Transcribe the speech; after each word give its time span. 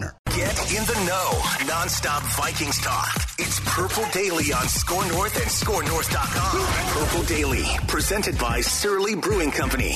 Get 0.00 0.76
in 0.76 0.84
the 0.84 1.04
know. 1.06 1.66
Non-stop 1.66 2.22
Vikings 2.34 2.78
talk. 2.82 3.16
It's 3.38 3.58
Purple 3.60 4.04
Daily 4.12 4.52
on 4.52 4.68
Score 4.68 5.06
North 5.08 5.34
and 5.36 5.46
ScoreNorth.com. 5.46 7.04
Purple 7.04 7.24
Daily, 7.24 7.64
presented 7.88 8.38
by 8.38 8.60
Surly 8.60 9.14
Brewing 9.14 9.50
Company. 9.50 9.94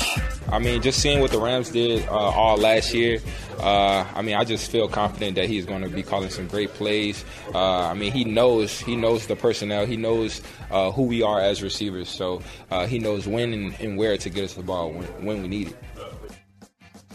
I 0.51 0.59
mean, 0.59 0.81
just 0.81 1.01
seeing 1.01 1.21
what 1.21 1.31
the 1.31 1.39
Rams 1.39 1.71
did 1.71 2.09
uh, 2.09 2.13
all 2.13 2.57
last 2.57 2.95
year, 2.95 3.21
uh, 3.59 4.07
I 4.15 4.23
mean, 4.23 4.37
I 4.37 4.45
just 4.45 4.71
feel 4.71 4.89
confident 4.89 5.35
that 5.37 5.47
he's 5.47 5.67
going 5.67 5.83
to 5.83 5.89
be 5.89 6.03
calling 6.03 6.31
some 6.31 6.47
great 6.49 6.73
plays. 6.73 7.23
Uh, 7.55 7.83
I 7.83 7.95
mean, 7.95 8.11
he 8.11 8.25
knows 8.25 8.81
he 8.81 8.97
knows 8.97 9.27
the 9.27 9.37
personnel, 9.37 9.85
he 9.85 9.99
knows 9.99 10.41
uh, 10.71 10.91
who 10.93 11.03
we 11.03 11.23
are 11.23 11.41
as 11.41 11.63
receivers, 11.63 12.09
so 12.09 12.41
uh, 12.71 12.87
he 12.87 12.99
knows 12.99 13.29
when 13.29 13.53
and, 13.53 13.81
and, 13.81 13.99
where 13.99 14.17
to 14.17 14.31
get 14.31 14.45
us 14.45 14.55
the 14.55 14.63
ball 14.63 14.91
when, 14.91 15.07
when 15.25 15.43
we 15.43 15.49
need 15.49 15.69
it. 15.69 15.77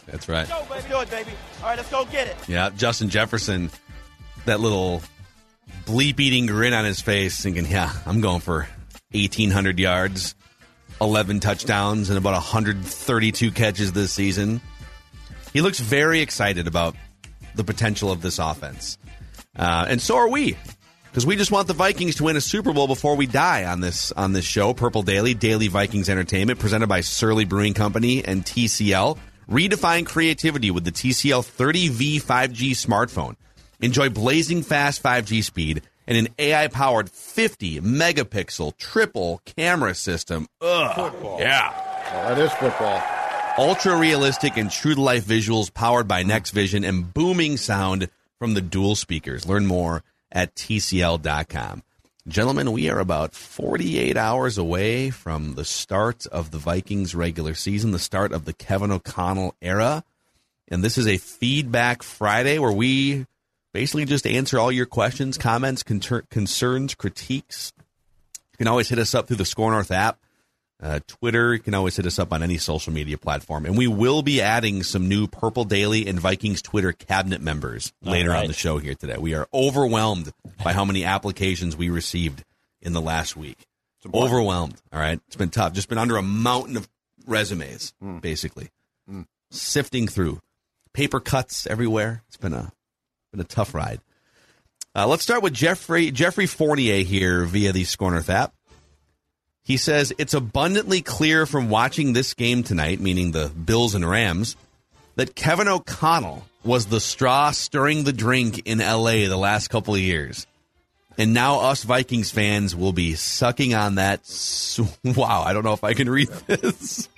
That's 0.08 0.30
right. 0.30 0.48
Go, 0.48 0.64
baby. 0.70 0.88
Do 0.90 1.00
it, 1.00 1.10
baby. 1.10 1.32
All 1.62 1.70
right, 1.70 1.78
let's 1.78 1.90
go 1.90 2.06
get 2.06 2.28
it. 2.28 2.38
Yeah, 2.48 2.70
Justin 2.76 3.10
Jefferson, 3.10 3.72
that 4.46 4.60
little 4.60 5.02
bleep 5.86 6.20
eating 6.20 6.46
grin 6.46 6.74
on 6.74 6.86
his 6.86 7.02
face, 7.02 7.42
thinking, 7.42 7.66
yeah, 7.66 7.92
I'm 8.06 8.22
going 8.22 8.42
for 8.42 8.68
1,800 9.12 9.80
yards, 9.80 10.36
11 11.02 11.40
touchdowns, 11.40 12.10
and 12.10 12.18
about 12.18 12.34
132 12.34 13.52
catches 13.52 13.94
this 13.94 14.12
season. 14.12 14.62
He 15.54 15.62
looks 15.62 15.80
very 15.80 16.22
excited 16.22 16.68
about 16.68 16.96
the 17.56 17.64
potential 17.64 18.12
of 18.12 18.22
this 18.22 18.40
offense. 18.40 18.98
Uh, 19.56 19.86
and 19.88 20.02
so 20.02 20.18
are 20.18 20.30
we. 20.30 20.58
Because 21.06 21.26
we 21.26 21.38
just 21.38 21.50
want 21.50 21.68
the 21.68 21.74
Vikings 21.74 22.16
to 22.16 22.26
win 22.26 22.36
a 22.36 22.42
Super 22.42 22.74
Bowl 22.74 22.88
before 22.88 23.16
we 23.16 23.26
die 23.26 23.64
on 23.64 23.80
this 23.80 24.12
on 24.12 24.34
this 24.34 24.44
show, 24.44 24.74
Purple 24.74 25.02
Daily, 25.02 25.34
Daily 25.34 25.70
Vikings 25.70 26.10
Entertainment, 26.10 26.60
presented 26.60 26.88
by 26.88 27.00
Surly 27.00 27.46
Brewing 27.46 27.74
Company 27.74 28.26
and 28.26 28.44
TCL. 28.44 29.18
Redefine 29.50 30.06
creativity 30.06 30.72
with 30.72 30.86
the 30.86 30.92
TCL 30.92 31.44
30V 31.44 32.22
5G 32.22 32.72
smartphone. 32.72 33.36
Enjoy 33.80 34.10
blazing 34.10 34.64
fast 34.64 35.04
5G 35.04 35.44
speed 35.44 35.84
and 36.08 36.18
an 36.18 36.28
AI 36.40 36.68
powered 36.68 37.10
50 37.10 37.82
megapixel 37.82 38.78
triple 38.78 39.42
camera 39.46 39.94
system. 39.94 40.48
Ugh. 40.62 40.96
Football. 40.96 41.40
Yeah. 41.40 41.74
Oh, 42.14 42.34
that 42.34 42.40
is 42.40 42.52
football. 42.54 43.02
Ultra 43.58 43.98
realistic 43.98 44.58
and 44.58 44.70
true 44.70 44.96
to 44.96 45.02
life 45.02 45.26
visuals 45.26 45.74
powered 45.74 46.08
by 46.08 46.24
Next 46.24 46.52
Vision 46.52 46.84
and 46.84 47.14
booming 47.14 47.58
sound 47.58 48.10
from 48.38 48.54
the 48.54 48.62
dual 48.62 48.96
speakers. 48.96 49.48
Learn 49.48 49.66
more 49.66 50.04
at 50.32 50.56
TCL.com. 50.56 51.84
Gentlemen, 52.28 52.72
we 52.72 52.90
are 52.90 52.98
about 52.98 53.36
48 53.36 54.18
hours 54.18 54.58
away 54.58 55.12
from 55.12 55.54
the 55.54 55.64
start 55.64 56.26
of 56.26 56.50
the 56.50 56.58
Vikings 56.58 57.14
regular 57.14 57.54
season, 57.54 57.92
the 57.92 58.00
start 58.00 58.32
of 58.32 58.46
the 58.46 58.54
Kevin 58.54 58.92
O'Connell 58.92 59.54
era. 59.62 60.04
And 60.68 60.84
this 60.84 60.98
is 60.98 61.06
a 61.06 61.18
feedback 61.18 62.02
Friday 62.02 62.58
where 62.58 62.72
we 62.72 63.28
basically 63.74 64.06
just 64.06 64.26
answer 64.26 64.58
all 64.58 64.72
your 64.72 64.88
questions, 64.88 65.38
comments, 65.38 65.84
concerns, 65.84 66.96
critiques. 66.96 67.72
You 68.54 68.58
can 68.58 68.68
always 68.70 68.90
hit 68.90 68.98
us 68.98 69.14
up 69.14 69.28
through 69.28 69.38
the 69.38 69.46
Score 69.46 69.70
North 69.70 69.92
app. 69.92 70.18
Uh, 70.82 71.00
Twitter, 71.08 71.54
you 71.54 71.60
can 71.60 71.74
always 71.74 71.96
hit 71.96 72.06
us 72.06 72.20
up 72.20 72.34
on 72.34 72.44
any 72.44 72.58
social 72.58 72.92
media 72.92 73.18
platform. 73.18 73.66
And 73.66 73.78
we 73.78 73.88
will 73.88 74.22
be 74.22 74.42
adding 74.42 74.84
some 74.84 75.08
new 75.08 75.26
Purple 75.26 75.64
Daily 75.64 76.06
and 76.06 76.20
Vikings 76.20 76.62
Twitter 76.62 76.92
cabinet 76.92 77.42
members 77.42 77.94
later 78.02 78.32
right. 78.32 78.42
on 78.42 78.48
the 78.48 78.54
show 78.54 78.78
here 78.78 78.94
today. 78.94 79.18
We 79.18 79.36
are 79.36 79.48
overwhelmed 79.54 80.34
by 80.64 80.74
how 80.74 80.84
many 80.84 81.06
applications 81.06 81.78
we 81.78 81.90
received 81.90 82.44
in 82.82 82.94
the 82.94 83.02
last 83.02 83.38
week. 83.38 83.66
Overwhelmed. 84.14 84.76
All 84.94 85.00
right. 85.00 85.20
It's 85.28 85.36
been 85.36 85.50
tough. 85.50 85.74
Just 85.74 85.90
been 85.90 85.98
under 85.98 86.18
a 86.18 86.22
mountain 86.22 86.78
of 86.78 86.88
resumes, 87.26 87.94
mm. 88.04 88.22
basically. 88.22 88.70
Mm. 89.10 89.26
Sifting 89.50 90.08
through. 90.08 90.42
Paper 90.94 91.20
cuts 91.20 91.66
everywhere. 91.66 92.22
It's 92.28 92.38
been 92.38 92.54
a 92.54 92.72
been 93.32 93.42
a 93.42 93.46
tough 93.46 93.74
ride. 93.74 94.02
Uh, 94.94 95.08
let's 95.08 95.24
start 95.24 95.42
with 95.42 95.54
Jeffrey 95.54 96.12
Jeffrey 96.12 96.46
Fournier 96.46 97.04
here 97.04 97.46
via 97.46 97.72
the 97.72 97.84
Score 97.84 98.12
North 98.12 98.30
app. 98.30 98.54
He 99.66 99.78
says 99.78 100.14
it's 100.20 100.36
abundantly 100.36 101.02
clear 101.02 101.48
from 101.48 101.70
watching 101.70 102.14
this 102.14 102.36
game 102.36 102.62
tonight, 102.62 103.00
meaning 103.00 103.32
the 103.32 103.50
Bills 103.50 103.96
and 103.96 104.08
Rams, 104.08 104.56
that 105.16 105.34
Kevin 105.34 105.68
O'Connell 105.68 106.46
was 106.64 106.86
the 106.86 107.00
straw 107.00 107.50
stirring 107.50 108.04
the 108.04 108.14
drink 108.14 108.62
in 108.66 108.78
LA 108.78 109.28
the 109.28 109.36
last 109.36 109.70
couple 109.70 109.96
of 109.96 110.00
years. 110.00 110.46
And 111.18 111.34
now 111.34 111.62
us 111.62 111.82
Vikings 111.82 112.30
fans 112.30 112.76
will 112.76 112.94
be 112.94 113.16
sucking 113.16 113.74
on 113.74 113.96
that. 113.96 114.22
Wow, 115.04 115.42
I 115.42 115.54
don't 115.54 115.64
know 115.64 115.74
if 115.74 115.84
I 115.84 115.96
can 115.96 116.10
read 116.12 116.28
this. 116.46 117.10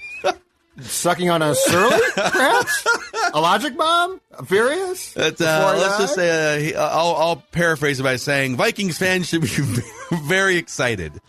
sucking 0.79 1.29
on 1.29 1.41
a 1.41 1.53
surly, 1.53 2.00
perhaps? 2.16 2.88
a 3.34 3.41
logic 3.41 3.75
bomb? 3.75 4.22
A 4.38 4.46
furious? 4.46 5.18
Uh, 5.18 5.31
let's 5.31 5.97
just 5.97 6.16
say, 6.16 6.74
uh, 6.74 6.88
I'll, 6.88 7.16
I'll 7.16 7.44
paraphrase 7.52 8.00
it 8.00 8.03
by 8.03 8.16
saying 8.16 8.56
Vikings 8.56 8.97
fans 8.97 9.28
should 9.28 9.41
be 9.41 9.47
very 10.28 10.56
excited 10.56 11.19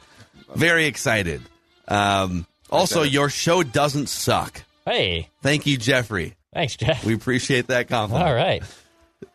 very 0.54 0.86
excited. 0.86 1.42
Um, 1.86 2.47
also, 2.70 3.03
your 3.03 3.31
show 3.31 3.62
doesn't 3.62 4.09
suck. 4.09 4.62
Hey. 4.84 5.28
Thank 5.42 5.66
you, 5.66 5.76
Jeffrey. 5.76 6.34
Thanks, 6.53 6.76
Jeff. 6.76 7.04
We 7.04 7.14
appreciate 7.14 7.69
that 7.69 7.88
compliment. 7.88 8.28
All 8.28 8.34
right. 8.34 8.62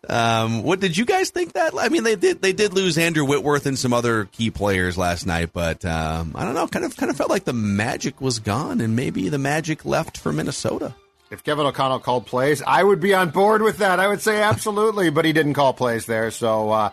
Um, 0.09 0.63
what 0.63 0.79
did 0.79 0.97
you 0.97 1.05
guys 1.05 1.29
think 1.29 1.53
that? 1.53 1.73
I 1.77 1.89
mean, 1.89 2.03
they 2.03 2.15
did 2.15 2.41
they 2.41 2.53
did 2.53 2.73
lose 2.73 2.97
Andrew 2.97 3.25
Whitworth 3.25 3.65
and 3.65 3.79
some 3.79 3.93
other 3.93 4.25
key 4.25 4.49
players 4.51 4.97
last 4.97 5.25
night, 5.25 5.51
but 5.53 5.85
um, 5.85 6.33
I 6.35 6.43
don't 6.43 6.55
know. 6.55 6.67
Kind 6.67 6.85
of 6.85 6.97
kind 6.97 7.09
of 7.09 7.15
felt 7.17 7.29
like 7.29 7.45
the 7.45 7.53
magic 7.53 8.19
was 8.19 8.39
gone, 8.39 8.81
and 8.81 8.95
maybe 8.95 9.29
the 9.29 9.37
magic 9.37 9.85
left 9.85 10.17
for 10.17 10.33
Minnesota. 10.33 10.93
If 11.31 11.43
Kevin 11.43 11.65
O'Connell 11.65 11.99
called 11.99 12.25
plays, 12.25 12.61
I 12.61 12.83
would 12.83 12.99
be 12.99 13.13
on 13.13 13.29
board 13.29 13.61
with 13.61 13.77
that. 13.77 13.99
I 13.99 14.07
would 14.07 14.21
say 14.21 14.41
absolutely, 14.41 15.09
but 15.11 15.25
he 15.25 15.33
didn't 15.33 15.53
call 15.53 15.73
plays 15.73 16.05
there. 16.05 16.31
So, 16.31 16.69
uh, 16.69 16.89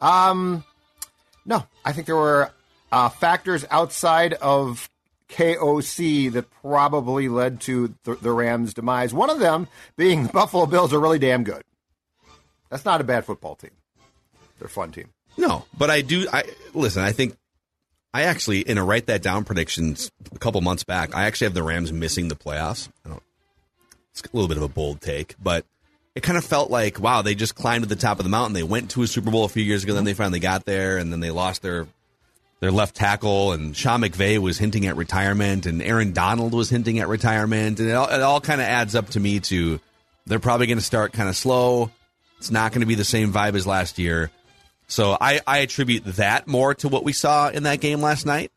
um, 0.00 0.62
no, 1.46 1.64
I 1.84 1.92
think 1.92 2.06
there 2.06 2.16
were 2.16 2.50
uh, 2.92 3.08
factors 3.08 3.64
outside 3.70 4.34
of 4.34 4.88
KOC 5.30 6.30
that 6.32 6.50
probably 6.60 7.28
led 7.28 7.60
to 7.62 7.94
the, 8.04 8.14
the 8.16 8.30
Rams' 8.30 8.74
demise. 8.74 9.14
One 9.14 9.30
of 9.30 9.40
them 9.40 9.66
being 9.96 10.24
the 10.24 10.32
Buffalo 10.32 10.66
Bills 10.66 10.92
are 10.92 11.00
really 11.00 11.18
damn 11.18 11.42
good. 11.42 11.62
That's 12.70 12.84
not 12.84 13.00
a 13.00 13.04
bad 13.04 13.24
football 13.24 13.56
team. 13.56 13.70
They're 14.58 14.66
a 14.66 14.70
fun 14.70 14.92
team. 14.92 15.08
No, 15.36 15.64
but 15.76 15.90
I 15.90 16.02
do. 16.02 16.28
I 16.30 16.44
listen. 16.74 17.02
I 17.02 17.12
think 17.12 17.36
I 18.12 18.22
actually 18.24 18.60
in 18.60 18.76
a 18.76 18.84
write 18.84 19.06
that 19.06 19.22
down 19.22 19.44
predictions 19.44 20.10
a 20.34 20.38
couple 20.38 20.60
months 20.60 20.84
back. 20.84 21.14
I 21.14 21.24
actually 21.24 21.46
have 21.46 21.54
the 21.54 21.62
Rams 21.62 21.92
missing 21.92 22.28
the 22.28 22.36
playoffs. 22.36 22.88
it's 24.10 24.20
a 24.20 24.28
little 24.34 24.48
bit 24.48 24.58
of 24.58 24.62
a 24.62 24.68
bold 24.68 25.00
take, 25.00 25.34
but 25.42 25.64
it 26.14 26.22
kind 26.22 26.36
of 26.36 26.44
felt 26.44 26.70
like 26.70 27.00
wow, 27.00 27.22
they 27.22 27.34
just 27.34 27.54
climbed 27.54 27.84
to 27.84 27.88
the 27.88 27.96
top 27.96 28.18
of 28.18 28.24
the 28.24 28.30
mountain. 28.30 28.52
They 28.52 28.62
went 28.62 28.90
to 28.90 29.02
a 29.02 29.06
Super 29.06 29.30
Bowl 29.30 29.44
a 29.44 29.48
few 29.48 29.62
years 29.62 29.84
ago, 29.84 29.94
then 29.94 30.04
they 30.04 30.14
finally 30.14 30.40
got 30.40 30.66
there, 30.66 30.98
and 30.98 31.10
then 31.10 31.20
they 31.20 31.30
lost 31.30 31.62
their 31.62 31.86
their 32.62 32.70
left 32.70 32.94
tackle, 32.94 33.50
and 33.50 33.76
Sean 33.76 34.02
McVay 34.02 34.38
was 34.38 34.56
hinting 34.56 34.86
at 34.86 34.96
retirement, 34.96 35.66
and 35.66 35.82
Aaron 35.82 36.12
Donald 36.12 36.54
was 36.54 36.70
hinting 36.70 37.00
at 37.00 37.08
retirement, 37.08 37.80
and 37.80 37.88
it 37.88 37.92
all, 37.92 38.22
all 38.22 38.40
kind 38.40 38.60
of 38.60 38.68
adds 38.68 38.94
up 38.94 39.10
to 39.10 39.20
me 39.20 39.40
to 39.40 39.80
they're 40.26 40.38
probably 40.38 40.68
going 40.68 40.78
to 40.78 40.84
start 40.84 41.12
kind 41.12 41.28
of 41.28 41.34
slow. 41.34 41.90
It's 42.38 42.52
not 42.52 42.70
going 42.70 42.82
to 42.82 42.86
be 42.86 42.94
the 42.94 43.02
same 43.02 43.32
vibe 43.32 43.56
as 43.56 43.66
last 43.66 43.98
year. 43.98 44.30
So 44.86 45.18
I, 45.20 45.40
I 45.44 45.58
attribute 45.58 46.04
that 46.04 46.46
more 46.46 46.72
to 46.76 46.88
what 46.88 47.02
we 47.02 47.12
saw 47.12 47.48
in 47.48 47.64
that 47.64 47.80
game 47.80 48.00
last 48.00 48.26
night. 48.26 48.52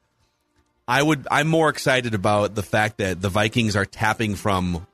I 0.87 1.01
would 1.01 1.27
I'm 1.31 1.47
more 1.47 1.69
excited 1.69 2.13
about 2.13 2.53
the 2.53 2.61
fact 2.61 2.99
that 2.99 3.19
the 3.19 3.29
Vikings 3.29 3.75
are 3.75 3.85
tapping 3.85 4.35
from 4.35 4.85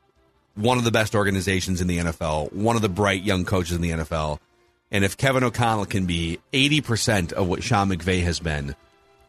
one 0.55 0.77
of 0.77 0.85
the 0.85 0.91
best 0.91 1.15
organizations 1.15 1.81
in 1.81 1.87
the 1.87 1.97
NFL, 1.97 2.53
one 2.53 2.77
of 2.77 2.81
the 2.81 2.87
bright 2.87 3.23
young 3.23 3.43
coaches 3.43 3.75
in 3.75 3.81
the 3.81 3.89
NFL. 3.89 4.39
And 4.89 5.03
if 5.03 5.17
Kevin 5.17 5.43
O'Connell 5.43 5.85
can 5.85 6.05
be 6.05 6.39
80% 6.53 7.33
of 7.33 7.49
what 7.49 7.61
Sean 7.61 7.89
McVay 7.89 8.23
has 8.23 8.39
been 8.39 8.73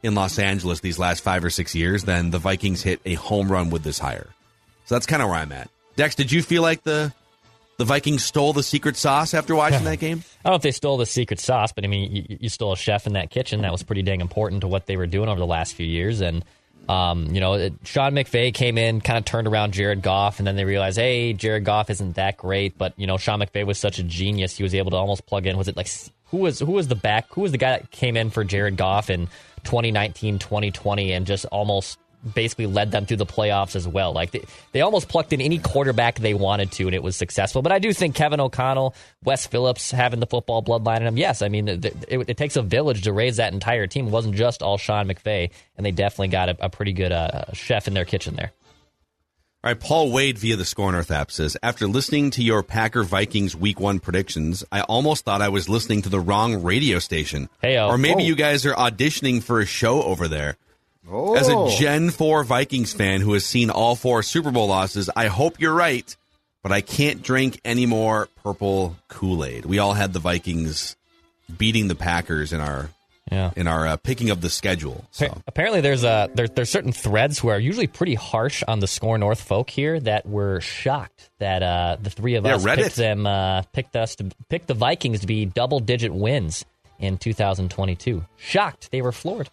in 0.02 0.14
Los 0.14 0.38
Angeles 0.38 0.80
these 0.80 0.98
last 0.98 1.22
five 1.22 1.44
or 1.44 1.50
six 1.50 1.74
years, 1.74 2.04
then 2.04 2.30
the 2.30 2.38
Vikings 2.38 2.82
hit 2.82 3.00
a 3.04 3.14
home 3.14 3.50
run 3.50 3.70
with 3.70 3.82
this 3.82 3.98
hire. 3.98 4.28
So 4.86 4.94
that's 4.94 5.06
kind 5.06 5.22
of 5.22 5.28
where 5.28 5.38
I'm 5.38 5.52
at. 5.52 5.70
Dex, 5.96 6.14
did 6.14 6.32
you 6.32 6.42
feel 6.42 6.62
like 6.62 6.82
the 6.82 7.12
the 7.78 7.84
Vikings 7.84 8.24
stole 8.24 8.52
the 8.52 8.62
secret 8.62 8.96
sauce 8.96 9.34
after 9.34 9.54
watching 9.54 9.84
that 9.84 9.98
game? 9.98 10.22
I 10.44 10.48
don't 10.48 10.52
know 10.52 10.56
if 10.56 10.62
they 10.62 10.70
stole 10.70 10.98
the 10.98 11.06
secret 11.06 11.40
sauce, 11.40 11.72
but 11.72 11.84
I 11.84 11.86
mean, 11.88 12.14
you, 12.14 12.38
you 12.40 12.48
stole 12.48 12.72
a 12.72 12.76
chef 12.76 13.06
in 13.06 13.14
that 13.14 13.30
kitchen. 13.30 13.62
That 13.62 13.72
was 13.72 13.82
pretty 13.82 14.02
dang 14.02 14.20
important 14.20 14.60
to 14.60 14.68
what 14.68 14.86
they 14.86 14.96
were 14.96 15.06
doing 15.06 15.28
over 15.28 15.40
the 15.40 15.46
last 15.46 15.74
few 15.74 15.86
years. 15.86 16.20
And, 16.20 16.44
um, 16.88 17.34
you 17.34 17.40
know, 17.40 17.54
it, 17.54 17.72
Sean 17.84 18.12
McVay 18.12 18.52
came 18.52 18.78
in, 18.78 19.00
kind 19.00 19.18
of 19.18 19.24
turned 19.24 19.48
around 19.48 19.72
Jared 19.72 20.02
Goff, 20.02 20.38
and 20.38 20.46
then 20.46 20.54
they 20.54 20.64
realized, 20.64 20.98
hey, 20.98 21.32
Jared 21.32 21.64
Goff 21.64 21.90
isn't 21.90 22.16
that 22.16 22.36
great. 22.36 22.76
But, 22.76 22.92
you 22.96 23.06
know, 23.06 23.16
Sean 23.16 23.40
McVay 23.40 23.66
was 23.66 23.78
such 23.78 23.98
a 23.98 24.02
genius. 24.02 24.56
He 24.56 24.62
was 24.62 24.74
able 24.74 24.90
to 24.92 24.96
almost 24.96 25.26
plug 25.26 25.46
in. 25.46 25.56
Was 25.56 25.68
it 25.68 25.76
like, 25.76 25.88
who 26.26 26.38
was, 26.38 26.60
who 26.60 26.72
was 26.72 26.88
the 26.88 26.94
back, 26.94 27.32
who 27.32 27.40
was 27.40 27.52
the 27.52 27.58
guy 27.58 27.78
that 27.78 27.90
came 27.90 28.16
in 28.16 28.30
for 28.30 28.44
Jared 28.44 28.76
Goff 28.76 29.10
in 29.10 29.28
2019, 29.64 30.38
2020, 30.38 31.12
and 31.12 31.26
just 31.26 31.44
almost 31.46 31.98
basically 32.34 32.66
led 32.66 32.90
them 32.90 33.04
through 33.04 33.16
the 33.16 33.26
playoffs 33.26 33.74
as 33.74 33.86
well. 33.86 34.12
Like 34.12 34.30
they, 34.30 34.44
they 34.72 34.80
almost 34.80 35.08
plucked 35.08 35.32
in 35.32 35.40
any 35.40 35.58
quarterback 35.58 36.18
they 36.18 36.34
wanted 36.34 36.70
to, 36.72 36.86
and 36.86 36.94
it 36.94 37.02
was 37.02 37.16
successful. 37.16 37.62
But 37.62 37.72
I 37.72 37.78
do 37.78 37.92
think 37.92 38.14
Kevin 38.14 38.40
O'Connell, 38.40 38.94
Wes 39.24 39.46
Phillips 39.46 39.90
having 39.90 40.20
the 40.20 40.26
football 40.26 40.62
bloodline 40.62 40.98
in 40.98 41.04
them. 41.04 41.16
Yes, 41.16 41.42
I 41.42 41.48
mean 41.48 41.68
it, 41.68 41.84
it, 41.84 42.28
it, 42.28 42.36
takes 42.36 42.56
a 42.56 42.62
village 42.62 43.02
to 43.02 43.12
raise 43.12 43.36
that 43.36 43.52
entire 43.52 43.86
team. 43.86 44.06
It 44.06 44.10
wasn't 44.10 44.34
just 44.34 44.62
all 44.62 44.78
Sean 44.78 45.08
McVay, 45.08 45.50
and 45.76 45.84
they 45.84 45.90
definitely 45.90 46.28
got 46.28 46.48
a, 46.48 46.56
a 46.60 46.70
pretty 46.70 46.92
good 46.92 47.12
uh, 47.12 47.52
chef 47.52 47.88
in 47.88 47.94
their 47.94 48.04
kitchen 48.04 48.36
there. 48.36 48.52
All 49.64 49.70
right, 49.70 49.78
Paul 49.78 50.10
Wade 50.10 50.38
via 50.38 50.56
the 50.56 50.64
Score 50.64 50.90
North 50.90 51.12
app 51.12 51.30
says, 51.30 51.56
after 51.62 51.86
listening 51.86 52.32
to 52.32 52.42
your 52.42 52.64
Packer 52.64 53.04
Vikings 53.04 53.54
week 53.54 53.78
one 53.78 54.00
predictions, 54.00 54.64
I 54.72 54.80
almost 54.80 55.24
thought 55.24 55.40
I 55.40 55.50
was 55.50 55.68
listening 55.68 56.02
to 56.02 56.08
the 56.08 56.18
wrong 56.18 56.64
radio 56.64 56.98
station. 56.98 57.48
Hey, 57.60 57.76
uh, 57.76 57.86
or 57.86 57.96
maybe 57.96 58.24
oh. 58.24 58.26
you 58.26 58.34
guys 58.34 58.66
are 58.66 58.74
auditioning 58.74 59.40
for 59.40 59.60
a 59.60 59.66
show 59.66 60.02
over 60.02 60.26
there. 60.26 60.56
Oh. 61.08 61.36
As 61.36 61.48
a 61.48 61.54
oh. 61.54 61.70
Gen 61.78 62.10
4 62.10 62.42
Vikings 62.42 62.92
fan 62.92 63.20
who 63.20 63.34
has 63.34 63.46
seen 63.46 63.70
all 63.70 63.94
four 63.94 64.24
Super 64.24 64.50
Bowl 64.50 64.66
losses, 64.66 65.08
I 65.14 65.28
hope 65.28 65.60
you're 65.60 65.72
right, 65.72 66.16
but 66.64 66.72
I 66.72 66.80
can't 66.80 67.22
drink 67.22 67.60
any 67.64 67.86
more 67.86 68.28
purple 68.42 68.96
Kool 69.06 69.44
Aid. 69.44 69.64
We 69.64 69.78
all 69.78 69.94
had 69.94 70.12
the 70.12 70.18
Vikings 70.18 70.96
beating 71.56 71.86
the 71.86 71.94
Packers 71.94 72.52
in 72.52 72.58
our 72.58 72.88
yeah. 73.32 73.50
in 73.56 73.66
our 73.66 73.86
uh, 73.86 73.96
picking 73.96 74.30
of 74.30 74.40
the 74.40 74.50
schedule. 74.50 75.04
So. 75.10 75.42
Apparently, 75.46 75.80
there's 75.80 76.04
a 76.04 76.30
there, 76.34 76.48
there's 76.48 76.70
certain 76.70 76.92
threads 76.92 77.38
who 77.38 77.48
are 77.48 77.58
usually 77.58 77.86
pretty 77.86 78.14
harsh 78.14 78.62
on 78.66 78.80
the 78.80 78.86
Score 78.86 79.18
North 79.18 79.40
folk 79.40 79.70
here 79.70 79.98
that 80.00 80.26
were 80.26 80.60
shocked 80.60 81.30
that 81.38 81.62
uh, 81.62 81.96
the 82.00 82.10
three 82.10 82.34
of 82.34 82.44
yeah, 82.44 82.56
us 82.56 82.64
Reddit. 82.64 82.76
picked 82.76 82.96
them 82.96 83.26
uh, 83.26 83.62
picked 83.72 83.96
us 83.96 84.16
to 84.16 84.30
pick 84.48 84.66
the 84.66 84.74
Vikings 84.74 85.20
to 85.20 85.26
be 85.26 85.44
double 85.46 85.80
digit 85.80 86.12
wins 86.12 86.64
in 86.98 87.18
2022. 87.18 88.24
Shocked, 88.36 88.90
they 88.90 89.02
were 89.02 89.12
floored. 89.12 89.48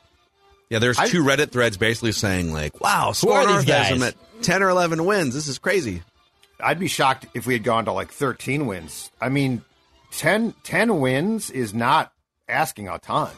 Yeah, 0.69 0.77
there's 0.79 0.97
two 0.97 1.23
Reddit 1.23 1.51
threads 1.51 1.77
basically 1.77 2.11
saying 2.11 2.53
like, 2.53 2.79
"Wow, 2.79 3.13
Score 3.13 3.43
North 3.45 3.67
has 3.67 3.89
them 3.89 4.03
at 4.03 4.15
ten 4.43 4.61
or 4.61 4.69
eleven 4.69 5.05
wins. 5.05 5.33
This 5.33 5.47
is 5.47 5.57
crazy." 5.57 6.03
I'd 6.61 6.79
be 6.79 6.87
shocked 6.87 7.25
if 7.33 7.45
we 7.45 7.53
had 7.53 7.63
gone 7.63 7.85
to 7.85 7.91
like 7.91 8.11
13 8.11 8.67
wins. 8.67 9.11
I 9.21 9.29
mean, 9.29 9.63
10, 10.11 10.53
10 10.63 10.99
wins 10.99 11.49
is 11.49 11.73
not 11.73 12.11
asking 12.47 12.87
a 12.89 12.99
ton. 12.99 13.31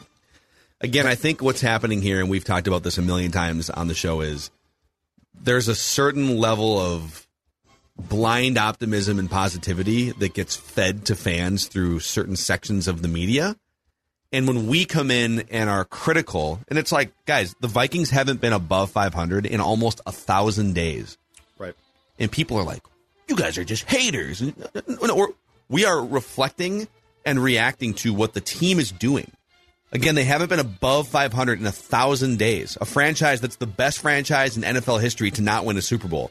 Again, 0.82 1.06
I 1.06 1.14
think 1.14 1.42
what's 1.42 1.60
happening 1.60 2.02
here, 2.02 2.20
and 2.20 2.28
we've 2.28 2.44
talked 2.44 2.66
about 2.66 2.82
this 2.82 2.98
a 2.98 3.02
million 3.02 3.30
times 3.30 3.70
on 3.70 3.88
the 3.88 3.94
show, 3.94 4.20
is 4.20 4.50
there's 5.32 5.68
a 5.68 5.74
certain 5.74 6.36
level 6.36 6.78
of 6.78 7.26
blind 7.96 8.58
optimism 8.58 9.18
and 9.18 9.30
positivity 9.30 10.10
that 10.12 10.34
gets 10.34 10.56
fed 10.56 11.06
to 11.06 11.14
fans 11.14 11.66
through 11.66 12.00
certain 12.00 12.36
sections 12.36 12.88
of 12.88 13.02
the 13.02 13.08
media 13.08 13.56
and 14.32 14.48
when 14.48 14.66
we 14.66 14.86
come 14.86 15.10
in 15.10 15.44
and 15.50 15.68
are 15.68 15.84
critical, 15.84 16.58
and 16.68 16.78
it's 16.78 16.90
like, 16.90 17.12
guys, 17.26 17.54
the 17.60 17.68
Vikings 17.68 18.08
haven't 18.08 18.40
been 18.40 18.54
above 18.54 18.90
500 18.90 19.44
in 19.44 19.60
almost 19.60 20.00
a 20.06 20.12
thousand 20.12 20.74
days. 20.74 21.18
Right. 21.58 21.74
And 22.18 22.32
people 22.32 22.56
are 22.56 22.64
like, 22.64 22.82
you 23.28 23.36
guys 23.36 23.58
are 23.58 23.64
just 23.64 23.84
haters. 23.84 24.42
Or 25.12 25.34
we 25.68 25.84
are 25.84 26.02
reflecting 26.02 26.88
and 27.26 27.42
reacting 27.42 27.92
to 27.94 28.14
what 28.14 28.32
the 28.32 28.40
team 28.40 28.78
is 28.78 28.90
doing. 28.90 29.30
Again, 29.92 30.14
they 30.14 30.24
haven't 30.24 30.48
been 30.48 30.58
above 30.58 31.06
500 31.08 31.60
in 31.60 31.66
a 31.66 31.72
thousand 31.72 32.38
days. 32.38 32.78
A 32.80 32.86
franchise 32.86 33.40
that's 33.40 33.56
the 33.56 33.66
best 33.66 33.98
franchise 34.00 34.56
in 34.56 34.62
NFL 34.62 35.00
history 35.00 35.30
to 35.32 35.42
not 35.42 35.66
win 35.66 35.76
a 35.76 35.82
Super 35.82 36.08
Bowl. 36.08 36.30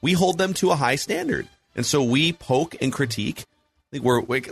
We 0.00 0.12
hold 0.12 0.38
them 0.38 0.54
to 0.54 0.70
a 0.70 0.76
high 0.76 0.94
standard. 0.94 1.48
And 1.74 1.84
so 1.84 2.02
we 2.02 2.32
poke 2.32 2.76
and 2.80 2.92
critique. 2.92 3.44
We're, 3.92 4.20
we're 4.20 4.42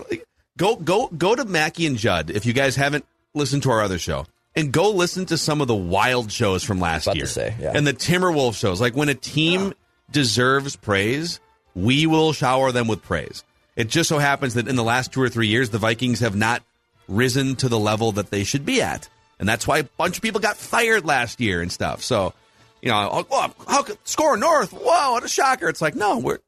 Go 0.57 0.75
go 0.75 1.07
go 1.07 1.37
to 1.37 1.45
Mackey 1.45 1.87
and 1.87 1.97
Judd 1.97 2.31
if 2.31 2.45
you 2.45 2.53
guys 2.53 2.75
haven't 2.75 3.07
listened 3.33 3.63
to 3.63 3.71
our 3.71 3.81
other 3.81 3.99
show. 3.99 4.27
And 4.57 4.73
go 4.73 4.91
listen 4.91 5.25
to 5.27 5.39
some 5.39 5.61
of 5.61 5.69
the 5.69 5.75
wild 5.75 6.33
shows 6.33 6.65
from 6.65 6.81
last 6.81 7.15
year. 7.15 7.27
Say, 7.27 7.55
yeah. 7.61 7.73
And 7.77 7.87
the 7.87 7.93
Timberwolf 7.93 8.59
shows. 8.59 8.81
Like 8.81 8.97
when 8.97 9.09
a 9.09 9.15
team 9.15 9.67
yeah. 9.67 9.73
deserves 10.11 10.75
praise, 10.75 11.39
we 11.77 12.07
will 12.07 12.33
shower 12.33 12.73
them 12.73 12.89
with 12.89 13.05
praise. 13.05 13.45
It 13.77 13.89
just 13.89 14.09
so 14.09 14.19
happens 14.19 14.55
that 14.55 14.67
in 14.67 14.75
the 14.75 14.83
last 14.83 15.13
two 15.13 15.23
or 15.23 15.29
three 15.29 15.47
years, 15.47 15.71
the 15.71 15.79
Vikings 15.79 16.21
have 16.21 16.35
not 16.35 16.65
risen 17.09 17.57
to 17.57 17.69
the 17.69 17.79
level 17.79 18.13
that 18.13 18.31
they 18.31 18.45
should 18.45 18.65
be 18.65 18.81
at. 18.83 19.09
And 19.41 19.49
that's 19.49 19.67
why 19.67 19.79
a 19.79 19.85
bunch 19.85 20.17
of 20.17 20.23
people 20.23 20.41
got 20.41 20.57
fired 20.57 21.05
last 21.05 21.41
year 21.41 21.63
and 21.63 21.73
stuff. 21.73 22.03
So, 22.03 22.35
you 22.83 22.91
know, 22.91 23.27
oh, 23.31 23.55
how 23.67 23.83
could 23.83 23.99
score 24.05 24.37
North? 24.37 24.73
Wow, 24.73 25.13
what 25.13 25.25
a 25.25 25.29
shocker. 25.29 25.69
It's 25.69 25.81
like, 25.81 25.95
no, 25.95 26.19
we're 26.19 26.41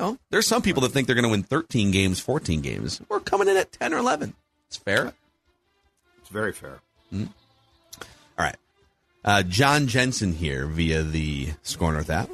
know, 0.00 0.18
there's 0.30 0.46
some 0.46 0.62
people 0.62 0.82
that 0.82 0.90
think 0.90 1.06
they're 1.06 1.14
going 1.14 1.24
to 1.24 1.30
win 1.30 1.42
13 1.42 1.90
games, 1.90 2.18
14 2.20 2.60
games. 2.60 3.00
We're 3.08 3.20
coming 3.20 3.48
in 3.48 3.56
at 3.56 3.72
10 3.72 3.94
or 3.94 3.98
11. 3.98 4.34
It's 4.66 4.76
fair. 4.76 5.12
It's 6.20 6.30
very 6.30 6.52
fair. 6.52 6.80
Mm-hmm. 7.12 7.26
All 8.38 8.44
right. 8.44 8.56
Uh, 9.24 9.42
John 9.42 9.86
Jensen 9.86 10.32
here 10.32 10.66
via 10.66 11.02
the 11.02 11.50
Score 11.62 11.92
North 11.92 12.10
app. 12.10 12.30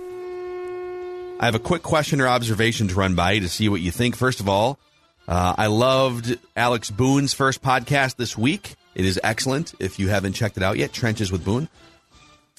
I 1.38 1.44
have 1.44 1.54
a 1.54 1.60
quick 1.60 1.82
question 1.82 2.20
or 2.20 2.28
observation 2.28 2.88
to 2.88 2.94
run 2.94 3.14
by 3.14 3.32
you 3.32 3.40
to 3.42 3.48
see 3.48 3.68
what 3.68 3.82
you 3.82 3.90
think. 3.90 4.16
First 4.16 4.40
of 4.40 4.48
all, 4.48 4.78
uh, 5.28 5.54
I 5.56 5.66
loved 5.66 6.38
Alex 6.54 6.90
Boone's 6.90 7.34
first 7.34 7.62
podcast 7.62 8.16
this 8.16 8.36
week. 8.36 8.76
It 8.94 9.04
is 9.04 9.20
excellent. 9.22 9.74
If 9.78 9.98
you 9.98 10.08
haven't 10.08 10.34
checked 10.34 10.56
it 10.56 10.62
out 10.62 10.78
yet, 10.78 10.92
Trenches 10.92 11.32
with 11.32 11.44
Boone. 11.44 11.68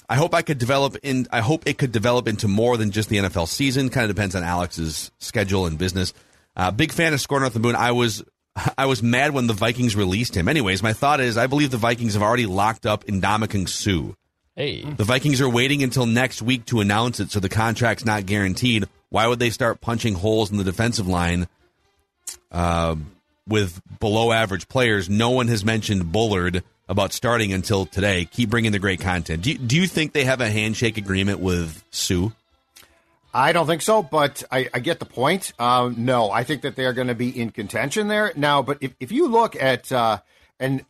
I 0.08 0.16
hope 0.16 0.34
I 0.34 0.42
could 0.42 0.58
develop 0.58 0.96
in. 1.02 1.26
I 1.30 1.40
hope 1.40 1.66
it 1.66 1.76
could 1.78 1.92
develop 1.92 2.28
into 2.28 2.48
more 2.48 2.76
than 2.76 2.90
just 2.92 3.08
the 3.08 3.18
NFL 3.18 3.48
season. 3.48 3.90
Kind 3.90 4.08
of 4.08 4.16
depends 4.16 4.34
on 4.34 4.42
Alex's 4.42 5.10
schedule 5.18 5.66
and 5.66 5.76
business. 5.76 6.14
Uh, 6.56 6.70
big 6.70 6.92
fan 6.92 7.12
of 7.12 7.20
Score 7.20 7.40
North 7.40 7.52
the 7.52 7.60
Moon. 7.60 7.76
I 7.76 7.92
was 7.92 8.24
I 8.78 8.86
was 8.86 9.02
mad 9.02 9.32
when 9.32 9.46
the 9.46 9.54
Vikings 9.54 9.96
released 9.96 10.34
him. 10.34 10.48
Anyways, 10.48 10.82
my 10.82 10.92
thought 10.92 11.20
is 11.20 11.36
I 11.36 11.46
believe 11.46 11.70
the 11.70 11.76
Vikings 11.76 12.14
have 12.14 12.22
already 12.22 12.46
locked 12.46 12.86
up 12.86 13.04
Ndamukong 13.04 13.68
Suh. 13.68 14.14
Hey. 14.56 14.82
The 14.82 15.04
Vikings 15.04 15.40
are 15.40 15.48
waiting 15.48 15.82
until 15.82 16.06
next 16.06 16.42
week 16.42 16.64
to 16.66 16.80
announce 16.80 17.20
it, 17.20 17.30
so 17.30 17.38
the 17.38 17.48
contract's 17.48 18.04
not 18.04 18.26
guaranteed. 18.26 18.86
Why 19.08 19.26
would 19.26 19.38
they 19.38 19.50
start 19.50 19.80
punching 19.80 20.14
holes 20.14 20.50
in 20.50 20.56
the 20.56 20.64
defensive 20.64 21.06
line 21.06 21.48
uh, 22.50 22.96
with 23.46 23.80
below 24.00 24.32
average 24.32 24.68
players? 24.68 25.08
No 25.08 25.30
one 25.30 25.48
has 25.48 25.64
mentioned 25.64 26.12
Bullard 26.12 26.62
about 26.88 27.12
starting 27.12 27.52
until 27.52 27.86
today. 27.86 28.24
Keep 28.24 28.50
bringing 28.50 28.72
the 28.72 28.78
great 28.78 29.00
content. 29.00 29.42
Do 29.42 29.52
you, 29.52 29.58
do 29.58 29.76
you 29.76 29.86
think 29.86 30.12
they 30.12 30.24
have 30.24 30.40
a 30.40 30.48
handshake 30.48 30.96
agreement 30.96 31.40
with 31.40 31.84
Suh? 31.90 32.30
I 33.32 33.52
don't 33.52 33.66
think 33.66 33.82
so, 33.82 34.02
but 34.02 34.42
I, 34.50 34.68
I 34.72 34.78
get 34.78 34.98
the 34.98 35.04
point. 35.04 35.52
Uh, 35.58 35.92
no, 35.94 36.30
I 36.30 36.44
think 36.44 36.62
that 36.62 36.76
they 36.76 36.86
are 36.86 36.94
going 36.94 37.08
to 37.08 37.14
be 37.14 37.28
in 37.28 37.50
contention 37.50 38.08
there 38.08 38.32
now. 38.34 38.62
But 38.62 38.78
if, 38.80 38.94
if 39.00 39.12
you 39.12 39.28
look 39.28 39.54
at, 39.54 39.92
uh, 39.92 40.20
and 40.58 40.84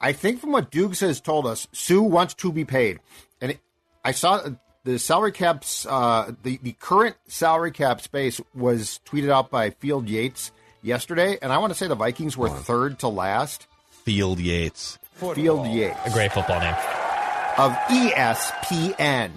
I 0.00 0.12
think 0.12 0.40
from 0.40 0.52
what 0.52 0.70
Dukes 0.70 1.00
has 1.00 1.20
told 1.20 1.46
us, 1.46 1.66
Suh 1.72 2.00
wants 2.00 2.34
to 2.34 2.52
be 2.52 2.64
paid. 2.64 3.00
And 3.40 3.52
it, 3.52 3.60
I 4.04 4.12
saw 4.12 4.40
the 4.84 4.98
salary 4.98 5.32
caps, 5.32 5.84
uh, 5.84 6.32
the, 6.42 6.58
the 6.62 6.72
current 6.72 7.16
salary 7.26 7.72
cap 7.72 8.00
space 8.00 8.40
was 8.54 9.00
tweeted 9.04 9.30
out 9.30 9.50
by 9.50 9.70
Field 9.70 10.08
Yates 10.08 10.52
yesterday. 10.82 11.38
And 11.40 11.52
I 11.52 11.58
want 11.58 11.72
to 11.72 11.78
say 11.78 11.86
the 11.86 11.94
Vikings 11.94 12.36
were 12.36 12.48
third 12.48 12.98
to 13.00 13.08
last. 13.08 13.66
Field 14.04 14.40
Yates. 14.40 14.98
Field 15.14 15.66
Yates. 15.66 15.98
A 16.06 16.10
great 16.10 16.32
football 16.32 16.60
name. 16.60 16.74
Of 17.58 17.72
ESPN. 17.88 19.30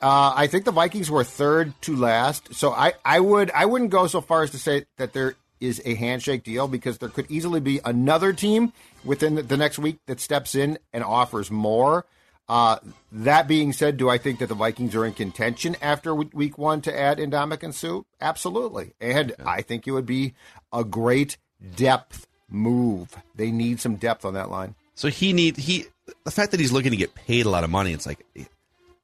Uh, 0.00 0.32
I 0.36 0.46
think 0.46 0.64
the 0.64 0.72
Vikings 0.72 1.10
were 1.10 1.24
third 1.24 1.72
to 1.82 1.96
last, 1.96 2.54
so 2.54 2.70
I, 2.70 2.92
I 3.04 3.18
would 3.18 3.50
I 3.50 3.64
wouldn't 3.64 3.90
go 3.90 4.06
so 4.06 4.20
far 4.20 4.42
as 4.42 4.50
to 4.50 4.58
say 4.58 4.84
that 4.98 5.14
there 5.14 5.36
is 5.58 5.80
a 5.86 5.94
handshake 5.94 6.44
deal 6.44 6.68
because 6.68 6.98
there 6.98 7.08
could 7.08 7.30
easily 7.30 7.60
be 7.60 7.80
another 7.84 8.34
team 8.34 8.72
within 9.04 9.34
the 9.34 9.56
next 9.56 9.78
week 9.78 9.98
that 10.06 10.20
steps 10.20 10.54
in 10.54 10.78
and 10.92 11.02
offers 11.02 11.50
more. 11.50 12.04
Uh, 12.48 12.78
that 13.10 13.48
being 13.48 13.72
said, 13.72 13.96
do 13.96 14.08
I 14.08 14.18
think 14.18 14.38
that 14.38 14.46
the 14.46 14.54
Vikings 14.54 14.94
are 14.94 15.04
in 15.04 15.14
contention 15.14 15.76
after 15.82 16.14
week 16.14 16.56
one 16.56 16.80
to 16.82 16.96
add 16.96 17.18
Ndamukong 17.18 17.74
Suh? 17.74 18.02
Absolutely, 18.20 18.92
and 19.00 19.34
I 19.44 19.62
think 19.62 19.86
it 19.86 19.92
would 19.92 20.06
be 20.06 20.34
a 20.72 20.84
great 20.84 21.38
depth 21.74 22.26
move. 22.48 23.16
They 23.34 23.50
need 23.50 23.80
some 23.80 23.96
depth 23.96 24.24
on 24.24 24.34
that 24.34 24.50
line. 24.50 24.74
So 24.94 25.08
he 25.08 25.32
need 25.32 25.56
he 25.56 25.86
the 26.24 26.30
fact 26.30 26.52
that 26.52 26.60
he's 26.60 26.72
looking 26.72 26.92
to 26.92 26.96
get 26.96 27.14
paid 27.14 27.46
a 27.46 27.50
lot 27.50 27.64
of 27.64 27.70
money. 27.70 27.92
It's 27.92 28.06
like 28.06 28.24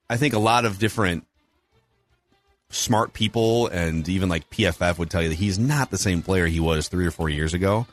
I 0.08 0.16
think 0.16 0.34
a 0.34 0.38
lot 0.38 0.64
of 0.64 0.78
different 0.78 1.26
smart 2.70 3.12
people 3.12 3.66
and 3.68 4.08
even 4.08 4.28
like 4.28 4.48
PFF 4.50 4.98
would 4.98 5.10
tell 5.10 5.22
you 5.22 5.28
that 5.28 5.34
he's 5.34 5.58
not 5.58 5.90
the 5.90 5.98
same 5.98 6.22
player 6.22 6.46
he 6.46 6.60
was 6.60 6.88
three 6.88 7.06
or 7.06 7.10
four 7.10 7.28
years 7.28 7.54
ago. 7.54 7.86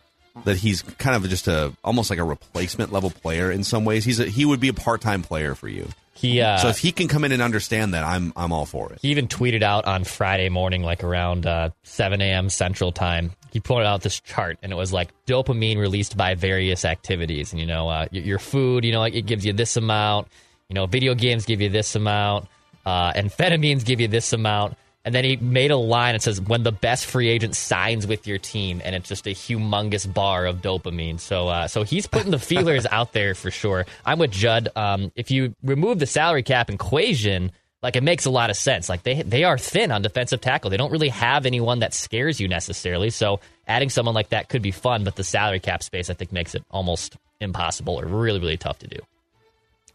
That 0.45 0.57
he's 0.57 0.81
kind 0.81 1.15
of 1.15 1.29
just 1.29 1.47
a 1.47 1.73
almost 1.83 2.09
like 2.09 2.19
a 2.19 2.23
replacement 2.23 2.91
level 2.91 3.09
player 3.09 3.51
in 3.51 3.63
some 3.63 3.85
ways. 3.85 4.05
He's 4.05 4.19
a, 4.19 4.25
he 4.25 4.45
would 4.45 4.59
be 4.59 4.69
a 4.69 4.73
part 4.73 5.01
time 5.01 5.23
player 5.23 5.55
for 5.55 5.67
you. 5.67 5.87
He 6.19 6.41
uh, 6.41 6.57
so 6.57 6.67
if 6.67 6.79
he 6.79 6.91
can 6.91 7.07
come 7.07 7.23
in 7.23 7.31
and 7.31 7.41
understand 7.41 7.93
that, 7.93 8.03
I'm 8.03 8.33
I'm 8.35 8.51
all 8.51 8.65
for 8.65 8.91
it. 8.91 8.99
He 9.01 9.09
even 9.09 9.29
tweeted 9.29 9.63
out 9.63 9.85
on 9.85 10.03
Friday 10.03 10.49
morning, 10.49 10.83
like 10.83 11.01
around 11.01 11.45
uh, 11.45 11.69
7 11.83 12.19
a.m. 12.21 12.49
Central 12.49 12.91
Time. 12.91 13.31
He 13.51 13.61
pointed 13.61 13.87
out 13.87 14.01
this 14.01 14.19
chart, 14.19 14.59
and 14.61 14.71
it 14.71 14.75
was 14.75 14.91
like 14.91 15.09
dopamine 15.25 15.77
released 15.77 16.17
by 16.17 16.35
various 16.35 16.83
activities. 16.83 17.53
And 17.53 17.61
you 17.61 17.65
know, 17.65 17.87
uh, 17.87 18.07
your 18.11 18.37
food, 18.37 18.83
you 18.83 18.91
know, 18.91 18.99
like 18.99 19.15
it 19.15 19.27
gives 19.27 19.45
you 19.45 19.53
this 19.53 19.77
amount. 19.77 20.27
You 20.67 20.73
know, 20.73 20.87
video 20.87 21.15
games 21.15 21.45
give 21.45 21.61
you 21.61 21.69
this 21.69 21.95
amount. 21.95 22.47
Uh, 22.85 23.13
amphetamines 23.13 23.85
give 23.85 24.01
you 24.01 24.09
this 24.09 24.33
amount. 24.33 24.75
And 25.05 25.15
then 25.15 25.23
he 25.23 25.37
made 25.37 25.71
a 25.71 25.77
line 25.77 26.13
that 26.13 26.21
says, 26.21 26.41
when 26.41 26.63
the 26.63 26.73
best 26.73 27.05
free 27.05 27.29
agent 27.29 27.55
signs 27.55 28.05
with 28.05 28.27
your 28.27 28.37
team, 28.37 28.81
and 28.83 28.95
it's 28.95 29.07
just 29.07 29.27
a 29.27 29.31
humongous 29.31 30.11
bar 30.11 30.45
of 30.45 30.57
dopamine. 30.57 31.19
So, 31.19 31.47
uh, 31.47 31.67
so 31.67 31.83
he's 31.83 32.05
putting 32.05 32.31
the 32.31 32.39
feelers 32.39 32.85
out 32.91 33.13
there 33.13 33.33
for 33.33 33.49
sure. 33.49 33.85
I'm 34.05 34.19
with 34.19 34.31
Judd. 34.31 34.69
Um, 34.75 35.11
if 35.15 35.31
you 35.31 35.55
remove 35.63 35.99
the 35.99 36.05
salary 36.05 36.43
cap 36.43 36.69
equation, 36.69 37.51
like 37.81 37.95
it 37.95 38.03
makes 38.03 38.25
a 38.25 38.29
lot 38.29 38.49
of 38.49 38.57
sense. 38.57 38.89
Like 38.89 39.03
they 39.03 39.21
they 39.21 39.45
are 39.45 39.57
thin 39.57 39.91
on 39.91 40.01
defensive 40.01 40.41
tackle. 40.41 40.69
They 40.69 40.77
don't 40.77 40.91
really 40.91 41.09
have 41.09 41.45
anyone 41.45 41.79
that 41.79 41.93
scares 41.93 42.39
you 42.39 42.47
necessarily. 42.47 43.09
So 43.09 43.39
adding 43.67 43.89
someone 43.89 44.15
like 44.15 44.29
that 44.29 44.49
could 44.49 44.61
be 44.61 44.71
fun, 44.71 45.05
but 45.05 45.15
the 45.15 45.23
salary 45.23 45.61
cap 45.61 45.81
space 45.81 46.09
I 46.09 46.13
think 46.13 46.33
makes 46.33 46.55
it 46.55 46.63
almost 46.69 47.15
impossible 47.39 47.97
or 47.97 48.05
really 48.05 48.39
really 48.39 48.57
tough 48.57 48.79
to 48.79 48.87
do. 48.87 48.97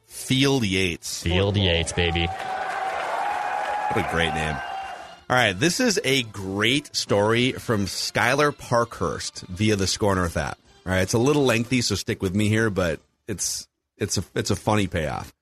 Field 0.06 0.64
Yates. 0.64 1.23
Field 1.23 1.56
Yates, 1.56 1.92
baby. 1.92 2.26
What 2.26 4.06
a 4.06 4.08
great 4.11 4.32
name. 4.32 4.56
All 5.31 5.37
right, 5.37 5.59
this 5.59 5.81
is 5.81 5.99
a 6.04 6.23
great 6.25 6.95
story 6.95 7.52
from 7.52 7.87
Skylar 7.87 8.57
Parkhurst 8.57 9.40
via 9.49 9.75
the 9.75 9.87
Score 9.87 10.14
North 10.14 10.37
app. 10.37 10.59
All 10.85 10.93
right, 10.93 11.00
it's 11.00 11.14
a 11.14 11.19
little 11.19 11.47
lengthy, 11.47 11.81
so 11.81 11.95
stick 11.95 12.21
with 12.21 12.35
me 12.35 12.50
here, 12.50 12.69
but 12.69 13.00
it's 13.26 13.66
it's 13.97 14.19
a 14.19 14.25
it's 14.35 14.50
a 14.50 14.57
funny 14.57 14.87
payoff. 14.87 15.33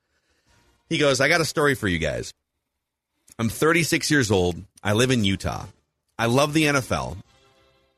He 0.89 0.99
goes, 0.99 1.21
"I 1.21 1.29
got 1.29 1.41
a 1.41 1.45
story 1.45 1.75
for 1.75 1.89
you 1.89 1.99
guys. 1.99 2.33
I'm 3.41 3.49
36 3.49 4.09
years 4.09 4.31
old. 4.31 4.63
I 4.85 4.93
live 4.93 5.11
in 5.11 5.25
Utah. 5.25 5.67
I 6.17 6.27
love 6.27 6.53
the 6.53 6.65
NFL." 6.67 7.17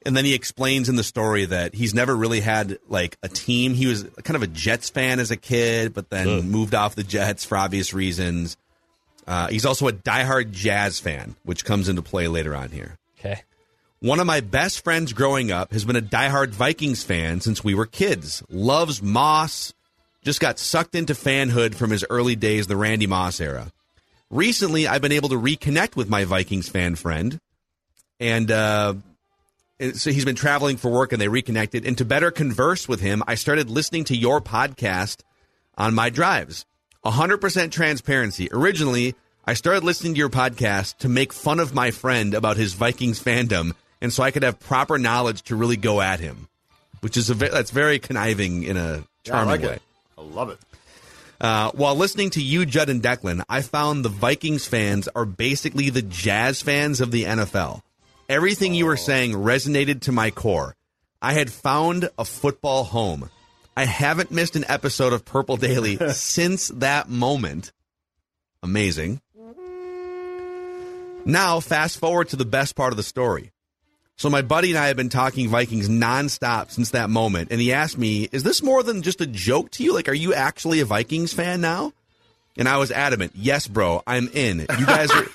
And 0.07 0.17
then 0.17 0.25
he 0.25 0.35
explains 0.35 0.89
in 0.89 0.97
the 0.97 1.05
story 1.05 1.45
that 1.47 1.75
he's 1.75 1.93
never 1.93 2.17
really 2.17 2.41
had 2.41 2.79
like 2.89 3.19
a 3.23 3.29
team. 3.29 3.75
He 3.75 3.87
was 3.87 4.05
kind 4.23 4.37
of 4.37 4.43
a 4.43 4.47
Jets 4.47 4.89
fan 4.89 5.21
as 5.21 5.31
a 5.31 5.37
kid, 5.37 5.93
but 5.93 6.09
then 6.09 6.29
Ugh. 6.29 6.45
moved 6.45 6.75
off 6.75 6.95
the 6.95 7.03
Jets 7.03 7.45
for 7.45 7.59
obvious 7.59 7.93
reasons. 7.93 8.57
Uh, 9.27 9.49
he's 9.49 9.65
also 9.65 9.89
a 9.89 9.93
diehard 9.93 10.51
Jazz 10.51 11.01
fan, 11.01 11.35
which 11.45 11.65
comes 11.65 11.89
into 11.89 12.03
play 12.03 12.29
later 12.29 12.55
on 12.55 12.71
here. 12.71 12.99
Okay. 13.19 13.43
One 14.01 14.21
of 14.21 14.27
my 14.27 14.41
best 14.41 14.85
friends 14.85 15.15
growing 15.15 15.51
up 15.51 15.73
has 15.73 15.85
been 15.85 15.97
a 15.97 16.03
diehard 16.03 16.51
Vikings 16.51 17.03
fan 17.03 17.41
since 17.41 17.65
we 17.65 17.75
were 17.75 17.87
kids. 17.87 18.43
Loves 18.51 19.03
Moss. 19.03 19.73
Just 20.23 20.41
got 20.41 20.59
sucked 20.59 20.95
into 20.95 21.15
fanhood 21.15 21.75
from 21.75 21.91
his 21.91 22.05
early 22.11 22.37
days, 22.37 22.67
the 22.67 22.77
Randy 22.77 23.07
Moss 23.07 23.41
era. 23.41 23.73
Recently, 24.31 24.87
I've 24.87 25.03
been 25.03 25.13
able 25.13 25.29
to 25.31 25.41
reconnect 25.41 25.97
with 25.97 26.09
my 26.09 26.25
Vikings 26.25 26.69
fan 26.69 26.97
friend, 26.97 27.39
and 28.19 28.51
uh, 28.51 28.95
so 29.95 30.11
he's 30.11 30.25
been 30.25 30.35
traveling 30.35 30.77
for 30.77 30.91
work, 30.91 31.13
and 31.13 31.21
they 31.21 31.29
reconnected. 31.29 31.87
And 31.87 31.97
to 31.99 32.05
better 32.05 32.31
converse 32.31 32.89
with 32.89 33.01
him, 33.01 33.23
I 33.27 33.35
started 33.35 33.71
listening 33.71 34.05
to 34.05 34.17
your 34.17 34.41
podcast 34.41 35.23
on 35.77 35.95
my 35.95 36.11
drives. 36.11 36.65
100% 37.05 37.71
transparency. 37.71 38.49
Originally, 38.53 39.15
I 39.47 39.55
started 39.55 39.85
listening 39.85 40.15
to 40.15 40.19
your 40.19 40.31
podcast 40.31 40.99
to 40.99 41.09
make 41.09 41.33
fun 41.33 41.61
of 41.61 41.75
my 41.75 41.91
friend 41.91 42.35
about 42.35 42.57
his 42.57 42.73
Vikings 42.73 43.23
fandom, 43.23 43.73
and 44.01 44.13
so 44.13 44.23
I 44.23 44.31
could 44.31 44.43
have 44.43 44.59
proper 44.59 44.99
knowledge 44.99 45.43
to 45.43 45.57
really 45.57 45.77
go 45.77 46.01
at 46.01 46.21
him, 46.21 46.49
which 47.01 47.17
is 47.17 47.29
a 47.29 47.35
that's 47.35 47.71
very 47.71 47.99
conniving 47.99 48.63
in 48.63 48.77
a 48.77 49.05
charming 49.23 49.25
yeah, 49.25 49.39
I 49.39 49.45
like 49.45 49.61
way. 49.63 49.75
It. 49.75 49.83
I 50.17 50.23
love 50.23 50.51
it. 50.51 50.59
Uh, 51.41 51.71
while 51.73 51.95
listening 51.95 52.31
to 52.31 52.43
you, 52.43 52.65
Judd 52.65 52.89
and 52.89 53.03
Declan, 53.03 53.45
I 53.49 53.61
found 53.61 54.05
the 54.05 54.09
Vikings 54.09 54.67
fans 54.67 55.09
are 55.09 55.27
basically 55.27 55.91
the 55.91 56.01
Jazz 56.01 56.63
fans 56.63 57.03
of 57.03 57.11
the 57.11 57.25
NFL. 57.25 57.83
Everything 58.31 58.73
oh. 58.73 58.77
you 58.77 58.87
were 58.87 58.97
saying 58.97 59.33
resonated 59.33 60.03
to 60.03 60.13
my 60.13 60.31
core. 60.31 60.75
I 61.21 61.35
had 61.35 61.51
found 61.51 62.09
a 62.19 62.25
football 62.25 62.85
home. 62.85 63.29
I 63.77 63.85
haven't 63.87 64.31
missed 64.31 64.57
an 64.57 64.65
episode 64.69 65.13
of 65.13 65.25
Purple 65.25 65.57
Daily 65.57 65.97
since 66.13 66.69
that 66.69 67.09
moment. 67.09 67.73
Amazing. 68.63 69.21
Now, 71.27 71.61
fast 71.61 71.99
forward 71.99 72.29
to 72.29 72.37
the 72.37 72.45
best 72.45 72.77
part 72.77 72.93
of 72.93 72.97
the 72.97 73.03
story. 73.03 73.51
So, 74.17 74.31
my 74.31 74.43
buddy 74.43 74.71
and 74.71 74.79
I 74.79 74.89
have 74.89 74.97
been 74.97 75.09
talking 75.09 75.49
Vikings 75.49 75.89
nonstop 75.89 76.71
since 76.71 76.91
that 76.91 77.11
moment, 77.11 77.49
and 77.51 77.61
he 77.61 77.73
asked 77.73 77.99
me, 77.99 78.29
Is 78.31 78.43
this 78.45 78.63
more 78.63 78.83
than 78.83 79.03
just 79.03 79.21
a 79.21 79.27
joke 79.27 79.71
to 79.73 79.83
you? 79.83 79.93
Like, 79.93 80.09
are 80.09 80.15
you 80.15 80.35
actually 80.35 80.81
a 80.81 80.85
Vikings 80.85 81.33
fan 81.33 81.61
now? 81.61 81.93
And 82.57 82.69
I 82.69 82.77
was 82.77 82.93
adamant, 82.93 83.33
Yes, 83.35 83.67
bro, 83.67 84.03
I'm 84.07 84.29
in. 84.29 84.61
You 84.61 84.87
guys 84.87 85.11
are. 85.11 85.25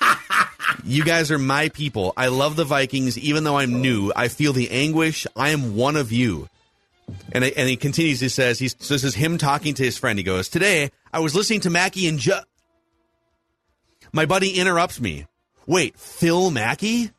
You 0.82 1.04
guys 1.04 1.30
are 1.30 1.38
my 1.38 1.68
people. 1.68 2.14
I 2.16 2.28
love 2.28 2.56
the 2.56 2.64
Vikings, 2.64 3.18
even 3.18 3.44
though 3.44 3.58
I'm 3.58 3.82
new. 3.82 4.12
I 4.16 4.28
feel 4.28 4.54
the 4.54 4.70
anguish. 4.70 5.26
I 5.36 5.50
am 5.50 5.76
one 5.76 5.94
of 5.94 6.10
you. 6.10 6.48
And, 7.32 7.44
and 7.44 7.68
he 7.68 7.76
continues, 7.76 8.20
he 8.20 8.28
says, 8.28 8.58
he's, 8.58 8.76
so 8.78 8.94
this 8.94 9.04
is 9.04 9.14
him 9.14 9.38
talking 9.38 9.74
to 9.74 9.82
his 9.82 9.98
friend. 9.98 10.18
He 10.18 10.22
goes, 10.22 10.48
Today, 10.48 10.90
I 11.12 11.20
was 11.20 11.34
listening 11.34 11.60
to 11.60 11.70
Mackey 11.70 12.08
and 12.08 12.18
Judd. 12.18 12.44
My 14.12 14.26
buddy 14.26 14.58
interrupts 14.58 15.00
me. 15.00 15.26
Wait, 15.66 15.96
Phil 15.96 16.50
Mackey? 16.50 17.10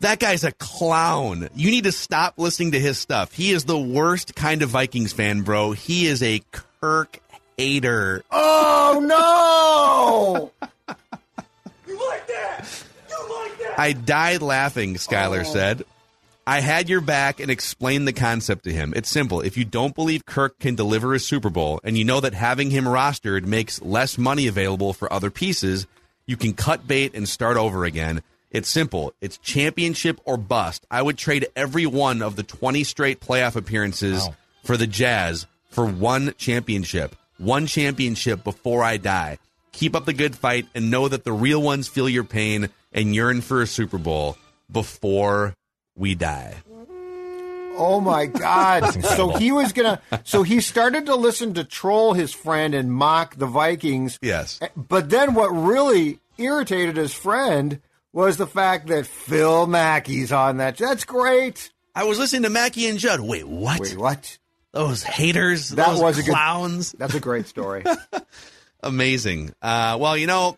That 0.00 0.18
guy's 0.18 0.44
a 0.44 0.52
clown. 0.52 1.48
You 1.54 1.70
need 1.70 1.84
to 1.84 1.92
stop 1.92 2.34
listening 2.36 2.72
to 2.72 2.80
his 2.80 2.98
stuff. 2.98 3.32
He 3.32 3.52
is 3.52 3.64
the 3.64 3.78
worst 3.78 4.34
kind 4.34 4.62
of 4.62 4.70
Vikings 4.70 5.12
fan, 5.12 5.42
bro. 5.42 5.72
He 5.72 6.06
is 6.06 6.22
a 6.22 6.40
Kirk 6.80 7.20
hater. 7.56 8.24
Oh, 8.30 9.00
no! 9.04 10.68
you 11.86 12.08
like 12.08 12.26
that? 12.26 12.84
You 13.08 13.34
like 13.34 13.58
that? 13.58 13.78
I 13.78 13.92
died 13.92 14.42
laughing, 14.42 14.94
Skylar 14.94 15.42
oh. 15.42 15.52
said. 15.52 15.84
I 16.46 16.60
had 16.60 16.88
your 16.88 17.00
back 17.00 17.38
and 17.38 17.50
explained 17.50 18.08
the 18.08 18.12
concept 18.12 18.64
to 18.64 18.72
him. 18.72 18.92
It's 18.96 19.08
simple. 19.08 19.40
If 19.40 19.56
you 19.56 19.64
don't 19.64 19.94
believe 19.94 20.26
Kirk 20.26 20.58
can 20.58 20.74
deliver 20.74 21.14
a 21.14 21.20
Super 21.20 21.50
Bowl 21.50 21.80
and 21.84 21.96
you 21.96 22.04
know 22.04 22.20
that 22.20 22.34
having 22.34 22.70
him 22.70 22.84
rostered 22.84 23.44
makes 23.44 23.80
less 23.80 24.18
money 24.18 24.48
available 24.48 24.92
for 24.92 25.12
other 25.12 25.30
pieces, 25.30 25.86
you 26.26 26.36
can 26.36 26.52
cut 26.52 26.88
bait 26.88 27.14
and 27.14 27.28
start 27.28 27.56
over 27.56 27.84
again. 27.84 28.22
It's 28.50 28.68
simple. 28.68 29.14
It's 29.20 29.38
championship 29.38 30.20
or 30.24 30.36
bust. 30.36 30.84
I 30.90 31.00
would 31.00 31.16
trade 31.16 31.46
every 31.54 31.86
one 31.86 32.22
of 32.22 32.34
the 32.34 32.42
20 32.42 32.82
straight 32.84 33.20
playoff 33.20 33.54
appearances 33.54 34.26
wow. 34.26 34.34
for 34.64 34.76
the 34.76 34.88
Jazz 34.88 35.46
for 35.70 35.86
one 35.86 36.34
championship. 36.38 37.14
One 37.38 37.66
championship 37.66 38.42
before 38.42 38.82
I 38.82 38.96
die. 38.96 39.38
Keep 39.70 39.94
up 39.94 40.06
the 40.06 40.12
good 40.12 40.36
fight 40.36 40.66
and 40.74 40.90
know 40.90 41.08
that 41.08 41.24
the 41.24 41.32
real 41.32 41.62
ones 41.62 41.88
feel 41.88 42.08
your 42.08 42.24
pain 42.24 42.68
and 42.92 43.14
yearn 43.14 43.40
for 43.40 43.62
a 43.62 43.66
Super 43.66 43.96
Bowl 43.96 44.36
before 44.70 45.54
we 45.96 46.14
die. 46.14 46.54
Oh 47.76 48.00
my 48.00 48.26
God! 48.26 48.92
so 49.04 49.30
he 49.30 49.50
was 49.50 49.72
gonna. 49.72 50.00
So 50.24 50.42
he 50.42 50.60
started 50.60 51.06
to 51.06 51.14
listen 51.14 51.54
to 51.54 51.64
troll 51.64 52.12
his 52.12 52.32
friend 52.32 52.74
and 52.74 52.92
mock 52.92 53.36
the 53.36 53.46
Vikings. 53.46 54.18
Yes. 54.20 54.60
But 54.76 55.08
then 55.08 55.34
what 55.34 55.48
really 55.48 56.20
irritated 56.36 56.96
his 56.96 57.14
friend 57.14 57.80
was 58.12 58.36
the 58.36 58.46
fact 58.46 58.88
that 58.88 59.06
Phil 59.06 59.66
Mackey's 59.66 60.32
on 60.32 60.58
that. 60.58 60.76
That's 60.76 61.04
great. 61.04 61.70
I 61.94 62.04
was 62.04 62.18
listening 62.18 62.42
to 62.42 62.50
Mackey 62.50 62.86
and 62.88 62.98
Judd. 62.98 63.20
Wait, 63.20 63.46
what? 63.46 63.80
Wait, 63.80 63.96
what? 63.96 64.38
Those 64.72 65.02
haters. 65.02 65.70
That 65.70 65.88
those 65.88 66.00
was 66.00 66.22
clowns. 66.22 66.90
A 66.90 66.96
good, 66.96 67.00
that's 67.00 67.14
a 67.14 67.20
great 67.20 67.46
story. 67.46 67.84
Amazing. 68.82 69.54
Uh, 69.62 69.96
well, 70.00 70.16
you 70.16 70.26
know, 70.26 70.56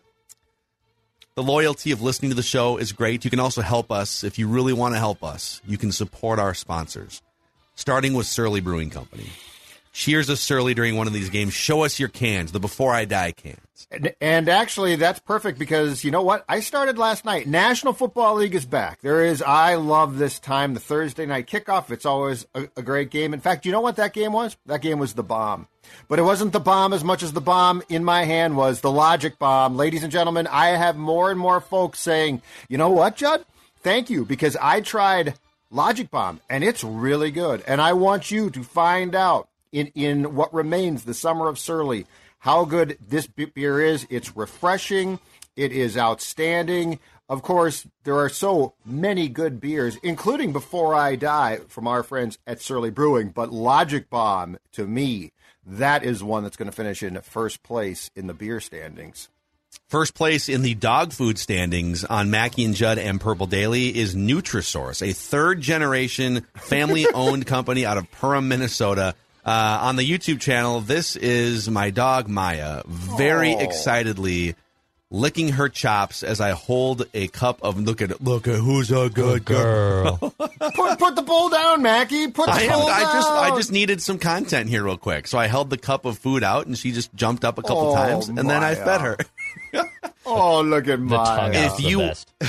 the 1.35 1.43
loyalty 1.43 1.91
of 1.91 2.01
listening 2.01 2.31
to 2.31 2.35
the 2.35 2.41
show 2.41 2.77
is 2.77 2.93
great. 2.93 3.25
You 3.25 3.29
can 3.29 3.41
also 3.41 3.61
help 3.61 3.91
us 3.91 4.23
if 4.23 4.39
you 4.39 4.47
really 4.47 4.71
want 4.71 4.95
to 4.95 4.99
help 4.99 5.21
us. 5.21 5.61
You 5.67 5.77
can 5.77 5.91
support 5.91 6.39
our 6.39 6.53
sponsors, 6.53 7.21
starting 7.75 8.13
with 8.13 8.25
Surly 8.25 8.61
Brewing 8.61 8.89
Company. 8.89 9.29
Cheers 9.95 10.27
to 10.27 10.35
Surly 10.35 10.73
during 10.73 10.97
one 10.97 11.07
of 11.07 11.13
these 11.13 11.29
games. 11.29 11.53
Show 11.53 11.85
us 11.85 12.01
your 12.01 12.09
cans, 12.09 12.51
the 12.51 12.59
Before 12.59 12.93
I 12.93 13.05
Die 13.05 13.31
cans. 13.31 13.87
And, 13.89 14.13
and, 14.19 14.49
actually, 14.49 14.97
that's 14.97 15.19
perfect 15.19 15.57
because 15.57 16.03
you 16.03 16.11
know 16.11 16.21
what? 16.21 16.43
I 16.49 16.59
started 16.59 16.97
last 16.97 17.23
night. 17.23 17.47
National 17.47 17.93
Football 17.93 18.35
League 18.35 18.55
is 18.55 18.65
back. 18.65 18.99
There 18.99 19.23
is, 19.23 19.41
I 19.41 19.75
love 19.75 20.17
this 20.17 20.37
time, 20.37 20.73
the 20.73 20.81
Thursday 20.81 21.25
night 21.25 21.47
kickoff. 21.47 21.91
It's 21.91 22.05
always 22.05 22.45
a, 22.53 22.67
a 22.75 22.81
great 22.81 23.09
game. 23.09 23.33
In 23.33 23.39
fact, 23.39 23.65
you 23.65 23.71
know 23.71 23.79
what 23.79 23.95
that 23.95 24.11
game 24.11 24.33
was? 24.33 24.57
That 24.65 24.81
game 24.81 24.99
was 24.99 25.13
the 25.13 25.23
bomb. 25.23 25.69
But 26.09 26.19
it 26.19 26.23
wasn't 26.23 26.51
the 26.51 26.59
bomb 26.59 26.91
as 26.91 27.05
much 27.05 27.23
as 27.23 27.31
the 27.31 27.39
bomb 27.39 27.81
in 27.87 28.03
my 28.03 28.25
hand 28.25 28.57
was 28.57 28.81
the 28.81 28.91
logic 28.91 29.39
bomb. 29.39 29.77
Ladies 29.77 30.03
and 30.03 30.11
gentlemen, 30.11 30.45
I 30.47 30.71
have 30.71 30.97
more 30.97 31.31
and 31.31 31.39
more 31.39 31.61
folks 31.61 32.01
saying, 32.01 32.41
you 32.67 32.77
know 32.77 32.89
what, 32.89 33.15
Judd? 33.15 33.45
Thank 33.79 34.09
you 34.09 34.25
because 34.25 34.57
I 34.57 34.81
tried 34.81 35.35
Logic 35.71 36.11
Bomb 36.11 36.41
and 36.49 36.65
it's 36.65 36.83
really 36.83 37.31
good. 37.31 37.63
And 37.65 37.79
I 37.79 37.93
want 37.93 38.29
you 38.29 38.49
to 38.49 38.61
find 38.61 39.15
out 39.15 39.47
in, 39.75 39.87
in 39.87 40.35
what 40.35 40.53
remains 40.53 41.03
the 41.03 41.13
summer 41.13 41.47
of 41.47 41.59
Surly 41.59 42.05
how 42.39 42.63
good 42.63 42.97
this 43.05 43.27
beer 43.27 43.81
is. 43.81 44.07
It's 44.09 44.37
refreshing. 44.37 45.19
It 45.55 45.71
is 45.71 45.97
outstanding. 45.97 46.99
of 47.27 47.41
course, 47.41 47.87
there 48.03 48.17
are 48.17 48.29
so 48.29 48.75
many 48.85 49.27
good 49.27 49.59
beers, 49.59 49.97
including 50.03 50.53
Before 50.53 50.93
I 50.93 51.15
Die 51.15 51.57
from 51.67 51.87
our 51.87 52.03
friends 52.03 52.37
at 52.45 52.61
Surly 52.61 52.91
Brewing. 52.91 53.29
But 53.29 53.51
Logic 53.51 54.07
Bomb, 54.09 54.57
to 54.73 54.85
me, 54.85 55.31
that 55.65 56.03
is 56.03 56.23
one 56.23 56.43
that's 56.43 56.55
going 56.55 56.69
to 56.69 56.75
finish 56.75 57.01
in 57.01 57.19
first 57.21 57.63
place 57.63 58.11
in 58.15 58.27
the 58.27 58.35
beer 58.35 58.59
standings. 58.59 59.29
First 59.87 60.13
place 60.13 60.47
in 60.47 60.61
the 60.61 60.75
dog 60.75 61.13
food 61.13 61.39
standings 61.39 62.03
on 62.05 62.29
Mackey 62.29 62.63
and 62.63 62.75
Judd 62.75 62.99
and 62.99 63.19
Purple 63.19 63.47
Daily 63.47 63.95
is 63.97 64.15
Nutrisource, 64.15 65.01
a 65.01 65.13
third 65.13 65.61
generation 65.61 66.45
family 66.55 67.07
owned 67.13 67.45
company 67.47 67.85
out 67.85 67.97
of 67.97 68.09
Perham, 68.11 68.45
Minnesota. 68.45 69.15
Uh, 69.45 69.79
on 69.83 69.95
the 69.95 70.03
YouTube 70.09 70.39
channel, 70.41 70.81
this 70.81 71.15
is 71.15 71.69
my 71.69 71.91
dog 71.91 72.27
Maya, 72.27 72.81
very 72.87 73.53
Oh. 73.53 73.59
excitedly 73.59 74.55
licking 75.11 75.49
her 75.49 75.69
chops 75.69 76.23
as 76.23 76.41
I 76.41 76.51
hold 76.51 77.05
a 77.13 77.27
cup 77.27 77.59
of 77.61 77.79
look 77.79 78.01
at 78.01 78.21
look 78.23 78.47
at 78.47 78.55
who's 78.55 78.89
a 78.91 79.07
good 79.09 79.45
girl. 79.45 80.17
Girl. 80.17 80.33
Put 80.75 80.97
put 80.99 81.15
the 81.15 81.21
bowl 81.21 81.49
down, 81.49 81.83
Mackey. 81.83 82.27
Put 82.29 82.47
the 82.47 82.53
I, 82.53 82.67
bowl 82.67 82.87
I 82.87 83.01
down. 83.03 83.13
just 83.13 83.29
I 83.29 83.55
just 83.55 83.71
needed 83.71 84.01
some 84.01 84.17
content 84.17 84.67
here 84.67 84.83
real 84.83 84.97
quick, 84.97 85.27
so 85.27 85.37
I 85.37 85.45
held 85.45 85.69
the 85.69 85.77
cup 85.77 86.05
of 86.05 86.17
food 86.17 86.43
out, 86.43 86.65
and 86.65 86.75
she 86.77 86.91
just 86.91 87.13
jumped 87.13 87.45
up 87.45 87.59
a 87.59 87.61
couple 87.61 87.89
Oh, 87.91 87.95
times, 87.95 88.27
and 88.29 88.37
then 88.49 88.63
I 88.63 88.73
fed 88.75 89.01
her. 89.01 89.17
Oh, 90.27 90.61
look 90.61 90.87
at 90.87 90.97
The 90.97 91.05
Maya. 91.05 91.51
If 91.51 91.71
out 91.71 91.77
the 91.77 91.83
you- 91.83 91.97
best. 91.99 92.33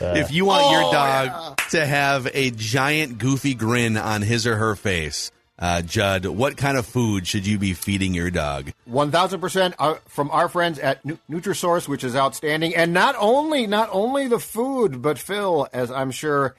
if 0.00 0.30
you 0.30 0.44
want 0.44 0.70
your 0.70 0.84
Oh, 0.84 0.92
dog 0.92 1.58
to 1.70 1.84
have 1.84 2.28
a 2.32 2.52
giant 2.52 3.18
goofy 3.18 3.54
grin 3.54 3.96
on 3.96 4.22
his 4.22 4.46
or 4.46 4.54
her 4.56 4.76
face, 4.76 5.32
uh, 5.62 5.80
Judd, 5.80 6.26
what 6.26 6.58
kind 6.58 6.76
of 6.76 6.84
food 6.84 7.26
should 7.26 7.46
you 7.46 7.56
be 7.58 7.72
feeding 7.72 8.12
your 8.12 8.30
dog? 8.30 8.72
One 8.84 9.10
thousand 9.10 9.40
percent 9.40 9.76
uh, 9.78 9.94
from 10.08 10.30
our 10.32 10.48
friends 10.48 10.78
at 10.78 11.02
Nutrisource, 11.04 11.88
which 11.88 12.04
is 12.04 12.14
outstanding, 12.14 12.74
and 12.74 12.92
not 12.92 13.14
only 13.18 13.66
not 13.66 13.88
only 13.92 14.26
the 14.26 14.40
food, 14.40 15.00
but 15.00 15.18
Phil, 15.18 15.68
as 15.72 15.90
I'm 15.90 16.10
sure 16.10 16.56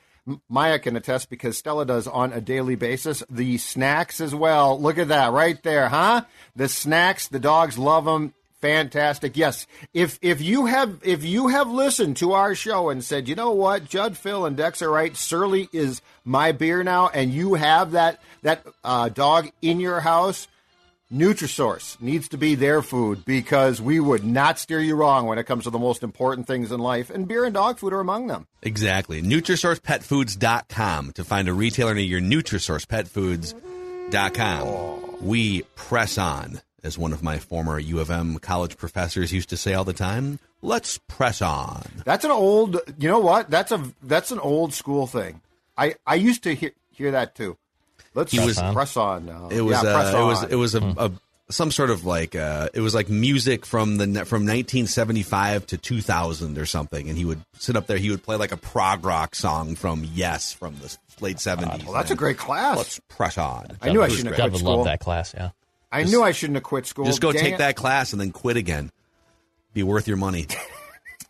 Maya 0.48 0.80
can 0.80 0.96
attest, 0.96 1.30
because 1.30 1.58
Stella 1.58 1.86
does 1.86 2.08
on 2.08 2.32
a 2.32 2.40
daily 2.40 2.76
basis, 2.76 3.22
the 3.30 3.58
snacks 3.58 4.22
as 4.22 4.34
well. 4.34 4.80
Look 4.80 4.98
at 4.98 5.10
that 5.10 5.34
right 5.34 5.62
there, 5.64 5.90
huh? 5.90 6.22
The 6.56 6.70
snacks, 6.70 7.28
the 7.28 7.40
dogs 7.42 7.78
love 7.78 8.06
them. 8.06 8.34
Fantastic. 8.64 9.36
Yes. 9.36 9.68
If 9.94 10.18
if 10.22 10.42
you 10.42 10.68
have 10.68 11.02
if 11.04 11.26
you 11.26 11.50
have 11.50 11.70
listened 11.70 12.16
to 12.18 12.32
our 12.32 12.56
show 12.56 12.90
and 12.90 13.04
said, 13.04 13.28
you 13.28 13.36
know 13.36 13.52
what, 13.52 13.90
Judd, 13.90 14.16
Phil, 14.16 14.46
and 14.46 14.56
Dex 14.56 14.82
are 14.82 14.90
right, 14.90 15.18
Surly 15.18 15.68
is 15.74 16.02
my 16.24 16.54
beer 16.54 16.82
now, 16.82 17.10
and 17.10 17.34
you 17.34 17.56
have 17.56 17.92
that 17.92 18.22
that 18.42 18.66
uh, 18.86 19.10
dog 19.10 19.52
in 19.62 19.82
your 19.82 20.00
house, 20.00 20.48
Nutrisource 21.12 22.00
needs 22.00 22.30
to 22.30 22.38
be 22.38 22.56
their 22.56 22.82
food 22.82 23.26
because 23.26 23.82
we 23.82 24.00
would 24.00 24.24
not 24.24 24.60
steer 24.60 24.80
you 24.80 24.96
wrong 24.96 25.28
when 25.28 25.38
it 25.38 25.44
comes 25.44 25.66
to 25.66 25.70
the 25.70 25.78
most 25.78 26.02
important 26.02 26.48
things 26.48 26.72
in 26.72 26.80
life, 26.80 27.10
and 27.10 27.28
beer 27.28 27.44
and 27.44 27.54
dog 27.54 27.80
food 27.80 27.92
are 27.92 28.00
among 28.00 28.28
them. 28.28 28.48
Exactly. 28.62 29.22
NutrisourcePetFoods.com 29.22 31.12
to 31.12 31.24
find 31.26 31.50
a 31.50 31.54
retailer 31.54 31.96
near 31.96 32.06
you. 32.06 32.22
NutrisourcePetFoods.com. 32.22 35.18
We 35.22 35.64
press 35.76 36.18
on, 36.18 36.62
as 36.84 36.98
one 36.98 37.14
of 37.14 37.24
my 37.24 37.40
former 37.40 37.80
U 37.80 38.00
of 38.00 38.10
M 38.12 38.38
college 38.40 38.78
professors 38.78 39.32
used 39.34 39.50
to 39.50 39.58
say 39.58 39.74
all 39.74 39.84
the 39.84 39.94
time. 39.94 40.40
Let's 40.62 40.98
press 40.98 41.42
on. 41.42 41.84
That's 42.06 42.26
an 42.26 42.32
old, 42.32 42.80
you 42.98 43.10
know 43.10 43.20
what? 43.20 43.50
That's 43.50 43.72
a 43.72 43.84
that's 44.02 44.32
an 44.32 44.40
old 44.40 44.74
school 44.74 45.08
thing. 45.08 45.42
I 45.78 45.96
I 46.06 46.16
used 46.16 46.44
to 46.44 46.54
hear 46.56 46.72
hear 46.92 47.12
that 47.12 47.36
too. 47.36 47.58
Let's 48.14 48.32
He 48.32 48.40
was- 48.40 48.60
press 48.74 48.96
on 48.98 49.26
now. 49.26 49.50
It 49.50 49.62
was 49.62 49.82
yeah, 49.84 49.94
press 49.94 50.14
uh, 50.14 50.18
it 50.18 50.26
was 50.26 50.44
on. 50.44 50.52
it 50.52 50.56
was 50.56 50.76
a, 50.76 50.82
a 50.98 51.12
some 51.50 51.72
sort 51.72 51.90
of 51.90 52.06
like 52.06 52.36
uh, 52.36 52.70
it 52.74 52.80
was 52.80 52.96
like 52.96 53.10
music 53.10 53.66
from 53.66 53.98
the 53.98 54.06
from 54.26 54.46
1975 54.46 55.68
to 55.68 55.78
2000 55.78 56.58
or 56.58 56.66
something, 56.66 57.10
and 57.10 57.18
he 57.18 57.26
would 57.26 57.42
sit 57.58 57.76
up 57.76 57.88
there. 57.88 57.98
He 57.98 58.10
would 58.10 58.24
play 58.24 58.38
like 58.38 58.52
a 58.52 58.58
prog 58.58 59.06
rock 59.06 59.36
song 59.36 59.76
from 59.76 60.08
Yes 60.14 60.54
from 60.54 60.76
the 60.78 60.96
late 61.22 61.38
70s. 61.38 61.84
Well, 61.86 61.94
that's 61.94 62.12
a 62.12 62.16
great 62.16 62.38
class. 62.38 62.78
Let's 62.78 63.00
press 63.10 63.38
on. 63.38 63.78
I 63.82 63.92
knew 63.92 64.02
I 64.02 64.08
shouldn't 64.08 64.30
have 64.36 64.38
Judd 64.38 64.52
quit 64.52 64.64
would 64.78 64.86
that 64.86 65.00
class. 65.00 65.34
Yeah. 65.34 65.50
I 65.94 66.04
knew 66.04 66.24
I 66.24 66.32
shouldn't 66.32 66.56
have 66.56 66.64
quit 66.64 66.86
school. 66.86 67.06
Just 67.06 67.22
go 67.22 67.32
Dang 67.32 67.42
take 67.42 67.54
it. 67.54 67.58
that 67.60 67.76
class 67.76 68.12
and 68.12 68.20
then 68.20 68.32
quit 68.32 68.58
again. 68.58 68.92
Be 69.74 69.84
worth 69.84 70.08
your 70.08 70.18
money. 70.18 70.48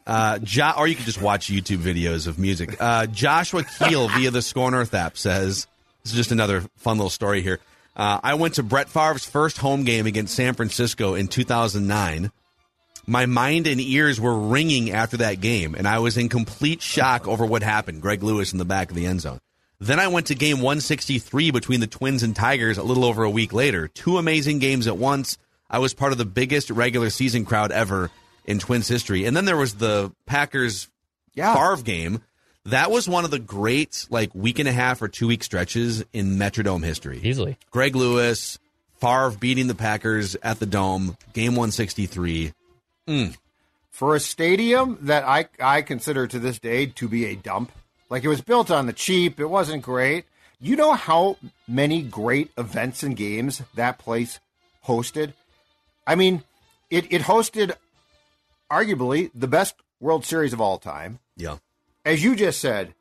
Uh, 0.06 0.38
jo- 0.40 0.74
or 0.78 0.86
you 0.86 0.96
could 0.96 1.06
just 1.06 1.22
watch 1.22 1.48
YouTube 1.48 1.78
videos 1.78 2.28
of 2.28 2.38
music. 2.38 2.76
Uh, 2.78 3.06
Joshua 3.06 3.64
Keel 3.64 4.10
via 4.10 4.32
the 4.32 4.42
Score 4.42 4.70
North 4.70 4.94
app 4.94 5.18
says 5.18 5.66
this 6.04 6.12
is 6.12 6.18
just 6.18 6.32
another 6.32 6.62
fun 6.76 6.98
little 6.98 7.10
story 7.10 7.42
here. 7.42 7.60
Uh, 7.96 8.20
I 8.22 8.34
went 8.34 8.56
to 8.56 8.64
Brett 8.64 8.90
Favre's 8.90 9.24
first 9.24 9.60
home 9.60 9.84
game 9.86 10.06
against 10.06 10.36
San 10.36 10.56
Francisco 10.56 11.16
in 11.16 11.30
2009. 11.30 12.32
My 13.06 13.26
mind 13.26 13.68
and 13.68 13.80
ears 13.80 14.20
were 14.20 14.38
ringing 14.38 14.92
after 14.92 15.18
that 15.18 15.40
game, 15.42 15.76
and 15.76 15.88
I 15.88 16.00
was 16.00 16.18
in 16.18 16.28
complete 16.28 16.82
shock 16.82 17.28
over 17.28 17.46
what 17.46 17.64
happened. 17.64 18.02
Greg 18.02 18.24
Lewis 18.24 18.52
in 18.52 18.60
the 18.60 18.66
back 18.66 18.90
of 18.90 18.96
the 18.96 19.06
end 19.06 19.22
zone. 19.22 19.40
Then 19.84 20.00
I 20.00 20.08
went 20.08 20.28
to 20.28 20.36
game 20.36 20.58
163 20.58 21.52
between 21.52 21.82
the 21.82 21.88
Twins 21.88 22.24
and 22.24 22.34
Tigers 22.34 22.78
a 22.78 22.84
little 22.84 23.04
over 23.04 23.24
a 23.24 23.30
week 23.30 23.52
later. 23.52 23.90
Two 23.90 24.18
amazing 24.18 24.60
games 24.60 24.88
at 24.88 24.98
once. 24.98 25.38
I 25.70 25.80
was 25.80 25.94
part 25.94 26.14
of 26.14 26.18
the 26.18 26.26
biggest 26.26 26.70
regular 26.70 27.10
season 27.10 27.44
crowd 27.44 27.72
ever 27.74 28.10
in 28.46 28.60
Twins 28.60 28.88
history. 28.88 29.26
And 29.26 29.36
then 29.36 29.44
there 29.44 29.58
was 29.58 29.74
the 29.76 30.14
Packers 30.26 30.88
Yeah. 31.34 31.54
Favre 31.54 31.84
game. 31.84 32.22
That 32.66 32.92
was 32.92 33.10
one 33.10 33.26
of 33.26 33.32
the 33.32 33.40
great 33.40 34.08
like 34.10 34.34
week 34.34 34.58
and 34.60 34.70
a 34.70 34.72
half 34.72 35.02
or 35.02 35.10
two 35.10 35.28
week 35.28 35.44
stretches 35.44 36.06
in 36.14 36.38
Metrodome 36.38 36.86
history. 36.86 37.20
Easily. 37.22 37.58
Greg 37.70 37.94
Lewis, 37.94 38.58
Favre 39.02 39.32
beating 39.38 39.68
the 39.68 39.76
Packers 39.76 40.38
at 40.44 40.60
the 40.60 40.66
Dome, 40.66 41.18
game 41.34 41.56
163. 41.56 42.54
Mm. 43.10 43.36
for 43.92 44.16
a 44.16 44.20
stadium 44.22 44.98
that 45.02 45.26
I 45.26 45.48
I 45.60 45.82
consider 45.82 46.26
to 46.28 46.40
this 46.40 46.58
day 46.58 46.86
to 46.86 47.10
be 47.10 47.26
a 47.26 47.36
dump. 47.36 47.74
Like 48.14 48.24
it 48.24 48.28
was 48.28 48.42
built 48.42 48.70
on 48.70 48.86
the 48.86 48.94
cheap, 48.94 49.40
it 49.40 49.48
wasn't 49.48 49.82
great. 49.82 50.26
You 50.62 50.76
know 50.76 50.94
how 50.94 51.38
many 51.68 52.04
great 52.04 52.52
events 52.60 53.02
and 53.02 53.18
games 53.18 53.64
that 53.74 53.98
place 53.98 54.40
hosted? 54.86 55.34
I 56.06 56.14
mean, 56.14 56.44
it, 56.92 57.12
it 57.12 57.24
hosted 57.24 57.74
arguably 58.70 59.32
the 59.34 59.48
best 59.48 59.74
World 60.00 60.26
Series 60.26 60.54
of 60.54 60.62
all 60.62 60.78
time. 60.78 61.18
Yeah. 61.36 61.58
As 62.06 62.24
you 62.24 62.36
just 62.36 62.62
said, 62.62 62.94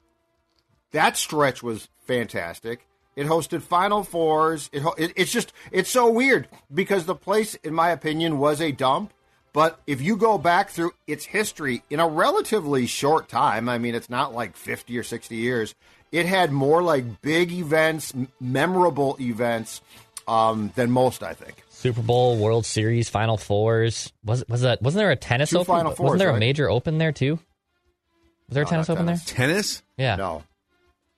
that 0.92 1.18
stretch 1.18 1.62
was 1.62 1.88
fantastic. 2.06 2.86
It 3.14 3.26
hosted 3.26 3.60
Final 3.60 4.04
Fours. 4.04 4.70
It, 4.72 4.82
it, 4.96 5.12
it's 5.14 5.30
just 5.30 5.52
it's 5.70 5.90
so 5.90 6.10
weird 6.10 6.48
because 6.72 7.04
the 7.04 7.14
place, 7.14 7.54
in 7.56 7.74
my 7.74 7.90
opinion, 7.90 8.38
was 8.38 8.62
a 8.62 8.72
dump. 8.72 9.12
But 9.52 9.78
if 9.86 10.00
you 10.00 10.16
go 10.16 10.38
back 10.38 10.70
through 10.70 10.92
its 11.06 11.24
history 11.26 11.82
in 11.90 12.00
a 12.00 12.08
relatively 12.08 12.86
short 12.86 13.28
time, 13.28 13.68
I 13.68 13.78
mean, 13.78 13.94
it's 13.94 14.08
not 14.08 14.34
like 14.34 14.56
fifty 14.56 14.96
or 14.98 15.02
sixty 15.02 15.36
years. 15.36 15.74
It 16.10 16.26
had 16.26 16.52
more 16.52 16.82
like 16.82 17.20
big 17.22 17.52
events, 17.52 18.12
memorable 18.40 19.16
events 19.20 19.80
um, 20.26 20.72
than 20.74 20.90
most. 20.90 21.22
I 21.22 21.34
think. 21.34 21.62
Super 21.70 22.00
Bowl, 22.02 22.36
World 22.38 22.64
Series, 22.64 23.08
Final 23.10 23.36
Fours. 23.36 24.12
Was 24.24 24.44
was 24.48 24.62
that? 24.62 24.80
Wasn't 24.80 24.98
there 24.98 25.10
a 25.10 25.16
tennis 25.16 25.50
Two 25.50 25.58
open? 25.58 25.66
Final 25.74 25.94
wasn't 25.98 26.18
there 26.20 26.28
a 26.30 26.32
right? 26.32 26.38
major 26.40 26.70
open 26.70 26.96
there 26.98 27.12
too? 27.12 27.38
Was 28.48 28.54
there 28.54 28.62
a 28.62 28.66
No, 28.66 28.70
tennis 28.70 28.90
open 28.90 29.06
tennis. 29.06 29.24
Tennis? 29.26 29.82
Yeah. 29.98 30.16
No, 30.16 30.44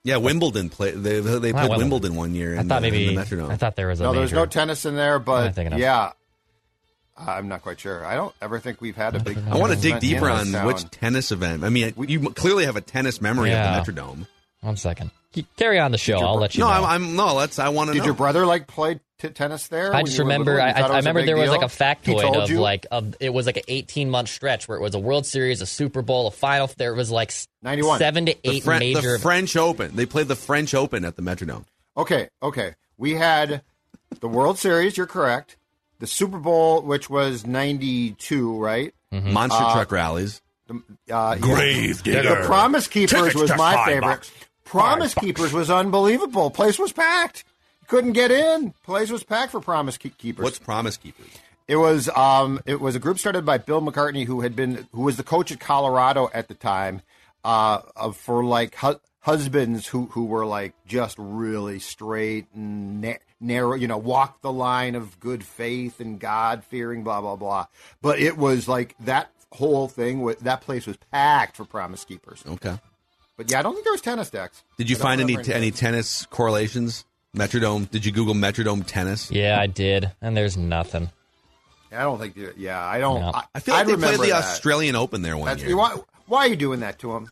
Yeah, 0.04 0.16
Wimbledon 0.18 0.70
play. 0.70 0.90
They 0.92 1.20
they 1.20 1.52
played 1.52 1.54
Wimbledon. 1.54 1.78
Wimbledon 1.78 2.14
one 2.16 2.34
year. 2.34 2.54
In 2.54 2.58
I 2.60 2.62
thought 2.62 2.82
the, 2.82 2.88
in 2.88 2.92
maybe. 2.94 3.14
the 3.14 3.20
Metrodome. 3.22 3.50
I 3.50 3.56
thought 3.56 3.76
there 3.76 3.88
was 3.88 4.00
a 4.00 4.04
no, 4.04 4.10
major. 4.10 4.20
there's 4.20 4.32
no 4.32 4.46
tennis 4.46 4.84
in 4.86 4.96
there. 4.96 5.18
What 5.18 5.28
am 5.36 5.42
I 5.44 5.46
But 5.48 5.54
thinking 5.54 5.72
of? 5.74 5.78
yeah, 5.80 6.12
I'm 7.16 7.48
not 7.48 7.62
quite 7.62 7.78
sure. 7.80 8.04
I 8.04 8.14
don't 8.16 8.34
ever 8.42 8.58
think 8.58 8.80
we've 8.80 8.96
had 8.96 9.14
a 9.14 9.20
big. 9.20 9.38
I 9.48 9.56
want 9.56 9.72
to 9.72 9.78
dig 9.78 10.00
deeper 10.00 10.28
on 10.28 10.50
town. 10.50 10.66
which 10.66 10.82
tennis 10.90 11.30
event. 11.32 11.62
I 11.64 11.68
mean, 11.68 11.94
you 12.08 12.30
clearly 12.30 12.64
have 12.66 12.76
a 12.76 12.80
tennis 12.80 13.20
memory 13.20 13.50
Yeah. 13.50 13.78
of 13.78 13.86
the 13.86 13.92
Metrodome. 13.92 14.26
One 14.60 14.76
second. 14.76 15.10
Carry 15.56 15.78
on 15.80 15.90
the 15.92 15.98
show. 15.98 16.18
your 16.18 16.26
I'll 16.26 16.32
bro- 16.34 16.42
let 16.42 16.54
you 16.54 16.60
No, 16.60 16.68
know. 16.68 16.84
I'm, 16.84 16.84
I'm 16.84 17.16
no. 17.16 17.34
Let's. 17.34 17.58
I 17.58 17.68
want 17.70 17.88
to 17.88 17.94
Did 17.94 18.00
know. 18.00 18.04
your 18.06 18.14
brother 18.14 18.46
like 18.46 18.66
play 18.68 19.00
t- 19.18 19.28
tennis 19.30 19.66
there? 19.68 19.92
I 19.94 20.02
just 20.04 20.18
remember. 20.20 20.60
I, 20.60 20.68
You 20.68 20.74
thought 20.74 20.90
it 20.90 20.94
I 20.94 20.96
remember 20.98 21.20
big 21.22 21.26
there 21.26 21.36
was 21.36 21.50
like 21.50 21.62
a 21.62 21.64
factoid 21.66 22.36
of 22.40 22.48
you? 22.50 22.60
like 22.60 22.86
a, 22.92 23.04
it 23.20 23.30
was 23.30 23.44
like 23.46 23.56
an 23.56 23.64
18 23.68 24.10
month 24.10 24.28
stretch 24.28 24.68
where 24.68 24.78
it 24.78 24.80
was 24.80 24.94
a 24.94 24.98
World 25.00 25.26
Series, 25.26 25.60
a 25.60 25.66
Super 25.66 26.02
Bowl, 26.02 26.28
a 26.28 26.30
final. 26.30 26.70
There 26.76 26.94
was 26.94 27.10
like 27.10 27.32
91. 27.62 27.98
seven 27.98 28.26
to 28.26 28.32
the, 28.42 28.48
eight 28.48 28.66
major. 28.66 29.14
the 29.14 29.18
French 29.18 29.56
Open. 29.56 29.96
They 29.96 30.06
played 30.06 30.28
the 30.28 30.36
French 30.36 30.72
Open 30.72 31.04
at 31.04 31.16
the 31.16 31.22
Metrodome. 31.22 31.64
Okay, 31.96 32.28
okay. 32.42 32.74
We 32.96 33.14
had 33.14 33.62
the 34.20 34.28
World 34.28 34.58
Series. 34.58 34.96
You're 34.96 35.06
correct. 35.08 35.56
The 36.00 36.06
Super 36.06 36.38
Bowl, 36.38 36.82
which 36.82 37.08
was 37.08 37.46
'92, 37.46 38.58
right? 38.58 38.94
Monster 39.10 39.58
truck 39.72 39.92
rallies. 39.92 40.40
Uh, 40.68 40.74
yeah. 41.06 41.36
Grave 41.38 42.02
The, 42.02 42.12
the 42.22 42.42
Promise 42.46 42.88
Keepers 42.88 43.34
was 43.34 43.50
my 43.56 43.84
favorite. 43.86 44.30
Promise 44.64 45.14
Keepers 45.14 45.52
was 45.52 45.70
unbelievable. 45.70 46.50
Place 46.50 46.78
was 46.78 46.92
packed. 46.92 47.44
Couldn't 47.86 48.12
get 48.14 48.30
in. 48.30 48.72
Place 48.82 49.10
was 49.10 49.22
packed 49.22 49.52
for 49.52 49.60
Promise 49.60 49.98
Ke- 49.98 50.16
Keepers. 50.18 50.42
What's 50.42 50.58
Promise 50.58 50.96
Keepers? 50.96 51.26
It 51.68 51.76
was 51.76 52.08
um, 52.08 52.60
it 52.66 52.80
was 52.80 52.96
a 52.96 52.98
group 52.98 53.18
started 53.18 53.44
by 53.44 53.58
Bill 53.58 53.80
McCartney, 53.82 54.24
who 54.26 54.40
had 54.40 54.56
been 54.56 54.88
who 54.92 55.02
was 55.02 55.16
the 55.16 55.22
coach 55.22 55.52
at 55.52 55.60
Colorado 55.60 56.28
at 56.34 56.48
the 56.48 56.54
time, 56.54 57.02
uh, 57.44 57.80
of, 57.94 58.16
for 58.16 58.42
like 58.44 58.74
hu- 58.76 58.98
husbands 59.20 59.86
who 59.86 60.06
who 60.06 60.24
were 60.24 60.44
like 60.46 60.72
just 60.86 61.16
really 61.18 61.78
straight 61.78 62.46
and 62.54 63.00
na- 63.02 63.14
narrow, 63.44 63.74
you 63.74 63.86
know, 63.86 63.98
walk 63.98 64.40
the 64.42 64.52
line 64.52 64.94
of 64.94 65.20
good 65.20 65.44
faith 65.44 66.00
and 66.00 66.18
God 66.18 66.64
fearing, 66.64 67.04
blah 67.04 67.20
blah 67.20 67.36
blah. 67.36 67.66
But 68.02 68.18
it 68.18 68.36
was 68.36 68.68
like 68.68 68.96
that 69.00 69.30
whole 69.52 69.88
thing, 69.88 70.22
with, 70.22 70.40
that 70.40 70.62
place 70.62 70.86
was 70.86 70.96
packed 71.12 71.56
for 71.56 71.64
Promise 71.64 72.04
Keepers. 72.04 72.42
Okay. 72.46 72.78
But 73.36 73.50
yeah, 73.50 73.60
I 73.60 73.62
don't 73.62 73.74
think 73.74 73.84
there 73.84 73.92
was 73.92 74.00
tennis 74.00 74.30
Dex. 74.30 74.62
Did 74.78 74.90
you 74.90 74.96
find 74.96 75.20
any 75.20 75.36
remember 75.36 75.52
any 75.52 75.70
tennis 75.70 76.26
correlations? 76.26 77.04
Metrodome. 77.36 77.90
Did 77.90 78.06
you 78.06 78.12
Google 78.12 78.34
Metrodome 78.34 78.86
tennis? 78.86 79.30
Yeah, 79.30 79.60
I 79.60 79.66
did, 79.66 80.12
and 80.22 80.36
there's 80.36 80.56
nothing. 80.56 81.10
I 81.90 82.02
don't 82.02 82.18
think. 82.18 82.36
Yeah, 82.56 82.84
I 82.84 82.98
don't. 82.98 83.20
No. 83.20 83.32
I, 83.34 83.42
I 83.54 83.60
feel 83.60 83.74
like 83.74 83.86
I'd 83.86 83.92
they 83.92 83.96
played 83.96 84.20
the 84.20 84.26
that. 84.26 84.44
Australian 84.44 84.96
Open 84.96 85.22
there 85.22 85.36
one 85.36 85.46
That's, 85.46 85.62
year. 85.62 85.76
why, 85.76 85.96
why 86.26 86.40
are 86.40 86.48
you 86.48 86.56
doing 86.56 86.80
that 86.80 86.98
to 87.00 87.16
him? 87.16 87.28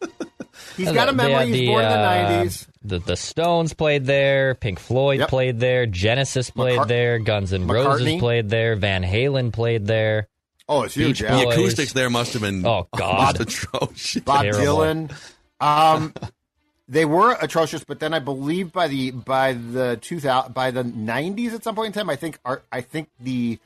He's 0.76 0.86
They 0.86 0.94
got 0.94 1.08
a 1.08 1.12
had 1.12 1.16
memory. 1.16 1.46
He's 1.52 1.68
born 1.68 1.84
in 1.84 1.90
the 1.90 1.98
uh, 1.98 2.02
nineties. 2.02 2.66
The, 2.84 2.98
the 2.98 3.16
Stones 3.16 3.72
played 3.72 4.04
there. 4.06 4.54
Pink 4.54 4.78
Floyd 4.78 5.20
Yep. 5.20 5.28
played 5.28 5.60
there. 5.60 5.86
Genesis 5.86 6.50
played 6.50 6.78
McCart- 6.80 6.88
there. 6.88 7.18
Guns 7.18 7.52
N' 7.52 7.66
Roses 7.66 8.18
played 8.20 8.48
there. 8.48 8.76
Van 8.76 9.02
Halen 9.02 9.52
played 9.52 9.86
there. 9.86 10.28
Oh, 10.68 10.82
it's 10.82 10.94
huge. 10.94 11.20
Beach 11.20 11.28
Yeah. 11.28 11.36
the 11.44 11.48
acoustics 11.50 11.92
there 11.92 12.10
must 12.10 12.32
have 12.32 12.42
been 12.42 12.64
Oh, 12.66 12.88
God. 12.96 13.40
atrocious. 13.40 14.22
Bob 14.22 14.42
Terrible. 14.42 14.60
Dylan. 14.64 15.12
Um, 15.60 16.12
they 16.88 17.04
were 17.04 17.36
atrocious, 17.40 17.84
but 17.84 17.98
then 18.00 18.12
I 18.14 18.18
believe 18.18 18.72
by 18.72 18.88
the 18.88 19.10
by 19.12 19.52
the 19.54 19.98
two 20.00 20.20
thousand 20.20 20.54
by 20.54 20.70
the 20.70 20.84
nineties 20.84 21.54
at 21.54 21.64
some 21.64 21.74
point 21.74 21.88
in 21.88 21.92
time, 21.92 22.10
I 22.10 22.16
think 22.16 22.38
art, 22.44 22.64
I 22.70 22.80
think 22.80 23.08
the 23.20 23.58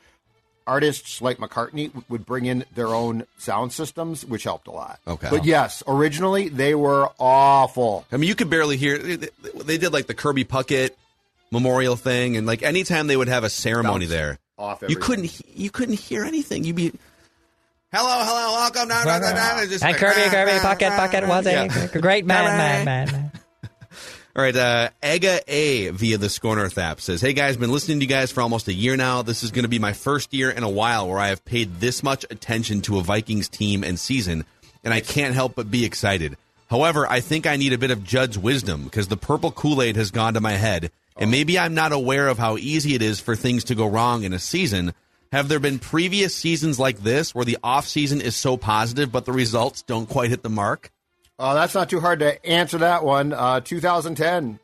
artists 0.67 1.21
like 1.21 1.37
McCartney 1.37 1.87
w- 1.87 2.03
would 2.09 2.25
bring 2.25 2.45
in 2.45 2.65
their 2.75 2.87
own 2.87 3.25
sound 3.37 3.73
systems, 3.73 4.25
which 4.25 4.43
helped 4.43 4.67
a 4.67 4.71
lot. 4.71 4.99
Okay. 5.07 5.27
but 5.29 5.45
yes, 5.45 5.83
originally 5.87 6.49
they 6.49 6.75
were 6.75 7.09
awful. 7.19 8.05
I 8.11 8.17
mean, 8.17 8.27
you 8.27 8.35
could 8.35 8.49
barely 8.49 8.77
hear. 8.77 8.97
They 8.97 9.29
they 9.63 9.77
did 9.77 9.93
like 9.93 10.07
the 10.07 10.13
Kirby 10.13 10.45
Puckett 10.45 10.91
memorial 11.51 11.95
thing, 11.95 12.37
and 12.37 12.47
like 12.47 12.63
anytime 12.63 13.07
they 13.07 13.17
would 13.17 13.27
have 13.27 13.43
a 13.43 13.49
ceremony 13.49 14.05
Bounce 14.05 14.11
there, 14.11 14.39
off 14.57 14.83
you 14.87 14.95
couldn't 14.95 15.41
you 15.55 15.69
couldn't 15.69 15.99
hear 15.99 16.23
anything. 16.23 16.63
You'd 16.63 16.75
be, 16.75 16.91
hello, 17.91 18.23
hello, 18.23 18.53
welcome. 18.53 18.87
Nah, 18.87 19.03
nah, 19.03 19.19
nah, 19.19 19.31
nah, 19.33 19.65
just 19.65 19.83
And 19.83 19.91
like, 19.93 19.97
Kirby, 19.97 20.21
nah, 20.21 20.29
Kirby, 20.31 20.51
nah, 20.51 20.59
Puckett, 20.59 20.89
nah, 20.89 21.07
Puckett 21.07 21.27
was 21.27 21.45
a 21.95 21.99
great 21.99 22.25
man, 22.25 22.45
man, 22.45 22.85
man, 22.85 23.11
man. 23.11 23.30
All 24.33 24.41
right, 24.41 24.55
uh, 24.55 24.89
Aga 25.03 25.41
A 25.49 25.89
via 25.89 26.17
the 26.17 26.29
Score 26.29 26.55
North 26.55 26.77
app 26.77 27.01
says, 27.01 27.19
"Hey 27.19 27.33
guys, 27.33 27.57
been 27.57 27.71
listening 27.71 27.99
to 27.99 28.05
you 28.05 28.09
guys 28.09 28.31
for 28.31 28.39
almost 28.39 28.69
a 28.69 28.73
year 28.73 28.95
now. 28.95 29.21
This 29.21 29.43
is 29.43 29.51
going 29.51 29.63
to 29.63 29.69
be 29.69 29.77
my 29.77 29.91
first 29.91 30.33
year 30.33 30.49
in 30.49 30.63
a 30.63 30.69
while 30.69 31.09
where 31.09 31.19
I 31.19 31.27
have 31.27 31.43
paid 31.43 31.81
this 31.81 32.01
much 32.01 32.25
attention 32.29 32.79
to 32.83 32.97
a 32.97 33.03
Vikings 33.03 33.49
team 33.49 33.83
and 33.83 33.99
season, 33.99 34.45
and 34.85 34.93
I 34.93 35.01
can't 35.01 35.35
help 35.35 35.55
but 35.55 35.69
be 35.69 35.83
excited. 35.83 36.37
However, 36.69 37.05
I 37.05 37.19
think 37.19 37.45
I 37.45 37.57
need 37.57 37.73
a 37.73 37.77
bit 37.77 37.91
of 37.91 38.05
Judd's 38.05 38.37
wisdom 38.37 38.85
because 38.85 39.09
the 39.09 39.17
purple 39.17 39.51
Kool 39.51 39.81
Aid 39.81 39.97
has 39.97 40.11
gone 40.11 40.35
to 40.35 40.39
my 40.39 40.53
head, 40.53 40.91
and 41.17 41.29
maybe 41.29 41.59
I'm 41.59 41.73
not 41.73 41.91
aware 41.91 42.29
of 42.29 42.39
how 42.39 42.55
easy 42.55 42.95
it 42.95 43.01
is 43.01 43.19
for 43.19 43.35
things 43.35 43.65
to 43.65 43.75
go 43.75 43.85
wrong 43.85 44.23
in 44.23 44.31
a 44.31 44.39
season." 44.39 44.93
Have 45.33 45.47
there 45.47 45.59
been 45.59 45.79
previous 45.79 46.35
seasons 46.35 46.77
like 46.77 47.03
this 47.03 47.33
where 47.33 47.45
the 47.45 47.57
off 47.63 47.87
season 47.87 48.19
is 48.19 48.35
so 48.35 48.57
positive, 48.57 49.13
but 49.13 49.23
the 49.23 49.31
results 49.31 49.81
don't 49.81 50.09
quite 50.09 50.29
hit 50.29 50.43
the 50.43 50.49
mark? 50.49 50.91
Oh, 51.43 51.55
that's 51.55 51.73
not 51.73 51.89
too 51.89 51.99
hard 51.99 52.19
to 52.19 52.45
answer 52.45 52.77
that 52.77 53.03
one. 53.03 53.33
Uh, 53.33 53.61
2010, 53.61 54.59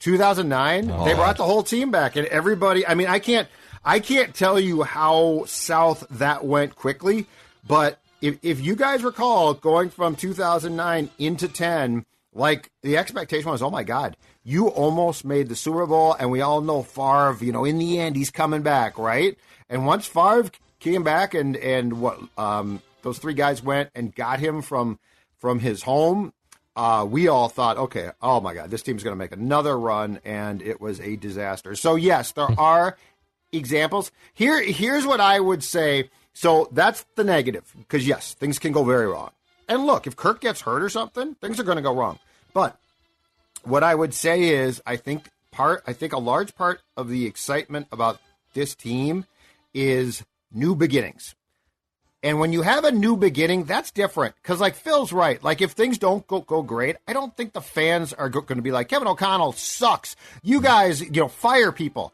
2009, 0.00 0.86
they 1.04 1.12
brought 1.12 1.36
the 1.36 1.44
whole 1.44 1.62
team 1.62 1.90
back, 1.90 2.16
and 2.16 2.26
everybody. 2.28 2.86
I 2.86 2.94
mean, 2.94 3.06
I 3.06 3.18
can't, 3.18 3.46
I 3.84 4.00
can't 4.00 4.34
tell 4.34 4.58
you 4.58 4.82
how 4.82 5.44
south 5.44 6.06
that 6.08 6.42
went 6.42 6.74
quickly, 6.74 7.26
but 7.68 7.98
if 8.22 8.38
if 8.42 8.62
you 8.62 8.76
guys 8.76 9.04
recall, 9.04 9.52
going 9.52 9.90
from 9.90 10.16
2009 10.16 11.10
into 11.18 11.48
10, 11.48 12.06
like 12.32 12.70
the 12.80 12.96
expectation 12.96 13.50
was, 13.50 13.60
oh 13.60 13.68
my 13.68 13.82
god, 13.82 14.16
you 14.42 14.68
almost 14.68 15.26
made 15.26 15.50
the 15.50 15.56
Super 15.56 15.84
Bowl, 15.84 16.14
and 16.14 16.30
we 16.30 16.40
all 16.40 16.62
know 16.62 16.82
Favre. 16.82 17.44
You 17.44 17.52
know, 17.52 17.66
in 17.66 17.76
the 17.76 17.98
end, 17.98 18.16
he's 18.16 18.30
coming 18.30 18.62
back, 18.62 18.96
right? 18.96 19.36
And 19.68 19.84
once 19.84 20.06
Favre 20.06 20.50
came 20.80 21.04
back, 21.04 21.34
and 21.34 21.58
and 21.58 22.00
what 22.00 22.18
um, 22.38 22.80
those 23.02 23.18
three 23.18 23.34
guys 23.34 23.62
went 23.62 23.90
and 23.94 24.14
got 24.14 24.40
him 24.40 24.62
from 24.62 24.98
from 25.42 25.58
his 25.58 25.82
home, 25.82 26.32
uh, 26.76 27.04
we 27.06 27.26
all 27.26 27.48
thought, 27.48 27.76
okay, 27.76 28.10
oh 28.22 28.40
my 28.40 28.54
God, 28.54 28.70
this 28.70 28.80
team's 28.80 29.02
going 29.02 29.10
to 29.10 29.18
make 29.18 29.32
another 29.32 29.76
run, 29.76 30.20
and 30.24 30.62
it 30.62 30.80
was 30.80 31.00
a 31.00 31.16
disaster. 31.16 31.74
So 31.74 31.96
yes, 31.96 32.30
there 32.30 32.46
are 32.58 32.96
examples. 33.50 34.12
Here, 34.32 34.62
here's 34.62 35.04
what 35.04 35.20
I 35.20 35.40
would 35.40 35.64
say. 35.64 36.10
So 36.32 36.68
that's 36.70 37.04
the 37.16 37.24
negative, 37.24 37.74
because 37.76 38.06
yes, 38.06 38.34
things 38.34 38.60
can 38.60 38.70
go 38.70 38.84
very 38.84 39.08
wrong. 39.08 39.32
And 39.68 39.84
look, 39.84 40.06
if 40.06 40.14
Kirk 40.14 40.40
gets 40.40 40.60
hurt 40.60 40.80
or 40.80 40.88
something, 40.88 41.34
things 41.34 41.58
are 41.58 41.64
going 41.64 41.76
to 41.76 41.82
go 41.82 41.92
wrong. 41.92 42.20
But 42.54 42.78
what 43.64 43.82
I 43.82 43.96
would 43.96 44.14
say 44.14 44.44
is, 44.44 44.80
I 44.86 44.94
think 44.94 45.28
part, 45.50 45.82
I 45.88 45.92
think 45.92 46.12
a 46.12 46.18
large 46.20 46.54
part 46.54 46.82
of 46.96 47.08
the 47.08 47.26
excitement 47.26 47.88
about 47.90 48.20
this 48.54 48.76
team 48.76 49.26
is 49.74 50.22
new 50.52 50.76
beginnings. 50.76 51.34
And 52.22 52.38
when 52.38 52.52
you 52.52 52.62
have 52.62 52.84
a 52.84 52.92
new 52.92 53.16
beginning, 53.16 53.64
that's 53.64 53.90
different. 53.90 54.36
Because, 54.36 54.60
like, 54.60 54.76
Phil's 54.76 55.12
right. 55.12 55.42
Like, 55.42 55.60
if 55.60 55.72
things 55.72 55.98
don't 55.98 56.24
go, 56.26 56.40
go 56.40 56.62
great, 56.62 56.96
I 57.08 57.12
don't 57.12 57.36
think 57.36 57.52
the 57.52 57.60
fans 57.60 58.12
are 58.12 58.28
going 58.28 58.56
to 58.56 58.62
be 58.62 58.70
like, 58.70 58.88
Kevin 58.88 59.08
O'Connell 59.08 59.52
sucks. 59.52 60.14
You 60.42 60.60
guys, 60.60 61.00
you 61.00 61.10
know, 61.22 61.28
fire 61.28 61.72
people. 61.72 62.12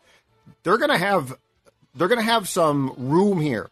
They're 0.62 0.78
going 0.78 0.90
to 0.90 0.98
have, 0.98 1.36
they're 1.94 2.08
going 2.08 2.20
to 2.20 2.24
have 2.24 2.48
some 2.48 2.94
room 2.96 3.40
here 3.40 3.68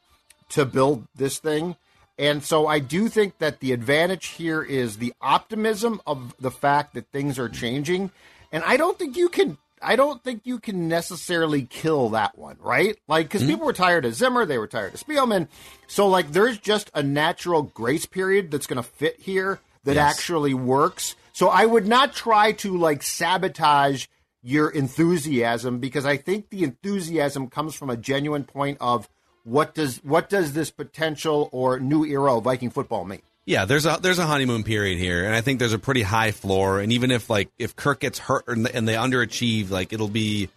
to 0.50 0.66
build 0.66 1.06
this 1.14 1.38
thing. 1.38 1.76
And 2.18 2.42
so 2.42 2.66
I 2.66 2.78
do 2.78 3.08
think 3.08 3.38
that 3.38 3.60
the 3.60 3.72
advantage 3.72 4.26
here 4.26 4.62
is 4.62 4.98
the 4.98 5.14
optimism 5.20 6.00
of 6.06 6.34
the 6.38 6.50
fact 6.50 6.94
that 6.94 7.10
things 7.12 7.38
are 7.38 7.48
changing. 7.48 8.10
And 8.52 8.62
I 8.64 8.76
don't 8.76 8.98
think 8.98 9.16
you 9.16 9.28
can 9.28 9.58
I 9.82 9.96
don't 9.96 10.22
think 10.22 10.42
you 10.44 10.58
can 10.58 10.88
necessarily 10.88 11.62
kill 11.62 12.10
that 12.10 12.36
one, 12.38 12.56
right? 12.60 12.98
Like 13.08 13.26
because 13.26 13.42
hmm? 13.42 13.48
people 13.48 13.66
were 13.66 13.72
tired 13.72 14.04
of 14.04 14.14
Zimmer, 14.14 14.46
they 14.46 14.58
were 14.58 14.66
tired 14.66 14.94
of 14.94 15.00
Spielman. 15.00 15.48
So 15.86 16.08
like 16.08 16.32
there's 16.32 16.58
just 16.58 16.90
a 16.94 17.02
natural 17.02 17.62
grace 17.62 18.06
period 18.06 18.50
that's 18.50 18.66
going 18.66 18.82
to 18.82 18.88
fit 18.88 19.20
here 19.20 19.60
that 19.84 19.96
Yes. 19.96 20.18
actually 20.18 20.54
works. 20.54 21.14
So 21.32 21.48
I 21.48 21.66
would 21.66 21.86
not 21.86 22.14
try 22.14 22.52
to 22.52 22.76
like 22.76 23.02
sabotage 23.02 24.06
your 24.42 24.70
enthusiasm 24.70 25.78
because 25.78 26.06
I 26.06 26.16
think 26.16 26.50
the 26.50 26.64
enthusiasm 26.64 27.48
comes 27.48 27.74
from 27.74 27.90
a 27.90 27.96
genuine 27.96 28.44
point 28.44 28.78
of 28.80 29.08
what 29.44 29.74
does 29.74 29.98
what 29.98 30.28
does 30.28 30.52
this 30.54 30.70
potential 30.70 31.48
or 31.52 31.78
new 31.78 32.04
era 32.04 32.36
of 32.36 32.44
Viking 32.44 32.70
football 32.70 33.04
mean? 33.04 33.22
Yeah, 33.46 33.64
there's 33.64 33.86
a 33.86 33.98
there's 34.02 34.18
a 34.18 34.26
honeymoon 34.26 34.64
period 34.64 34.98
here, 34.98 35.24
and 35.24 35.32
I 35.32 35.40
think 35.40 35.60
there's 35.60 35.72
a 35.72 35.78
pretty 35.78 36.02
high 36.02 36.32
floor. 36.32 36.80
And 36.80 36.92
even 36.92 37.12
if 37.12 37.30
like 37.30 37.48
if 37.58 37.76
Kirk 37.76 38.00
gets 38.00 38.18
hurt 38.18 38.48
and, 38.48 38.66
and 38.66 38.88
they 38.88 38.94
underachieve, 38.94 39.70
like 39.70 39.92
it'll 39.92 40.08
be 40.08 40.48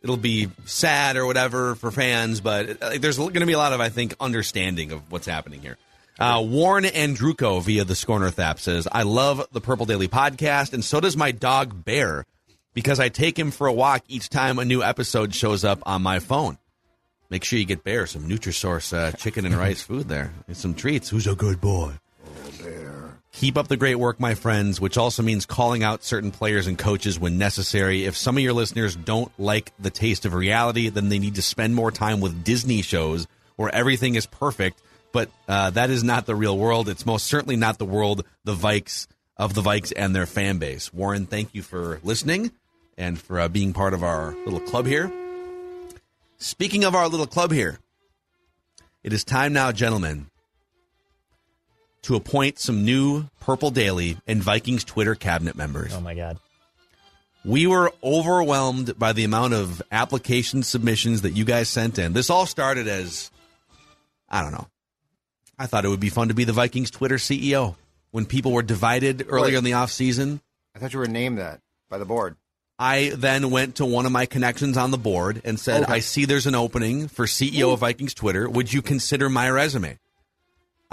it'll 0.00 0.16
be 0.16 0.48
sad 0.64 1.16
or 1.16 1.26
whatever 1.26 1.74
for 1.74 1.90
fans. 1.90 2.40
But 2.40 2.80
like, 2.80 3.02
there's 3.02 3.18
going 3.18 3.34
to 3.34 3.46
be 3.46 3.52
a 3.52 3.58
lot 3.58 3.74
of 3.74 3.80
I 3.80 3.90
think 3.90 4.14
understanding 4.20 4.90
of 4.90 5.12
what's 5.12 5.26
happening 5.26 5.60
here. 5.60 5.76
Uh, 6.18 6.42
Warren 6.46 6.84
Andruko 6.84 7.60
via 7.62 7.84
the 7.84 7.94
Score 7.94 8.18
North 8.20 8.38
app 8.38 8.58
says, 8.58 8.88
"I 8.90 9.02
love 9.02 9.46
the 9.52 9.60
Purple 9.60 9.84
Daily 9.84 10.08
podcast, 10.08 10.72
and 10.72 10.82
so 10.82 11.00
does 11.00 11.18
my 11.18 11.30
dog 11.30 11.84
Bear, 11.84 12.24
because 12.72 13.00
I 13.00 13.10
take 13.10 13.38
him 13.38 13.50
for 13.50 13.66
a 13.66 13.72
walk 13.72 14.02
each 14.08 14.30
time 14.30 14.58
a 14.58 14.64
new 14.64 14.82
episode 14.82 15.34
shows 15.34 15.62
up 15.62 15.82
on 15.84 16.00
my 16.00 16.20
phone." 16.20 16.56
Make 17.28 17.44
sure 17.44 17.58
you 17.58 17.64
get 17.64 17.84
Bear 17.84 18.06
some 18.06 18.28
Nutrisource 18.28 18.96
uh, 18.96 19.12
chicken 19.12 19.44
and 19.44 19.56
rice 19.56 19.82
food 19.82 20.08
there. 20.08 20.32
And 20.46 20.56
some 20.56 20.72
treats. 20.74 21.08
Who's 21.08 21.26
a 21.26 21.34
good 21.34 21.60
boy? 21.60 21.94
Keep 23.34 23.58
up 23.58 23.66
the 23.66 23.76
great 23.76 23.96
work, 23.96 24.20
my 24.20 24.34
friends, 24.34 24.80
which 24.80 24.96
also 24.96 25.22
means 25.22 25.44
calling 25.44 25.82
out 25.82 26.04
certain 26.04 26.30
players 26.30 26.68
and 26.68 26.78
coaches 26.78 27.18
when 27.18 27.36
necessary. 27.36 28.04
If 28.04 28.16
some 28.16 28.36
of 28.36 28.42
your 28.44 28.52
listeners 28.52 28.94
don't 28.94 29.30
like 29.38 29.72
the 29.78 29.90
taste 29.90 30.24
of 30.24 30.34
reality, 30.34 30.88
then 30.88 31.08
they 31.08 31.18
need 31.18 31.34
to 31.34 31.42
spend 31.42 31.74
more 31.74 31.90
time 31.90 32.20
with 32.20 32.44
Disney 32.44 32.80
shows 32.80 33.26
where 33.56 33.74
everything 33.74 34.14
is 34.14 34.26
perfect. 34.26 34.80
But 35.12 35.30
uh, 35.48 35.70
that 35.70 35.90
is 35.90 36.04
not 36.04 36.26
the 36.26 36.36
real 36.36 36.56
world. 36.56 36.88
It's 36.88 37.04
most 37.04 37.26
certainly 37.26 37.56
not 37.56 37.78
the 37.78 37.84
world 37.84 38.24
the 38.44 38.54
Vikes 38.54 39.08
of 39.36 39.54
the 39.54 39.62
Vikes 39.62 39.92
and 39.94 40.14
their 40.14 40.26
fan 40.26 40.58
base. 40.58 40.94
Warren, 40.94 41.26
thank 41.26 41.54
you 41.54 41.62
for 41.62 41.98
listening 42.04 42.52
and 42.96 43.18
for 43.20 43.40
uh, 43.40 43.48
being 43.48 43.72
part 43.72 43.94
of 43.94 44.04
our 44.04 44.32
little 44.44 44.60
club 44.60 44.86
here. 44.86 45.12
Speaking 46.38 46.84
of 46.84 46.94
our 46.94 47.08
little 47.08 47.26
club 47.26 47.50
here, 47.50 47.80
it 49.02 49.12
is 49.12 49.24
time 49.24 49.52
now, 49.52 49.72
gentlemen, 49.72 50.30
to 52.04 52.16
appoint 52.16 52.58
some 52.58 52.84
new 52.84 53.24
Purple 53.40 53.70
Daily 53.70 54.16
and 54.26 54.42
Vikings 54.42 54.84
Twitter 54.84 55.14
cabinet 55.14 55.56
members. 55.56 55.92
Oh 55.94 56.00
my 56.00 56.14
god. 56.14 56.38
We 57.44 57.66
were 57.66 57.92
overwhelmed 58.02 58.98
by 58.98 59.12
the 59.12 59.24
amount 59.24 59.52
of 59.52 59.82
application 59.92 60.62
submissions 60.62 61.22
that 61.22 61.32
you 61.32 61.44
guys 61.44 61.68
sent 61.68 61.98
in. 61.98 62.14
This 62.14 62.30
all 62.30 62.46
started 62.46 62.88
as, 62.88 63.30
I 64.30 64.40
don't 64.42 64.52
know. 64.52 64.66
I 65.58 65.66
thought 65.66 65.84
it 65.84 65.88
would 65.88 66.00
be 66.00 66.08
fun 66.08 66.28
to 66.28 66.34
be 66.34 66.44
the 66.44 66.52
Vikings 66.54 66.90
Twitter 66.90 67.16
CEO 67.16 67.76
when 68.12 68.24
people 68.24 68.52
were 68.52 68.62
divided 68.62 69.26
earlier 69.28 69.54
Right. 69.54 69.58
in 69.58 69.64
the 69.64 69.72
offseason. 69.72 70.40
I 70.74 70.78
thought 70.78 70.92
you 70.94 70.98
were 70.98 71.06
named 71.06 71.38
that 71.38 71.60
by 71.90 71.98
the 71.98 72.06
board. 72.06 72.36
I 72.78 73.12
then 73.14 73.50
went 73.50 73.76
to 73.76 73.84
one 73.84 74.04
of 74.06 74.10
my 74.10 74.26
connections 74.26 74.76
on 74.76 74.90
the 74.90 74.98
board 74.98 75.42
and 75.44 75.60
said, 75.60 75.84
Okay. 75.84 75.92
I 75.92 75.98
see 76.00 76.24
there's 76.24 76.46
an 76.46 76.54
opening 76.56 77.08
for 77.08 77.26
CEO 77.26 77.72
of 77.72 77.80
Vikings 77.80 78.14
Twitter. 78.14 78.48
Would 78.48 78.72
you 78.72 78.82
consider 78.82 79.28
my 79.28 79.48
resume? 79.50 79.98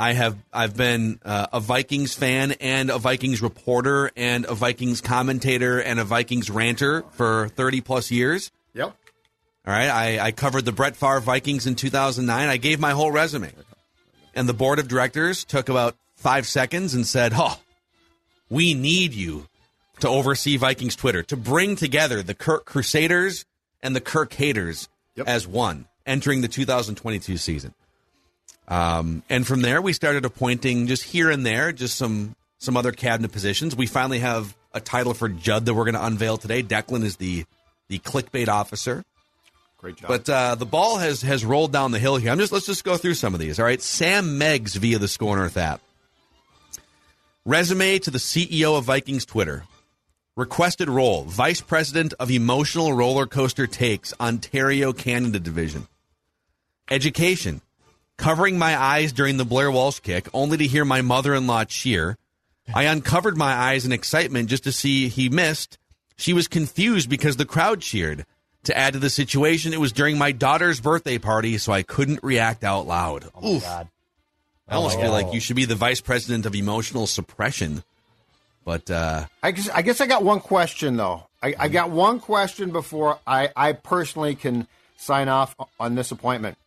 I 0.01 0.13
have 0.13 0.35
I've 0.51 0.75
been 0.75 1.19
uh, 1.23 1.45
a 1.53 1.59
Vikings 1.59 2.15
fan 2.15 2.53
and 2.53 2.89
a 2.89 2.97
Vikings 2.97 3.39
reporter 3.41 4.11
and 4.17 4.45
a 4.45 4.55
Vikings 4.55 4.99
commentator 4.99 5.79
and 5.79 5.99
a 5.99 6.03
Vikings 6.03 6.49
ranter 6.49 7.03
for 7.11 7.49
30 7.49 7.81
plus 7.81 8.09
years. 8.09 8.51
Yep. 8.73 8.95
All 9.67 9.73
right, 9.73 9.89
I, 9.89 10.19
I 10.19 10.31
covered 10.31 10.65
the 10.65 10.71
Brett 10.71 10.95
Favre 10.95 11.19
Vikings 11.19 11.67
in 11.67 11.75
2009. 11.75 12.49
I 12.49 12.57
gave 12.57 12.79
my 12.79 12.91
whole 12.91 13.11
resume. 13.11 13.51
and 14.33 14.49
the 14.49 14.53
board 14.55 14.79
of 14.79 14.87
directors 14.87 15.43
took 15.43 15.69
about 15.69 15.95
five 16.15 16.47
seconds 16.47 16.95
and 16.95 17.05
said, 17.05 17.33
"Oh, 17.35 17.59
we 18.49 18.73
need 18.73 19.13
you 19.13 19.45
to 19.99 20.09
oversee 20.09 20.57
Vikings 20.57 20.95
Twitter 20.95 21.21
to 21.21 21.37
bring 21.37 21.75
together 21.75 22.23
the 22.23 22.33
Kirk 22.33 22.65
Crusaders 22.65 23.45
and 23.83 23.95
the 23.95 24.01
Kirk 24.01 24.33
haters 24.33 24.89
Yep. 25.15 25.27
as 25.27 25.45
one 25.47 25.85
entering 26.07 26.41
the 26.41 26.47
2022 26.47 27.37
season." 27.37 27.75
Um, 28.67 29.23
and 29.29 29.45
from 29.45 29.61
there, 29.61 29.81
we 29.81 29.93
started 29.93 30.25
appointing 30.25 30.87
just 30.87 31.03
here 31.03 31.29
and 31.29 31.45
there, 31.45 31.71
just 31.71 31.97
some 31.97 32.35
some 32.57 32.77
other 32.77 32.91
cabinet 32.91 33.31
positions. 33.31 33.75
We 33.75 33.87
finally 33.87 34.19
have 34.19 34.55
a 34.73 34.79
title 34.79 35.13
for 35.13 35.27
Judd 35.27 35.65
that 35.65 35.73
we're 35.73 35.85
going 35.85 35.95
to 35.95 36.05
unveil 36.05 36.37
today. 36.37 36.63
Declan 36.63 37.03
is 37.03 37.17
the 37.17 37.45
the 37.89 37.99
clickbait 37.99 38.47
officer. 38.47 39.03
Great 39.77 39.95
job. 39.95 40.07
But 40.07 40.29
uh, 40.29 40.55
the 40.55 40.65
ball 40.65 40.97
has 40.97 41.23
has 41.23 41.43
rolled 41.43 41.73
down 41.73 41.91
the 41.91 41.99
hill 41.99 42.15
here. 42.17 42.31
I'm 42.31 42.37
just 42.37 42.51
let's 42.51 42.67
just 42.67 42.83
go 42.83 42.97
through 42.97 43.15
some 43.15 43.33
of 43.33 43.39
these. 43.39 43.59
All 43.59 43.65
right, 43.65 43.81
Sam 43.81 44.37
Meggs 44.37 44.75
via 44.75 44.99
the 44.99 45.07
Score 45.07 45.35
North 45.35 45.57
app. 45.57 45.81
Resume 47.45 47.97
to 47.99 48.11
the 48.11 48.19
CEO 48.19 48.77
of 48.77 48.85
Vikings 48.85 49.25
Twitter. 49.25 49.63
Requested 50.37 50.87
role: 50.87 51.23
Vice 51.23 51.61
President 51.61 52.13
of 52.19 52.29
Emotional 52.29 52.93
Roller 52.93 53.25
Coaster 53.25 53.65
Takes, 53.65 54.13
Ontario 54.19 54.93
Canada 54.93 55.39
Division. 55.39 55.87
Education: 56.91 57.61
Covering 58.21 58.59
my 58.59 58.79
eyes 58.79 59.11
during 59.11 59.37
the 59.37 59.45
Blair 59.45 59.71
Walsh 59.71 59.99
kick, 59.99 60.29
only 60.31 60.55
to 60.57 60.67
hear 60.67 60.85
my 60.85 61.01
mother-in-law 61.01 61.65
cheer. 61.65 62.19
I 62.71 62.83
uncovered 62.83 63.35
my 63.35 63.51
eyes 63.51 63.83
in 63.83 63.91
excitement 63.91 64.47
just 64.47 64.63
to 64.65 64.71
see 64.71 65.07
he 65.07 65.27
missed. 65.27 65.79
She 66.17 66.31
was 66.31 66.47
confused 66.47 67.09
because 67.09 67.37
the 67.37 67.45
crowd 67.45 67.81
cheered. 67.81 68.27
To 68.65 68.77
add 68.77 68.93
to 68.93 68.99
the 68.99 69.09
situation, 69.09 69.73
it 69.73 69.79
was 69.79 69.91
during 69.91 70.19
my 70.19 70.33
daughter's 70.33 70.79
birthday 70.79 71.17
party, 71.17 71.57
so 71.57 71.73
I 71.73 71.81
couldn't 71.81 72.19
react 72.21 72.63
out 72.63 72.85
loud. 72.85 73.27
Oh 73.33 73.55
Oof. 73.55 73.63
God. 73.63 73.87
I 74.67 74.75
almost 74.75 74.97
my 74.97 75.01
feel 75.01 75.11
like 75.11 75.33
you 75.33 75.39
should 75.39 75.55
be 75.55 75.65
the 75.65 75.73
vice 75.73 75.99
president 75.99 76.45
of 76.45 76.53
emotional 76.53 77.07
suppression. 77.07 77.83
But 78.63 78.91
uh, 78.91 79.25
I 79.41 79.49
guess, 79.49 79.67
I 79.69 79.81
guess 79.81 79.99
I 79.99 80.05
got 80.05 80.23
one 80.23 80.41
question 80.41 80.95
though. 80.95 81.25
I, 81.41 81.55
I 81.57 81.67
got 81.69 81.89
one 81.89 82.19
question 82.19 82.69
before 82.69 83.17
I, 83.25 83.49
I 83.55 83.73
personally 83.73 84.35
can 84.35 84.67
sign 84.95 85.27
off 85.27 85.55
on 85.79 85.95
this 85.95 86.11
appointment. 86.11 86.59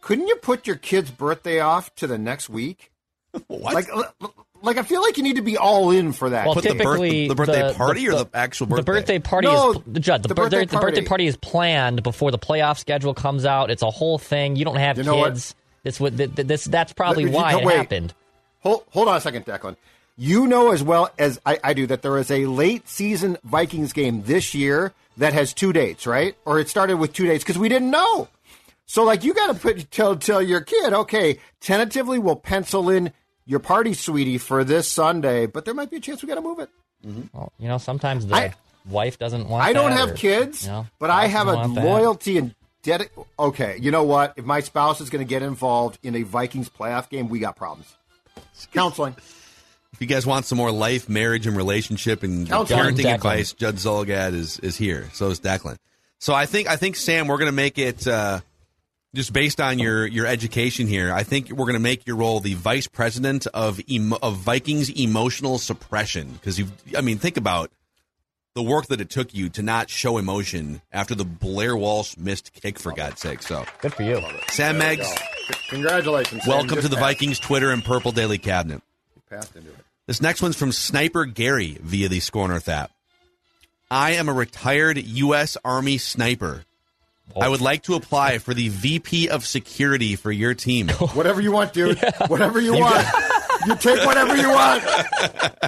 Couldn't 0.00 0.26
you 0.28 0.36
put 0.36 0.66
your 0.66 0.76
kid's 0.76 1.10
birthday 1.10 1.60
off 1.60 1.94
to 1.96 2.06
the 2.06 2.18
next 2.18 2.48
week? 2.48 2.90
what? 3.46 3.74
Like, 3.74 3.88
like 4.62 4.76
I 4.78 4.82
feel 4.82 5.02
like 5.02 5.16
you 5.16 5.22
need 5.22 5.36
to 5.36 5.42
be 5.42 5.56
all 5.56 5.90
in 5.90 6.12
for 6.12 6.30
that. 6.30 6.46
Well, 6.46 6.54
Put 6.54 6.64
the 6.64 6.70
birth- 6.70 6.78
typically 6.78 7.28
the 7.28 7.34
birthday 7.34 7.72
party 7.74 8.08
or 8.08 8.12
the 8.12 8.28
actual 8.34 8.66
birthday. 8.66 8.80
The 8.80 8.84
birthday? 8.84 9.00
birthday 9.00 9.18
party 9.18 9.46
No, 9.48 9.72
is 9.72 9.78
Judd. 10.00 10.22
The, 10.22 10.28
the 10.28 10.34
birthday, 10.34 10.56
birthday 10.64 10.76
the 10.76 10.80
birthday 10.80 11.00
party. 11.00 11.06
party 11.08 11.26
is 11.26 11.36
planned 11.36 12.02
before 12.02 12.30
the 12.30 12.38
playoff 12.38 12.78
schedule 12.78 13.14
comes 13.14 13.44
out. 13.44 13.70
It's 13.70 13.82
a 13.82 13.90
whole 13.90 14.18
thing. 14.18 14.56
You 14.56 14.64
don't 14.64 14.76
have 14.76 14.96
You 14.98 15.04
know 15.04 15.16
what? 15.16 15.32
kids. 15.34 15.54
This 15.84 16.00
would 16.00 16.16
th- 16.16 16.34
th- 16.34 16.48
this 16.48 16.64
that's 16.64 16.92
probably 16.92 17.24
Let 17.24 17.30
me- 17.32 17.36
why 17.36 17.52
no, 17.52 17.58
it 17.60 17.64
wait. 17.66 17.76
happened. 17.76 18.14
Hold, 18.60 18.84
hold 18.90 19.08
on 19.08 19.16
a 19.16 19.20
second, 19.20 19.44
Declan. 19.46 19.76
You 20.16 20.48
know 20.48 20.72
as 20.72 20.82
well 20.82 21.10
as 21.18 21.38
I, 21.46 21.60
I 21.62 21.74
do 21.74 21.86
that 21.86 22.02
there 22.02 22.18
is 22.18 22.30
a 22.32 22.46
late 22.46 22.88
season 22.88 23.36
Vikings 23.44 23.92
game 23.92 24.24
this 24.24 24.52
year 24.54 24.92
that 25.18 25.32
has 25.32 25.52
two 25.54 25.72
dates, 25.72 26.06
right? 26.08 26.36
Or 26.44 26.58
it 26.58 26.68
started 26.68 26.96
with 26.96 27.12
two 27.12 27.26
dates 27.26 27.44
because 27.44 27.58
we 27.58 27.68
didn't 27.68 27.90
know. 27.92 28.26
So, 28.90 29.04
like, 29.04 29.22
you 29.22 29.34
got 29.34 29.52
to 29.52 29.54
put 29.60 29.90
tell 29.90 30.16
tell 30.16 30.40
your 30.42 30.62
kid, 30.62 30.92
okay, 30.94 31.38
tentatively 31.60 32.18
we'll 32.18 32.36
pencil 32.36 32.88
in 32.88 33.12
your 33.44 33.60
party, 33.60 33.92
sweetie, 33.92 34.38
for 34.38 34.64
this 34.64 34.88
Sunday, 34.90 35.44
but 35.46 35.66
there 35.66 35.74
might 35.74 35.90
be 35.90 35.98
a 35.98 36.00
chance 36.00 36.22
we 36.22 36.28
got 36.28 36.36
to 36.36 36.40
move 36.40 36.58
it. 36.58 36.70
Well, 37.34 37.52
you 37.58 37.68
know, 37.68 37.76
sometimes 37.78 38.26
the 38.26 38.34
I- 38.34 38.54
wife 38.88 39.18
doesn't 39.18 39.46
want. 39.46 39.62
I 39.62 39.74
don't 39.74 39.90
that 39.90 39.98
have 39.98 40.10
or, 40.12 40.14
kids, 40.14 40.64
you 40.64 40.70
know, 40.72 40.86
but 40.98 41.10
I 41.10 41.26
have 41.26 41.48
a 41.48 41.54
doesn't 41.54 41.74
that. 41.74 41.84
loyalty 41.84 42.38
and 42.38 42.54
dedi- 42.82 43.10
Okay, 43.38 43.76
you 43.78 43.90
know 43.90 44.04
what? 44.04 44.32
If 44.36 44.46
my 44.46 44.60
spouse 44.60 45.00
is 45.02 45.10
going 45.10 45.24
to 45.24 45.28
get 45.28 45.42
involved 45.42 45.98
in 46.02 46.14
a 46.16 46.22
Vikings 46.22 46.70
playoff 46.70 47.10
game, 47.10 47.28
we 47.28 47.38
got 47.40 47.56
problems. 47.56 47.94
Counseling. 48.72 49.14
if 49.92 50.00
you 50.00 50.06
guys 50.06 50.24
want 50.26 50.46
some 50.46 50.56
more 50.58 50.72
life, 50.72 51.08
marriage, 51.10 51.46
and 51.46 51.56
relationship 51.56 52.22
and 52.22 52.48
Counseling. 52.48 52.80
parenting 52.80 53.04
Declan. 53.04 53.14
advice, 53.16 53.52
Judd 53.52 53.76
Zulgad 53.76 54.32
is 54.32 54.58
is 54.60 54.76
here. 54.76 55.08
So 55.12 55.28
is 55.28 55.40
Declan. 55.40 55.76
So 56.18 56.34
I 56.34 56.46
think 56.46 56.68
I 56.68 56.76
think 56.76 56.96
Sam, 56.96 57.28
we're 57.28 57.36
going 57.38 57.46
to 57.50 57.52
make 57.52 57.78
it 57.78 58.06
uh, 58.08 58.40
just 59.14 59.32
based 59.32 59.60
on 59.60 59.78
your 59.78 60.06
your 60.06 60.26
education 60.26 60.86
here. 60.86 61.12
I 61.12 61.22
think 61.22 61.50
we're 61.50 61.64
going 61.64 61.74
to 61.74 61.78
make 61.80 62.06
your 62.06 62.16
role 62.16 62.40
the 62.40 62.54
vice 62.54 62.86
president 62.86 63.46
of 63.48 63.80
emo- 63.90 64.18
of 64.22 64.36
Vikings 64.36 64.90
emotional 64.90 65.58
suppression 65.58 66.32
because 66.32 66.58
you. 66.58 66.66
I 66.96 67.00
mean, 67.00 67.18
think 67.18 67.36
about 67.36 67.70
the 68.54 68.62
work 68.62 68.86
that 68.86 69.00
it 69.00 69.08
took 69.08 69.34
you 69.34 69.48
to 69.50 69.62
not 69.62 69.88
show 69.88 70.18
emotion 70.18 70.82
after 70.92 71.14
the 71.14 71.24
Blair 71.24 71.76
Walsh 71.76 72.16
missed 72.16 72.52
kick. 72.52 72.78
For 72.78 72.92
God's 72.92 73.20
sake, 73.20 73.42
so 73.42 73.64
Good 73.80 73.94
for 73.94 74.02
you. 74.02 74.22
Sam 74.50 74.78
Meggs, 74.78 75.08
Congratulations. 75.68 76.42
Sam. 76.44 76.50
welcome 76.52 76.68
Just 76.76 76.82
to 76.82 76.88
the 76.88 76.96
passed- 76.96 77.06
Vikings 77.06 77.38
Twitter 77.38 77.70
and 77.70 77.84
Purple 77.84 78.12
Daily 78.12 78.38
Cabinet. 78.38 78.82
Passed 79.30 79.54
into 79.56 79.68
it. 79.70 79.76
This 80.06 80.22
next 80.22 80.40
one's 80.42 80.56
from 80.56 80.72
Sniper 80.72 81.24
Gary 81.26 81.76
via 81.82 82.08
the 82.08 82.20
Score 82.20 82.48
North 82.48 82.68
app. 82.68 82.90
I 83.90 84.12
am 84.12 84.28
a 84.28 84.32
retired 84.32 84.96
U.S. 84.98 85.56
Army 85.64 85.98
sniper. 85.98 86.64
I 87.36 87.48
would 87.48 87.60
like 87.60 87.82
to 87.84 87.94
apply 87.94 88.38
for 88.38 88.54
the 88.54 88.68
VP 88.68 89.28
of 89.28 89.46
Security 89.46 90.16
for 90.16 90.32
your 90.32 90.54
team. 90.54 90.88
Whatever 91.14 91.40
you 91.40 91.52
want, 91.52 91.72
dude. 91.72 91.98
Whatever 92.26 92.60
you 92.60 92.72
want. 92.72 93.06
you 93.66 93.76
take 93.76 94.04
whatever 94.06 94.36
you 94.36 94.48
want. 94.48 94.84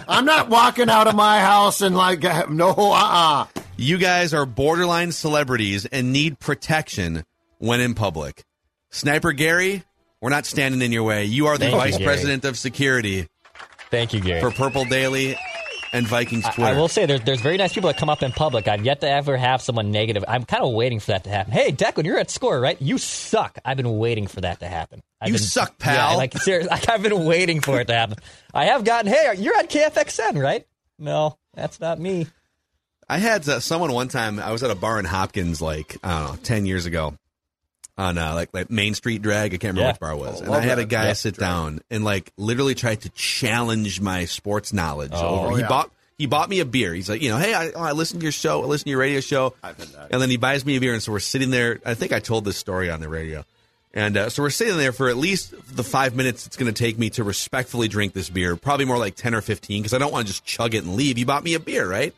I'm 0.09 0.25
not 0.25 0.49
walking 0.49 0.89
out 0.89 1.07
of 1.07 1.15
my 1.15 1.41
house 1.41 1.81
and 1.81 1.97
like, 1.97 2.23
no, 2.51 2.71
uh 2.71 2.95
uh 2.95 3.47
You 3.77 3.99
guys 3.99 4.33
are 4.35 4.47
borderline 4.47 5.13
celebrities 5.13 5.87
and 5.87 6.13
need 6.13 6.39
protection 6.39 7.25
when 7.59 7.81
in 7.81 7.95
public. 7.95 8.45
Sniper 8.91 9.33
Gary, 9.33 9.85
we're 10.21 10.31
not 10.31 10.47
standing 10.47 10.83
in 10.83 10.93
your 10.93 11.03
way. 11.03 11.25
You 11.25 11.47
are 11.47 11.59
the 11.59 11.67
Thank 11.67 11.77
Vice 11.77 11.99
Gary. 11.99 12.05
President 12.05 12.45
of 12.45 12.59
Security 12.59 13.29
Thank 13.91 14.13
you, 14.13 14.21
Gary. 14.21 14.41
for 14.41 14.51
Purple 14.51 14.85
Daily 14.85 15.37
and 15.93 16.07
Vikings 16.07 16.45
I- 16.45 16.51
Twitter. 16.53 16.71
I 16.71 16.77
will 16.77 16.89
say 16.89 17.07
there's 17.07 17.23
there's 17.23 17.41
very 17.41 17.57
nice 17.57 17.73
people 17.73 17.89
that 17.89 17.99
come 17.99 18.09
up 18.11 18.23
in 18.23 18.33
public. 18.33 18.69
I've 18.69 18.85
yet 18.85 19.01
to 19.03 19.11
ever 19.11 19.37
have 19.37 19.61
someone 19.63 19.91
negative. 19.91 20.25
I'm 20.29 20.45
kind 20.45 20.63
of 20.63 20.73
waiting 20.73 21.01
for 21.01 21.09
that 21.13 21.25
to 21.25 21.31
happen. 21.31 21.53
Hey, 21.53 21.73
Declan, 21.73 22.05
you're 22.05 22.19
at 22.19 22.31
score, 22.31 22.61
right? 22.61 22.81
You 22.81 22.99
suck. 22.99 23.59
I've 23.65 23.77
been 23.77 23.99
waiting 23.99 24.27
for 24.27 24.41
that 24.43 24.61
to 24.61 24.69
happen. 24.69 25.01
I've 25.21 25.29
You 25.29 25.35
been, 25.35 25.43
suck, 25.43 25.75
Yeah, 25.81 26.09
pal. 26.09 26.17
like 26.17 26.37
seriously, 26.39 26.71
like, 26.71 26.89
I've 26.89 27.03
been 27.03 27.25
waiting 27.25 27.61
for 27.61 27.81
it 27.81 27.87
to 27.89 27.95
happen. 27.95 28.19
I 28.55 28.67
have 28.67 28.85
gotten. 28.85 29.11
Hey, 29.13 29.33
you're 29.39 29.57
at 29.57 29.69
KFXN, 29.71 30.43
right? 30.43 30.67
No, 30.99 31.39
that's 31.55 31.81
not 31.81 31.99
me. 31.99 32.27
I 33.09 33.19
had 33.19 33.49
uh, 33.49 33.59
someone 33.61 33.93
one 33.93 34.09
time. 34.09 34.39
I 34.39 34.53
was 34.53 34.63
at 34.63 34.71
a 34.71 34.75
bar 34.77 34.99
in 35.01 35.05
Hopkins, 35.05 35.61
like 35.61 35.97
I 36.05 36.21
don't 36.21 36.31
know, 36.31 36.37
ten 36.43 36.65
years 36.67 36.87
ago, 36.87 37.15
on 38.01 38.19
uh, 38.19 38.35
like 38.35 38.49
like 38.53 38.71
Main 38.71 38.95
Street 38.95 39.23
Drag. 39.23 39.53
I 39.55 39.59
can't 39.59 39.75
remember 39.75 39.83
Yeah. 39.83 39.89
which 39.93 40.01
bar 40.01 40.13
it 40.13 40.17
was, 40.17 40.41
Oh, 40.41 40.45
and 40.47 40.55
I 40.55 40.61
had 40.61 40.79
a 40.79 40.85
guy 40.85 41.07
Yeah. 41.09 41.13
sit 41.13 41.37
down 41.37 41.81
and 41.91 42.03
like 42.05 42.33
literally 42.37 42.75
tried 42.75 43.03
to 43.03 43.11
challenge 43.11 44.01
my 44.01 44.25
sports 44.25 44.73
knowledge. 44.73 45.13
Oh, 45.15 45.41
over 45.47 45.57
he 45.57 45.63
yeah. 45.63 45.69
bought 45.69 45.91
he 46.19 46.27
bought 46.27 46.49
me 46.51 46.61
a 46.61 46.65
beer. 46.67 46.93
He's 46.93 47.09
like, 47.09 47.23
you 47.23 47.31
know, 47.31 47.39
hey, 47.39 47.55
I, 47.55 47.71
oh, 47.71 47.81
I 47.81 47.93
listen 47.93 48.19
to 48.19 48.23
your 48.25 48.33
show, 48.33 48.63
I 48.63 48.67
listen 48.67 48.85
to 48.85 48.91
your 48.91 48.99
radio 49.01 49.21
show, 49.21 49.55
I've 49.63 49.79
had 49.79 49.89
that. 49.89 50.09
and 50.13 50.21
then 50.21 50.29
he 50.31 50.37
buys 50.37 50.67
me 50.67 50.77
a 50.77 50.81
beer, 50.81 50.93
and 50.93 51.03
so 51.03 51.13
we're 51.13 51.19
sitting 51.19 51.51
there. 51.51 51.81
I 51.85 51.95
think 51.95 52.13
I 52.13 52.21
told 52.21 52.45
this 52.45 52.57
story 52.59 52.91
on 52.91 53.01
the 53.01 53.09
radio. 53.09 53.45
And 53.93 54.17
uh, 54.17 54.29
so 54.31 54.43
we're 54.45 54.51
sitting 54.51 54.77
there 54.77 54.93
for 54.93 55.09
at 55.09 55.17
least 55.17 55.53
the 55.75 55.83
five 55.83 56.15
minutes 56.15 56.47
it's 56.47 56.57
going 56.57 56.73
to 56.73 56.79
take 56.79 56.97
me 56.97 57.11
to 57.11 57.25
respectfully 57.25 57.89
drink 57.89 58.13
this 58.13 58.31
beer. 58.31 58.55
Probably 58.55 58.85
more 58.85 58.99
like 58.99 59.17
ten 59.17 59.35
or 59.35 59.41
fifteen 59.41 59.83
because 59.83 59.95
I 59.95 59.99
don't 59.99 60.13
want 60.13 60.27
to 60.27 60.33
just 60.33 60.45
chug 60.45 60.75
it 60.75 60.85
and 60.85 60.95
leave. 60.95 61.19
You 61.19 61.27
bought 61.27 61.43
me 61.43 61.55
a 61.55 61.59
beer, 61.61 61.89
right? 61.91 62.15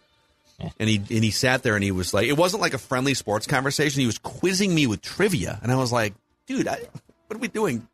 And 0.79 0.89
he 0.89 0.97
and 0.97 1.25
he 1.25 1.31
sat 1.31 1.63
there 1.63 1.75
and 1.75 1.85
he 1.85 1.91
was 1.93 2.13
like, 2.15 2.27
it 2.27 2.37
wasn't 2.37 2.61
like 2.63 2.75
a 2.75 2.79
friendly 2.79 3.15
sports 3.15 3.47
conversation. 3.47 4.01
He 4.01 4.07
was 4.07 4.19
quizzing 4.19 4.75
me 4.75 4.87
with 4.87 5.03
trivia, 5.03 5.59
and 5.63 5.71
I 5.73 5.77
was 5.77 5.93
like, 5.93 6.15
dude, 6.47 6.69
I, 6.69 6.81
what 7.27 7.37
are 7.37 7.39
we 7.39 7.49
doing? 7.49 7.87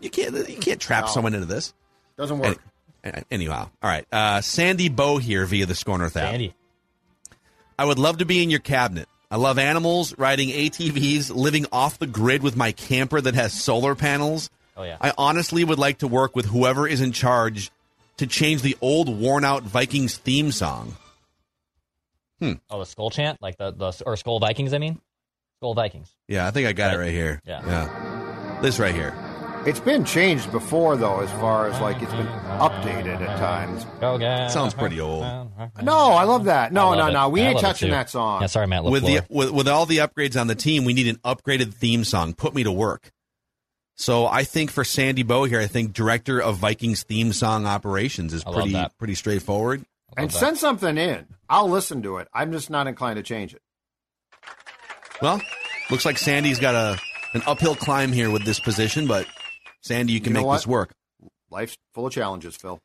You 0.00 0.10
can't 0.10 0.48
you 0.48 0.58
can't 0.58 0.80
trap 0.80 1.08
someone 1.08 1.34
into 1.34 1.46
this. 1.46 1.74
Doesn't 2.16 2.40
Any, 2.44 2.56
work. 3.04 3.24
anyhow, 3.30 3.68
all 3.82 3.90
right. 3.90 4.06
Uh, 4.12 4.40
Sandy 4.40 4.88
Bow 4.88 5.18
here 5.18 5.44
via 5.46 5.66
the 5.66 5.74
Score 5.74 5.98
North 5.98 6.16
app. 6.16 6.32
Andy. 6.32 6.54
I 7.78 7.84
would 7.84 7.98
love 7.98 8.18
to 8.18 8.24
be 8.24 8.42
in 8.42 8.50
your 8.50 8.60
cabinet. 8.60 9.08
I 9.30 9.36
love 9.36 9.58
animals, 9.58 10.16
riding 10.18 10.48
ATVs, 10.48 11.34
living 11.34 11.66
off 11.70 11.98
the 11.98 12.06
grid 12.06 12.42
with 12.42 12.56
my 12.56 12.72
camper 12.72 13.20
that 13.20 13.34
has 13.34 13.52
solar 13.52 13.94
panels. 13.94 14.50
Oh, 14.76 14.82
yeah. 14.84 14.96
I 15.00 15.12
honestly 15.18 15.62
would 15.64 15.78
like 15.78 15.98
to 15.98 16.08
work 16.08 16.34
with 16.34 16.46
whoever 16.46 16.88
is 16.88 17.00
in 17.00 17.12
charge 17.12 17.70
to 18.16 18.26
change 18.26 18.62
the 18.62 18.76
old 18.80 19.08
worn 19.08 19.44
out 19.44 19.62
Vikings 19.64 20.16
theme 20.16 20.50
song. 20.50 20.96
Hmm. 22.40 22.52
Oh, 22.70 22.78
the 22.78 22.84
Skol 22.84 23.12
chant, 23.12 23.40
like 23.42 23.56
the 23.58 23.72
the 23.72 24.02
or 24.06 24.14
Skol 24.14 24.40
Vikings. 24.40 24.72
I 24.72 24.78
mean, 24.78 25.00
Skol 25.62 25.74
Vikings. 25.74 26.14
Yeah, 26.28 26.46
I 26.46 26.50
think 26.50 26.66
I 26.66 26.72
got 26.72 26.94
it 26.94 26.98
right 26.98 27.12
here. 27.12 27.40
Yeah. 27.44 27.66
Yeah. 27.66 28.58
This 28.62 28.78
right 28.78 28.94
here. 28.94 29.14
It's 29.66 29.80
been 29.80 30.04
changed 30.04 30.50
before, 30.52 30.96
though, 30.96 31.20
as 31.20 31.30
far 31.32 31.66
as 31.66 31.80
like 31.80 32.00
it's 32.00 32.12
been 32.12 32.26
updated 32.26 33.20
at 33.20 33.38
times. 33.38 33.84
Go. 34.00 34.18
Sounds 34.48 34.72
pretty 34.72 35.00
old. 35.00 35.22
No, 35.82 36.12
I 36.12 36.24
love 36.24 36.44
that. 36.44 36.72
No, 36.72 36.90
I 36.90 36.96
no, 36.96 37.02
love 37.02 37.12
no. 37.12 37.26
it. 37.26 37.32
We 37.32 37.42
I 37.42 37.50
ain't 37.50 37.60
touching 37.60 37.90
that 37.90 38.08
song. 38.08 38.40
Yeah, 38.40 38.46
sorry, 38.46 38.66
Matt. 38.66 38.84
With 38.84 39.04
the 39.04 39.22
with, 39.28 39.50
with 39.50 39.68
all 39.68 39.84
the 39.84 39.98
upgrades 39.98 40.40
on 40.40 40.46
the 40.46 40.54
team, 40.54 40.84
we 40.84 40.94
need 40.94 41.08
an 41.08 41.16
upgraded 41.16 41.74
theme 41.74 42.04
song. 42.04 42.34
Put 42.34 42.54
me 42.54 42.62
to 42.64 42.72
work. 42.72 43.10
So 43.96 44.26
I 44.26 44.44
think 44.44 44.70
for 44.70 44.84
Sandy 44.84 45.24
Bow 45.24 45.44
here, 45.44 45.60
I 45.60 45.66
think 45.66 45.92
director 45.92 46.40
of 46.40 46.56
Vikings 46.56 47.02
theme 47.02 47.32
song 47.32 47.66
operations 47.66 48.32
is 48.32 48.44
I 48.46 48.52
pretty 48.52 48.76
pretty 48.96 49.16
straightforward. 49.16 49.84
And 50.16 50.32
send 50.32 50.58
something 50.58 50.96
in. 50.96 51.26
I'll 51.48 51.68
listen 51.68 52.02
to 52.02 52.18
it. 52.18 52.28
I'm 52.32 52.52
just 52.52 52.70
not 52.70 52.86
inclined 52.86 53.16
to 53.16 53.22
change 53.22 53.54
it. 53.54 53.62
Well, 55.20 55.40
looks 55.90 56.04
like 56.04 56.18
Sandy's 56.18 56.58
got 56.60 56.74
a 56.74 56.98
an 57.34 57.42
uphill 57.46 57.74
climb 57.76 58.12
here 58.12 58.30
with 58.30 58.44
this 58.44 58.58
position, 58.60 59.06
but 59.06 59.26
Sandy, 59.82 60.12
you 60.12 60.20
can 60.20 60.30
You 60.30 60.34
know 60.34 60.40
make 60.40 60.46
what? 60.46 60.56
this 60.56 60.66
work. 60.66 60.92
Life's 61.50 61.76
full 61.94 62.06
of 62.06 62.12
challenges, 62.12 62.56
Phil. 62.56 62.78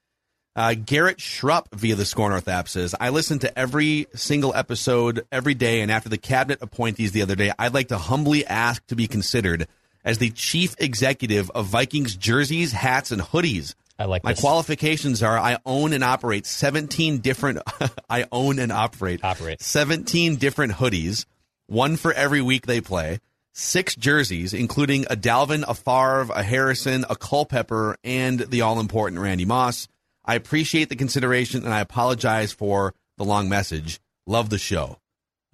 Uh, 0.55 0.75
Garrett 0.75 1.17
Schrupp 1.17 1.65
via 1.73 1.95
the 1.95 2.05
Score 2.05 2.29
North 2.29 2.47
app 2.47 2.67
says, 2.67 2.93
I 2.99 3.09
listen 3.09 3.39
to 3.39 3.57
every 3.57 4.05
single 4.15 4.53
episode 4.53 5.25
every 5.31 5.55
day, 5.55 5.81
and 5.81 5.91
after 5.91 6.09
the 6.09 6.17
cabinet 6.17 6.59
appointees 6.61 7.11
the 7.11 7.23
other 7.23 7.35
day, 7.35 7.51
I'd 7.57 7.73
like 7.73 7.87
to 7.87 7.97
humbly 7.97 8.45
ask 8.45 8.85
to 8.87 8.95
be 8.95 9.07
considered 9.07 9.67
as 10.05 10.19
the 10.19 10.29
chief 10.29 10.75
executive 10.79 11.49
of 11.51 11.65
Vikings 11.67 12.15
jerseys, 12.15 12.71
hats, 12.71 13.11
and 13.11 13.21
hoodies. 13.21 13.73
I 13.99 14.05
like 14.05 14.23
My 14.23 14.33
this. 14.33 14.39
qualifications 14.41 15.21
are 15.21 15.37
I 15.37 15.57
own 15.65 15.93
and 15.93 16.03
operate 16.03 16.45
17 16.45 17.19
different 17.19 17.59
I 18.09 18.25
own 18.31 18.59
and 18.59 18.71
operate 18.71 19.23
Operate. 19.23 19.61
17 19.61 20.37
different 20.37 20.73
hoodies, 20.73 21.25
one 21.67 21.95
for 21.97 22.11
every 22.13 22.41
week 22.41 22.65
they 22.65 22.81
play, 22.81 23.19
six 23.53 23.95
jerseys 23.95 24.53
including 24.53 25.05
a 25.05 25.15
Dalvin, 25.15 25.63
a 25.67 25.73
Favre, 25.75 26.33
a 26.33 26.41
Harrison, 26.43 27.05
a 27.09 27.15
Culpepper 27.15 27.97
and 28.03 28.39
the 28.39 28.61
all 28.61 28.79
important 28.79 29.21
Randy 29.21 29.45
Moss. 29.45 29.87
I 30.25 30.35
appreciate 30.35 30.89
the 30.89 30.95
consideration 30.95 31.63
and 31.63 31.73
I 31.73 31.79
apologize 31.81 32.51
for 32.51 32.93
the 33.17 33.25
long 33.25 33.47
message. 33.49 33.99
Love 34.25 34.49
the 34.49 34.57
show. 34.57 34.97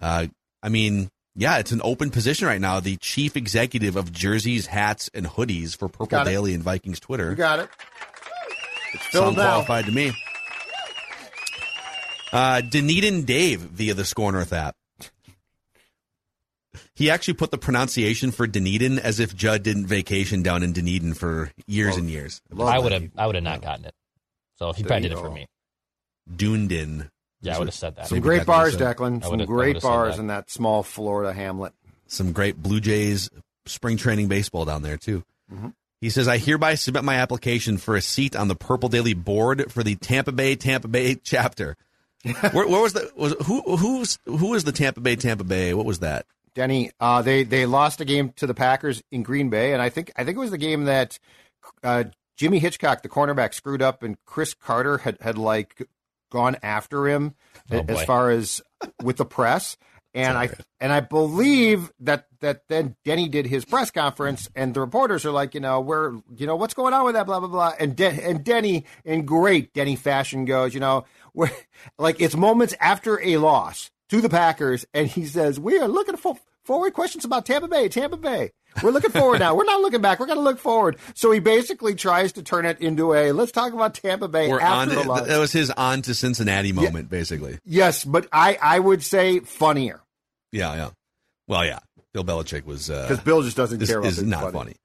Uh, 0.02 0.28
I 0.64 0.70
mean, 0.70 1.10
yeah, 1.36 1.58
it's 1.58 1.72
an 1.72 1.82
open 1.84 2.10
position 2.10 2.48
right 2.48 2.62
now. 2.62 2.80
The 2.80 2.98
chief 2.98 3.36
executive 3.36 3.96
of 3.96 4.12
jerseys, 4.12 4.68
hats, 4.68 5.10
and 5.14 5.26
hoodies 5.26 5.76
for 5.76 5.88
Purple 5.88 6.08
Got. 6.08 6.26
Daily 6.26 6.54
and 6.54 6.64
Vikings 6.64 7.00
Twitter. 7.00 7.30
You 7.32 7.36
got 7.36 7.60
it. 7.60 7.70
It's 8.94 9.04
Sound 9.04 9.12
filled 9.12 9.38
now. 9.38 9.44
qualified 9.64 9.86
to 9.86 9.92
me. 9.92 10.12
Uh, 12.32 12.62
Dunedin 12.62 13.24
Dave 13.24 13.60
via 13.62 13.94
the 13.94 14.06
SKOR 14.06 14.32
North 14.32 14.54
app. 14.54 14.76
He 16.94 17.10
actually 17.10 17.36
put 17.36 17.50
the 17.52 17.58
pronunciation 17.58 18.32
for 18.32 18.46
Dunedin 18.46 19.00
as 19.00 19.20
if 19.20 19.34
Judd 19.36 19.64
didn't 19.64 19.88
vacation 19.88 20.44
down 20.44 20.62
in 20.64 20.74
Dunedin 20.74 21.14
for 21.14 21.52
years 21.66 21.96
and 21.96 22.10
years. 22.10 22.42
I 22.60 22.78
would 22.78 22.92
have 22.92 23.10
I 23.18 23.26
would 23.26 23.36
have 23.36 23.44
not 23.44 23.62
gotten 23.62 23.86
it. 23.86 23.94
So 24.58 24.74
he 24.74 24.84
There 24.84 24.90
probably 24.90 25.04
you 25.10 25.16
did 25.16 25.18
it 25.18 25.22
for 25.22 25.32
me. 25.32 25.46
Dunedin. 26.36 27.10
Yeah, 27.42 27.56
I 27.56 27.60
would 27.60 27.70
have 27.70 27.74
said 27.76 27.96
that. 27.96 28.08
Some 28.08 28.18
Maybe 28.18 28.24
great 28.24 28.46
bars, 28.46 28.74
said- 28.78 28.98
Declan. 28.98 29.24
Some 29.24 29.46
great 29.46 29.82
bars 29.82 30.16
that. 30.18 30.22
in 30.22 30.28
that 30.28 30.52
small 30.52 30.84
Florida 30.84 31.32
hamlet. 31.34 31.72
Some 32.08 32.34
great 32.34 32.62
Blue 32.62 32.82
Jays 32.82 33.30
spring 33.66 33.96
training 33.96 34.28
baseball 34.28 34.66
down 34.66 34.82
there, 34.82 34.98
too. 34.98 35.24
Mm-hmm. 35.52 35.70
He 36.02 36.10
says, 36.10 36.28
I 36.28 36.38
hereby 36.38 36.76
submit 36.76 37.04
my 37.04 37.16
application 37.16 37.78
for 37.78 37.96
a 37.96 38.02
seat 38.02 38.36
on 38.36 38.48
the 38.48 38.56
Purple 38.56 38.90
Daily 38.90 39.14
board 39.14 39.72
for 39.72 39.84
the 39.84 39.96
Tampa 39.96 40.32
Bay 40.32 40.56
Tampa 40.56 40.88
Bay 40.88 41.16
chapter. 41.24 41.76
where, 42.52 42.68
where 42.68 42.82
was 42.82 42.94
the 42.94 43.10
was 43.16 43.34
who 43.46 43.62
who's 43.78 44.18
who 44.26 44.50
was 44.50 44.64
the 44.66 44.72
Tampa 44.74 45.00
Bay 45.02 45.16
Tampa 45.16 45.44
Bay? 45.44 45.74
What 45.74 45.86
was 45.86 46.00
that? 46.00 46.26
Denny, 46.56 46.92
uh, 47.00 47.22
they 47.22 47.44
they 47.44 47.66
lost 47.66 48.02
a 48.02 48.06
game 48.06 48.34
to 48.38 48.48
the 48.48 48.54
Packers 48.54 49.02
in 49.12 49.24
Green 49.24 49.50
Bay, 49.50 49.72
and 49.74 49.82
I 49.82 49.90
think 49.90 50.12
I 50.18 50.24
think 50.26 50.36
it 50.36 50.40
was 50.42 50.52
the 50.52 50.58
game 50.58 50.86
that 50.86 51.18
uh, 51.84 52.06
Jimmy 52.36 52.60
Hitchcock, 52.60 53.04
the 53.04 53.10
cornerback, 53.10 53.54
screwed 53.54 53.82
up, 53.82 54.04
and 54.04 54.18
Cris 54.26 54.54
Carter 54.54 54.98
had 54.98 55.18
had 55.22 55.38
like 55.38 55.88
gone 56.32 56.58
after 56.62 57.08
him 57.08 57.36
Oh, 57.72 57.80
as 57.88 57.98
boy. 58.00 58.06
far 58.06 58.30
as 58.32 58.62
with 59.02 59.18
the 59.18 59.26
press. 59.26 59.78
And 60.14 60.38
I 60.38 60.50
and 60.80 60.92
I 60.92 61.02
believe 61.02 61.92
that 62.00 62.26
that 62.40 62.64
then 62.68 62.96
Denny 63.06 63.30
did 63.30 63.46
his 63.46 63.64
press 63.64 63.92
conference, 63.92 64.50
and 64.56 64.74
the 64.74 64.80
reporters 64.80 65.26
are 65.26 65.32
like, 65.32 65.54
you 65.54 65.60
know, 65.60 65.82
we're 65.82 66.14
you 66.36 66.48
know 66.48 66.56
what's 66.56 66.74
going 66.74 66.94
on 66.94 67.06
with 67.06 67.14
that, 67.14 67.28
blah 67.28 67.40
blah 67.40 67.50
blah. 67.50 67.74
And 67.80 67.96
De- 67.96 68.28
and 68.28 68.44
Denny 68.44 68.86
in 69.06 69.26
great 69.26 69.74
Denny 69.74 69.96
fashion 69.96 70.46
goes, 70.46 70.74
you 70.74 70.80
know, 70.80 71.06
we're 71.34 71.52
like 72.00 72.20
it's 72.20 72.36
moments 72.36 72.74
after 72.80 73.22
a 73.22 73.38
loss 73.38 73.92
to 74.10 74.22
the 74.22 74.30
Packers, 74.30 74.86
and 74.94 75.08
he 75.08 75.26
says, 75.26 75.60
we 75.60 75.78
are 75.80 75.88
looking 75.88 76.18
for 76.18 76.38
forward 76.64 76.94
questions 76.94 77.26
about 77.26 77.46
Tampa 77.46 77.68
Bay, 77.68 77.90
Tampa 77.90 78.18
Bay. 78.18 78.52
We're 78.84 78.92
looking 78.92 79.10
forward 79.12 79.40
now. 79.40 79.56
We're 79.56 79.64
not 79.64 79.82
looking 79.82 80.02
back. 80.02 80.20
We're 80.20 80.28
going 80.28 80.38
to 80.38 80.44
look 80.44 80.60
forward. 80.60 80.98
So 81.16 81.32
he 81.32 81.40
basically 81.40 81.96
tries 81.96 82.34
to 82.34 82.44
turn 82.44 82.66
it 82.66 82.80
into 82.80 83.16
a 83.16 83.32
let's 83.32 83.52
talk 83.52 83.74
about 83.74 83.96
Tampa 83.96 84.28
Bay 84.28 84.48
We're 84.48 84.62
on. 84.62 84.90
after 84.90 85.02
the 85.02 85.08
loss. 85.08 85.28
That 85.28 85.40
was 85.40 85.52
his 85.52 85.72
on 85.72 86.04
to 86.04 86.14
Cincinnati 86.14 86.72
moment, 86.72 87.10
basically. 87.10 87.58
Yes, 87.66 88.04
but 88.04 88.28
I 88.32 88.58
I 88.62 88.80
would 88.80 89.04
say 89.04 89.40
funnier 89.40 90.02
Yeah, 90.52 90.76
yeah. 90.76 90.90
Well, 91.48 91.66
yeah. 91.66 91.80
Bill 92.14 92.24
Belichick 92.24 92.66
was 92.66 92.90
uh, 92.90 93.08
because 93.08 93.24
Bill 93.24 93.42
just 93.42 93.58
doesn't 93.58 93.82
is, 93.82 93.90
care 93.90 94.00
about 94.00 94.12
is 94.12 94.24
not 94.24 94.54
funny. 94.54 94.76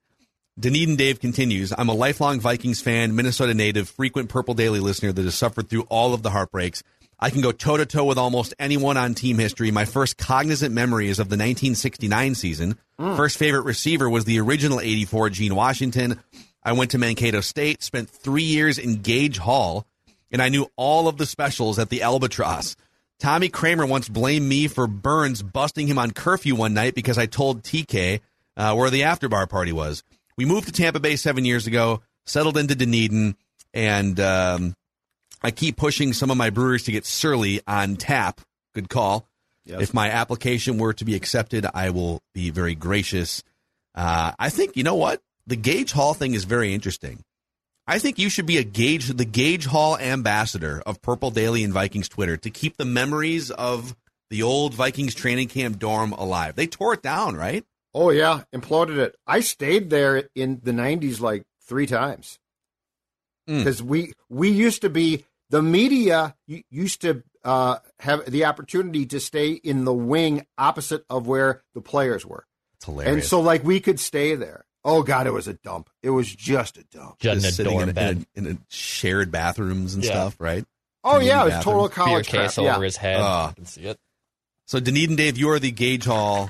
Dunedin 0.59 0.95
Dave 0.95 1.19
continues. 1.19 1.73
I'm 1.77 1.89
a 1.89 1.93
lifelong 1.93 2.39
Vikings 2.39 2.81
fan, 2.81 3.15
Minnesota 3.15 3.53
native, 3.53 3.89
frequent 3.89 4.29
Purple 4.29 4.53
Daily 4.53 4.79
listener 4.79 5.11
that 5.11 5.23
has 5.23 5.35
suffered 5.35 5.69
through 5.69 5.83
all 5.83 6.13
of 6.13 6.23
the 6.23 6.29
heartbreaks. 6.29 6.81
I 7.25 7.31
can 7.31 7.41
go 7.41 7.51
toe 7.51 7.75
to 7.75 7.87
toe 7.87 8.03
with 8.03 8.19
almost 8.19 8.53
anyone 8.59 8.97
on 8.97 9.15
team 9.15 9.39
history. 9.39 9.71
My 9.71 9.85
first 9.85 10.15
cognizant 10.15 10.75
memory 10.75 11.09
is 11.09 11.17
of 11.17 11.27
the 11.27 11.33
1969 11.33 12.35
season. 12.35 12.77
First 12.99 13.39
favorite 13.39 13.63
receiver 13.63 14.07
was 14.07 14.25
the 14.25 14.39
original 14.39 14.79
84 14.79 15.31
Gene 15.31 15.55
Washington. 15.55 16.21
I 16.61 16.73
went 16.73 16.91
to 16.91 16.99
Mankato 16.99 17.41
State, 17.41 17.81
spent 17.81 18.11
three 18.11 18.43
years 18.43 18.77
in 18.77 19.01
Gage 19.01 19.39
Hall, 19.39 19.87
and 20.29 20.39
I 20.39 20.49
knew 20.49 20.67
all 20.75 21.07
of 21.07 21.17
the 21.17 21.25
specials 21.25 21.79
at 21.79 21.89
the 21.89 22.03
Albatross. 22.03 22.75
Tommy 23.17 23.49
Kramer 23.49 23.87
once 23.87 24.07
blamed 24.07 24.47
me 24.47 24.67
for 24.67 24.85
Burns 24.85 25.41
busting 25.41 25.87
him 25.87 25.97
on 25.97 26.11
curfew 26.11 26.53
one 26.53 26.75
night 26.75 26.93
because 26.93 27.17
I 27.17 27.25
told 27.25 27.63
TK 27.63 28.19
uh, 28.55 28.75
where 28.75 28.91
the 28.91 29.01
afterbar 29.01 29.49
party 29.49 29.71
was. 29.71 30.03
We 30.37 30.45
moved 30.45 30.67
to 30.67 30.71
Tampa 30.71 30.99
Bay 30.99 31.15
seven 31.15 31.43
years 31.43 31.65
ago, 31.65 32.03
settled 32.27 32.55
into 32.55 32.75
Dunedin, 32.75 33.35
and 33.73 34.19
um, 34.19 34.75
I 35.45 35.51
keep 35.51 35.77
pushing 35.77 36.11
some 36.13 36.31
of 36.31 36.37
my 36.37 36.49
brewers 36.49 36.83
to 36.83 36.91
get 36.91 37.05
Surly 37.05 37.61
on 37.67 37.97
tap. 37.97 38.41
Good 38.73 38.89
call. 38.89 39.27
If 39.67 39.93
my 39.93 40.09
application 40.09 40.77
were 40.79 40.93
to 40.93 41.05
be 41.05 41.15
accepted, 41.15 41.65
I 41.71 41.91
will 41.91 42.21
be 42.33 42.49
very 42.49 42.73
gracious. 42.73 43.43
Uh, 43.93 44.31
I 44.39 44.49
think 44.49 44.75
you 44.75 44.83
know 44.83 44.95
what 44.95 45.21
the 45.45 45.55
Gage 45.55 45.91
Hall 45.91 46.13
thing 46.15 46.33
is 46.33 46.43
very 46.45 46.73
interesting. 46.73 47.23
I 47.87 47.99
think 47.99 48.17
you 48.17 48.29
should 48.29 48.47
be 48.47 48.57
a 48.57 48.63
Gage, 48.63 49.07
the 49.09 49.25
Gage 49.25 49.65
Hall 49.67 49.97
ambassador 49.99 50.81
of 50.85 51.01
Purple 51.03 51.29
Daily 51.29 51.63
and 51.63 51.71
Vikings 51.73 52.09
Twitter 52.09 52.37
to 52.37 52.49
keep 52.49 52.77
the 52.77 52.85
memories 52.85 53.51
of 53.51 53.95
the 54.31 54.41
old 54.41 54.73
Vikings 54.73 55.13
training 55.13 55.47
camp 55.49 55.77
dorm 55.77 56.11
alive. 56.13 56.55
They 56.55 56.65
tore 56.67 56.93
it 56.95 57.03
down, 57.03 57.35
right? 57.35 57.63
Oh 57.93 58.09
yeah, 58.09 58.43
imploded 58.53 58.97
it. 58.97 59.15
I 59.27 59.41
stayed 59.41 59.91
there 59.91 60.27
in 60.33 60.59
the 60.63 60.71
'90s 60.71 61.19
like 61.21 61.43
three 61.61 61.85
times 61.85 62.39
Mm. 63.47 63.59
because 63.59 63.83
we 63.83 64.11
we 64.27 64.49
used 64.49 64.81
to 64.81 64.89
be 64.89 65.23
the 65.55 65.61
media 65.61 66.35
used 66.69 67.01
to 67.01 67.23
uh, 67.45 67.77
have 67.99 68.25
the 68.29 68.43
opportunity 68.43 69.05
to 69.05 69.19
stay 69.21 69.51
in 69.51 69.85
the 69.85 69.93
wing 69.93 70.45
opposite 70.57 71.05
of 71.09 71.27
where 71.27 71.63
the 71.73 71.79
players 71.81 72.25
were, 72.25 72.45
It's 72.75 72.85
hilarious. 72.85 73.13
and 73.13 73.23
so 73.23 73.39
like 73.39 73.63
we 73.63 73.79
could 73.79 73.99
stay 74.01 74.35
there. 74.35 74.65
Oh 74.83 75.01
god, 75.01 75.27
it 75.27 75.31
was 75.33 75.47
a 75.47 75.53
dump. 75.53 75.89
It 76.03 76.09
was 76.09 76.27
just 76.33 76.77
a 76.77 76.83
dump. 76.91 77.19
Judd 77.19 77.37
in 77.37 77.41
Just 77.43 77.53
a 77.53 77.55
sitting 77.55 77.71
dorm 77.77 77.89
in, 77.89 77.95
bed. 77.95 78.25
in, 78.35 78.45
a, 78.45 78.49
in 78.49 78.55
a 78.57 78.59
shared 78.69 79.31
bathrooms 79.31 79.93
and 79.95 80.03
Yeah. 80.03 80.11
stuff, 80.11 80.35
right? 80.39 80.65
Oh 81.03 81.19
yeah, 81.19 81.41
it 81.41 81.45
was 81.45 81.53
Bathroom. 81.53 81.73
total 81.73 81.87
Beer 81.87 81.95
college 81.95 82.29
crap. 82.29 82.43
case 82.43 82.57
Yeah. 82.57 82.75
over 82.75 82.83
his 82.83 82.97
head. 82.97 83.19
You 83.19 83.53
can 83.55 83.65
see 83.65 83.81
it. 83.83 83.97
So 84.67 84.79
Dunedin 84.81 85.15
Dave, 85.15 85.37
you 85.37 85.49
are 85.51 85.59
the 85.59 85.71
Gage 85.71 86.05
Hall 86.05 86.49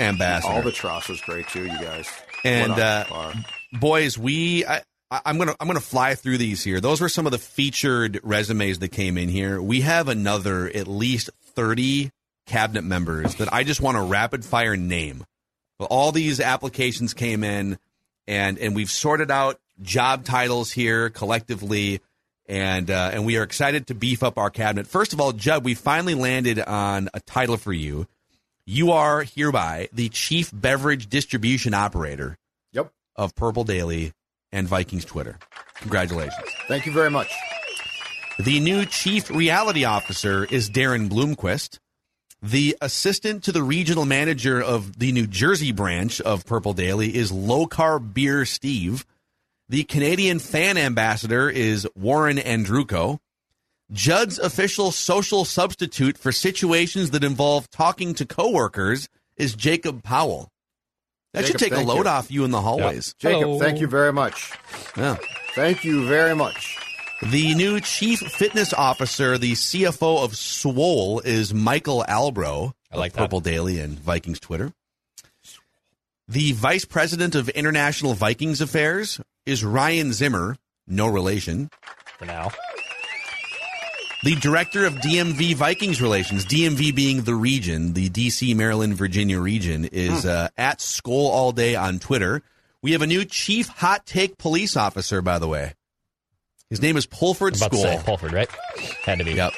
ambassador. 0.00 0.52
All 0.54 0.62
the 0.62 0.72
Tross 0.72 1.08
was 1.08 1.20
great 1.20 1.46
too, 1.48 1.62
you 1.64 1.78
guys. 1.78 2.08
And, 2.44 2.72
uh, 2.72 3.32
boys, 3.72 4.18
we 4.18 4.64
I, 4.66 4.76
I- 4.78 4.82
I'm 5.24 5.38
gonna 5.38 5.54
I'm 5.60 5.66
gonna 5.66 5.80
fly 5.80 6.14
through 6.14 6.38
these 6.38 6.62
here. 6.64 6.80
Those 6.80 7.00
were 7.00 7.08
some 7.08 7.26
of 7.26 7.32
the 7.32 7.38
featured 7.38 8.20
resumes 8.22 8.78
that 8.80 8.88
came 8.88 9.18
in 9.18 9.28
here. 9.28 9.60
We 9.60 9.82
have 9.82 10.08
another 10.08 10.66
at 10.68 10.86
least 10.88 11.30
30 11.54 12.10
cabinet 12.46 12.82
members 12.84 13.34
that 13.36 13.52
I 13.52 13.64
just 13.64 13.80
want 13.80 13.96
to 13.96 14.02
rapid 14.02 14.44
fire 14.44 14.76
name. 14.76 15.24
But 15.78 15.86
all 15.86 16.12
these 16.12 16.40
applications 16.40 17.14
came 17.14 17.42
in, 17.44 17.78
and 18.26 18.58
and 18.58 18.74
we've 18.74 18.90
sorted 18.90 19.30
out 19.30 19.58
job 19.82 20.24
titles 20.24 20.70
here 20.72 21.10
collectively. 21.10 22.00
And 22.46 22.90
uh, 22.90 23.10
and 23.14 23.24
we 23.24 23.38
are 23.38 23.42
excited 23.42 23.86
to 23.86 23.94
beef 23.94 24.22
up 24.22 24.36
our 24.36 24.50
cabinet. 24.50 24.86
First 24.86 25.14
of 25.14 25.20
all, 25.20 25.32
Judd, 25.32 25.64
we 25.64 25.74
finally 25.74 26.14
landed 26.14 26.58
on 26.60 27.08
a 27.14 27.20
title 27.20 27.56
for 27.56 27.72
you. 27.72 28.06
You 28.66 28.92
are 28.92 29.22
hereby 29.22 29.88
the 29.92 30.10
chief 30.10 30.50
beverage 30.52 31.08
distribution 31.08 31.72
operator 31.72 32.36
Yep. 32.72 32.92
of 33.16 33.34
Purple 33.34 33.64
Daily 33.64 34.12
and 34.54 34.66
Vikings 34.66 35.04
Twitter. 35.04 35.38
Congratulations. 35.74 36.48
Thank 36.68 36.86
you 36.86 36.92
very 36.92 37.10
much. 37.10 37.30
The 38.38 38.60
new 38.60 38.86
chief 38.86 39.28
reality 39.28 39.84
officer 39.84 40.44
is 40.44 40.70
Darren 40.70 41.10
Bloomquist. 41.10 41.78
The 42.40 42.76
assistant 42.80 43.44
to 43.44 43.52
the 43.52 43.62
regional 43.62 44.04
manager 44.04 44.62
of 44.62 44.98
the 44.98 45.12
New 45.12 45.26
Jersey 45.26 45.72
branch 45.72 46.20
of 46.20 46.46
Purple 46.46 46.72
Daily 46.72 47.14
is 47.14 47.32
Low 47.32 47.66
Carb 47.66 48.14
Beer 48.14 48.44
Steve. 48.44 49.04
The 49.68 49.84
Canadian 49.84 50.38
fan 50.38 50.76
ambassador 50.76 51.48
is 51.48 51.88
Warren 51.94 52.36
Andruko. 52.36 53.18
Judd's 53.92 54.38
official 54.38 54.90
social 54.90 55.44
substitute 55.44 56.18
for 56.18 56.32
situations 56.32 57.10
that 57.10 57.24
involve 57.24 57.70
talking 57.70 58.14
to 58.14 58.26
coworkers 58.26 59.08
is 59.36 59.54
Jacob 59.54 60.02
Powell. 60.02 60.50
That 61.34 61.46
should 61.46 61.58
take 61.58 61.72
a 61.72 61.80
load 61.80 62.06
you. 62.06 62.10
off 62.10 62.30
you 62.30 62.44
in 62.44 62.50
the 62.52 62.60
hallways. 62.60 63.14
Jacob, 63.18 63.42
Hello. 63.42 63.58
thank 63.58 63.80
you 63.80 63.88
very 63.88 64.12
much. 64.12 64.52
Yeah. 64.96 65.16
Thank 65.54 65.84
you 65.84 66.06
very 66.06 66.34
much. 66.34 66.78
The 67.22 67.54
new 67.54 67.80
chief 67.80 68.20
fitness 68.20 68.72
officer, 68.72 69.36
the 69.36 69.52
CFO 69.52 70.24
of 70.24 70.36
Swole, 70.36 71.20
is 71.20 71.52
Michael 71.52 72.04
Albro. 72.08 72.72
I 72.92 72.96
like 72.96 73.12
of 73.12 73.16
that. 73.16 73.22
Purple 73.22 73.40
Daily 73.40 73.80
and 73.80 73.98
Vikings 73.98 74.38
Twitter. 74.38 74.72
The 76.28 76.52
vice 76.52 76.84
president 76.84 77.34
of 77.34 77.48
international 77.50 78.14
Vikings 78.14 78.60
affairs 78.60 79.20
is 79.44 79.64
Ryan 79.64 80.12
Zimmer, 80.12 80.56
no 80.86 81.06
relation. 81.06 81.70
For 82.18 82.26
now. 82.26 82.50
The 84.24 84.36
director 84.36 84.86
of 84.86 84.94
DMV 84.94 85.54
Vikings 85.54 86.00
relations, 86.00 86.46
DMV 86.46 86.94
being 86.94 87.24
the 87.24 87.34
region, 87.34 87.92
the 87.92 88.08
DC, 88.08 88.56
Maryland, 88.56 88.94
Virginia 88.94 89.38
region, 89.38 89.84
is 89.84 90.24
uh, 90.24 90.48
at 90.56 90.78
Skol 90.78 91.28
All 91.28 91.52
Day 91.52 91.74
on 91.74 91.98
Twitter. 91.98 92.40
We 92.80 92.92
have 92.92 93.02
a 93.02 93.06
new 93.06 93.26
chief 93.26 93.68
hot 93.68 94.06
take 94.06 94.38
police 94.38 94.78
officer, 94.78 95.20
by 95.20 95.38
the 95.38 95.46
way. 95.46 95.74
His 96.70 96.80
name 96.80 96.96
is 96.96 97.04
Pulford 97.04 97.54
About 97.54 97.72
to 97.72 97.76
say 97.76 98.00
Pulford, 98.02 98.32
right? 98.32 98.48
Had 99.02 99.18
to 99.18 99.24
be. 99.24 99.34
Yep. 99.34 99.52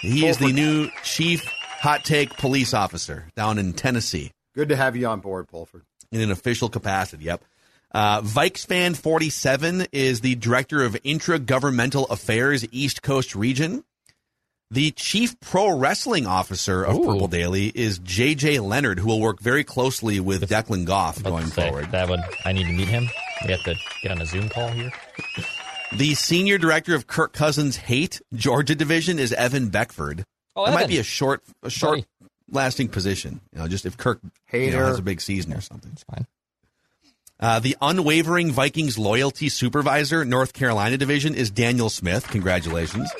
He 0.00 0.26
is 0.26 0.38
the 0.38 0.52
new 0.52 0.88
chief 1.02 1.44
hot 1.44 2.04
take 2.04 2.36
police 2.36 2.74
officer 2.74 3.32
down 3.34 3.58
in 3.58 3.72
Tennessee 3.72 4.30
Good 4.54 4.68
to 4.68 4.76
have 4.76 4.94
you 4.94 5.08
on 5.08 5.18
board, 5.18 5.48
Pulford. 5.48 5.82
in 6.12 6.20
an 6.20 6.30
official 6.30 6.68
capacity. 6.68 7.24
Yep. 7.24 7.44
Uh, 7.94 8.22
Vikes 8.22 8.66
fan 8.66 8.94
47 8.94 9.86
is 9.92 10.20
the 10.22 10.34
director 10.36 10.82
of 10.82 10.96
intra-governmental 11.04 12.06
affairs 12.06 12.66
East 12.72 13.02
Coast 13.02 13.34
region. 13.34 13.84
The 14.70 14.90
chief 14.92 15.38
pro 15.40 15.76
wrestling 15.76 16.26
officer 16.26 16.82
of 16.82 16.96
Ooh. 16.96 17.04
Purple 17.04 17.28
Daily 17.28 17.66
is 17.66 18.00
JJ 18.00 18.66
Leonard, 18.66 18.98
who 18.98 19.08
will 19.08 19.20
work 19.20 19.38
very 19.40 19.64
closely 19.64 20.18
with 20.18 20.48
Declan 20.48 20.86
Goff 20.86 21.22
going 21.22 21.46
say, 21.48 21.68
forward. 21.68 21.90
That 21.90 22.08
would 22.08 22.20
I 22.46 22.52
need 22.52 22.64
to 22.64 22.72
meet 22.72 22.88
him. 22.88 23.06
We 23.44 23.50
have 23.50 23.62
to 23.64 23.74
get 24.02 24.12
on 24.12 24.22
a 24.22 24.26
Zoom 24.26 24.48
call 24.48 24.68
here. 24.68 24.90
The 25.92 26.14
senior 26.14 26.56
director 26.56 26.94
of 26.94 27.06
Kirk 27.06 27.34
Cousins' 27.34 27.76
Hate 27.76 28.22
Georgia 28.34 28.74
division 28.74 29.18
is 29.18 29.34
Evan 29.34 29.68
Beckford. 29.68 30.24
Oh, 30.56 30.64
that 30.64 30.72
might 30.72 30.88
be 30.88 30.98
a 30.98 31.02
short, 31.02 31.42
a 31.62 31.68
short-lasting 31.68 32.88
position. 32.88 33.42
You 33.52 33.58
know, 33.58 33.68
just 33.68 33.84
if 33.84 33.98
Kirk 33.98 34.20
you 34.54 34.70
know, 34.70 34.86
has 34.86 34.98
a 34.98 35.02
big 35.02 35.20
season 35.20 35.52
or 35.52 35.60
something. 35.60 35.90
It's 35.92 36.04
fine. 36.04 36.26
Uh, 37.42 37.58
the 37.58 37.76
unwavering 37.82 38.52
Vikings 38.52 38.96
loyalty 38.96 39.48
supervisor, 39.48 40.24
North 40.24 40.52
Carolina 40.52 40.96
division, 40.96 41.34
is 41.34 41.50
Daniel 41.50 41.90
Smith. 41.90 42.28
Congratulations. 42.28 43.10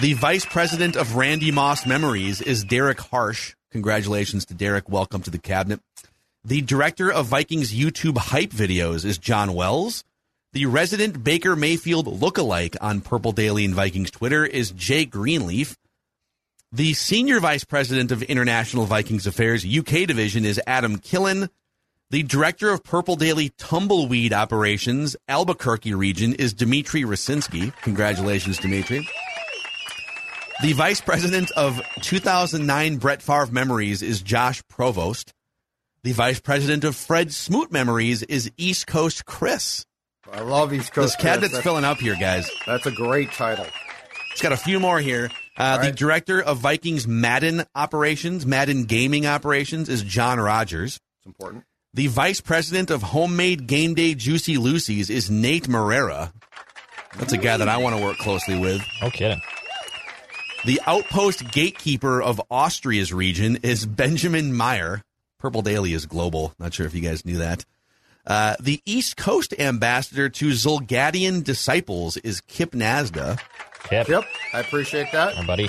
The 0.00 0.14
vice 0.14 0.46
president 0.46 0.96
of 0.96 1.14
Randy 1.14 1.52
Moss 1.52 1.86
Memories 1.86 2.40
is 2.40 2.64
Derek 2.64 2.98
Harsh. 3.00 3.54
Congratulations 3.70 4.46
to 4.46 4.54
Derek. 4.54 4.88
Welcome 4.88 5.20
to 5.24 5.30
the 5.30 5.38
cabinet. 5.38 5.80
The 6.42 6.62
director 6.62 7.12
of 7.12 7.26
Vikings 7.26 7.70
YouTube 7.70 8.16
hype 8.16 8.50
videos 8.50 9.04
is 9.04 9.18
John 9.18 9.52
Wells. 9.52 10.02
The 10.54 10.64
resident 10.64 11.22
Baker 11.22 11.56
Mayfield 11.56 12.06
lookalike 12.06 12.76
on 12.80 13.02
Purple 13.02 13.32
Daily 13.32 13.66
and 13.66 13.74
Vikings 13.74 14.10
Twitter 14.10 14.46
is 14.46 14.70
Jay 14.70 15.04
Greenleaf. 15.04 15.76
The 16.72 16.94
senior 16.94 17.40
vice 17.40 17.64
president 17.64 18.10
of 18.10 18.22
International 18.22 18.86
Vikings 18.86 19.26
Affairs 19.26 19.66
UK 19.66 20.06
division 20.06 20.46
is 20.46 20.58
Adam 20.66 20.98
Killen. 20.98 21.50
The 22.14 22.22
director 22.22 22.70
of 22.70 22.84
Purple 22.84 23.16
Daily 23.16 23.48
Tumbleweed 23.58 24.32
Operations, 24.32 25.16
Albuquerque 25.26 25.94
region, 25.94 26.32
is 26.34 26.52
Dmitry 26.52 27.02
Rosinski. 27.02 27.74
Congratulations, 27.82 28.56
Dmitry. 28.58 29.08
The 30.62 30.74
vice 30.74 31.00
president 31.00 31.50
of 31.56 31.82
2009 32.02 32.98
Brett 32.98 33.20
Favre 33.20 33.48
Memories 33.50 34.00
is 34.00 34.22
Josh 34.22 34.62
Provost. 34.68 35.34
The 36.04 36.12
vice 36.12 36.38
president 36.38 36.84
of 36.84 36.94
Fred 36.94 37.32
Smoot 37.32 37.72
Memories 37.72 38.22
is 38.22 38.48
East 38.56 38.86
Coast 38.86 39.26
Chris. 39.26 39.84
I 40.32 40.42
love 40.42 40.72
East 40.72 40.92
Coast. 40.92 41.18
This 41.18 41.20
cabinet's 41.20 41.54
That's, 41.54 41.64
filling 41.64 41.82
up 41.82 41.98
here, 41.98 42.14
guys. 42.14 42.48
that's 42.64 42.86
a 42.86 42.92
great 42.92 43.32
title. 43.32 43.66
It's 44.30 44.40
got 44.40 44.52
a 44.52 44.56
few 44.56 44.78
more 44.78 45.00
here. 45.00 45.32
Uh, 45.56 45.78
The 45.78 45.82
right. 45.88 45.96
director 45.96 46.40
of 46.40 46.58
Vikings 46.58 47.08
Madden 47.08 47.64
operations, 47.74 48.46
Madden 48.46 48.84
gaming 48.84 49.26
operations, 49.26 49.88
is 49.88 50.04
John 50.04 50.38
Rogers. 50.38 51.00
It's 51.18 51.26
important. 51.26 51.64
The 51.94 52.08
vice 52.08 52.40
president 52.40 52.90
of 52.90 53.02
Homemade 53.02 53.66
Game 53.68 53.94
Day 53.94 54.14
Juicy 54.14 54.58
Lucy's 54.58 55.10
is 55.10 55.30
Nate 55.30 55.68
Marrera. 55.68 56.32
That's 57.16 57.32
a 57.32 57.38
guy 57.38 57.56
that 57.56 57.68
I 57.68 57.76
want 57.76 57.96
to 57.96 58.02
work 58.02 58.18
closely 58.18 58.58
with. 58.58 58.82
No 59.00 59.10
kidding. 59.10 59.40
The 60.64 60.80
outpost 60.86 61.52
gatekeeper 61.52 62.20
of 62.20 62.40
Austria's 62.50 63.12
region 63.12 63.58
is 63.62 63.86
Benjamin 63.86 64.52
Meyer. 64.54 65.02
Purple 65.38 65.62
Daily 65.62 65.92
is 65.92 66.06
global. 66.06 66.52
Not 66.58 66.74
sure 66.74 66.86
if 66.86 66.94
you 66.94 67.00
guys 67.00 67.24
knew 67.24 67.38
that. 67.38 67.64
Uh, 68.26 68.56
the 68.58 68.80
East 68.86 69.16
Coast 69.16 69.54
ambassador 69.58 70.28
to 70.30 70.48
Zulgadian 70.48 71.44
Disciples 71.44 72.16
is 72.16 72.40
Kip 72.40 72.72
Nasda. 72.72 73.38
Kip, 73.84 74.08
Yep, 74.08 74.24
I 74.54 74.60
appreciate 74.60 75.12
that. 75.12 75.36
our 75.36 75.44
buddy. 75.44 75.68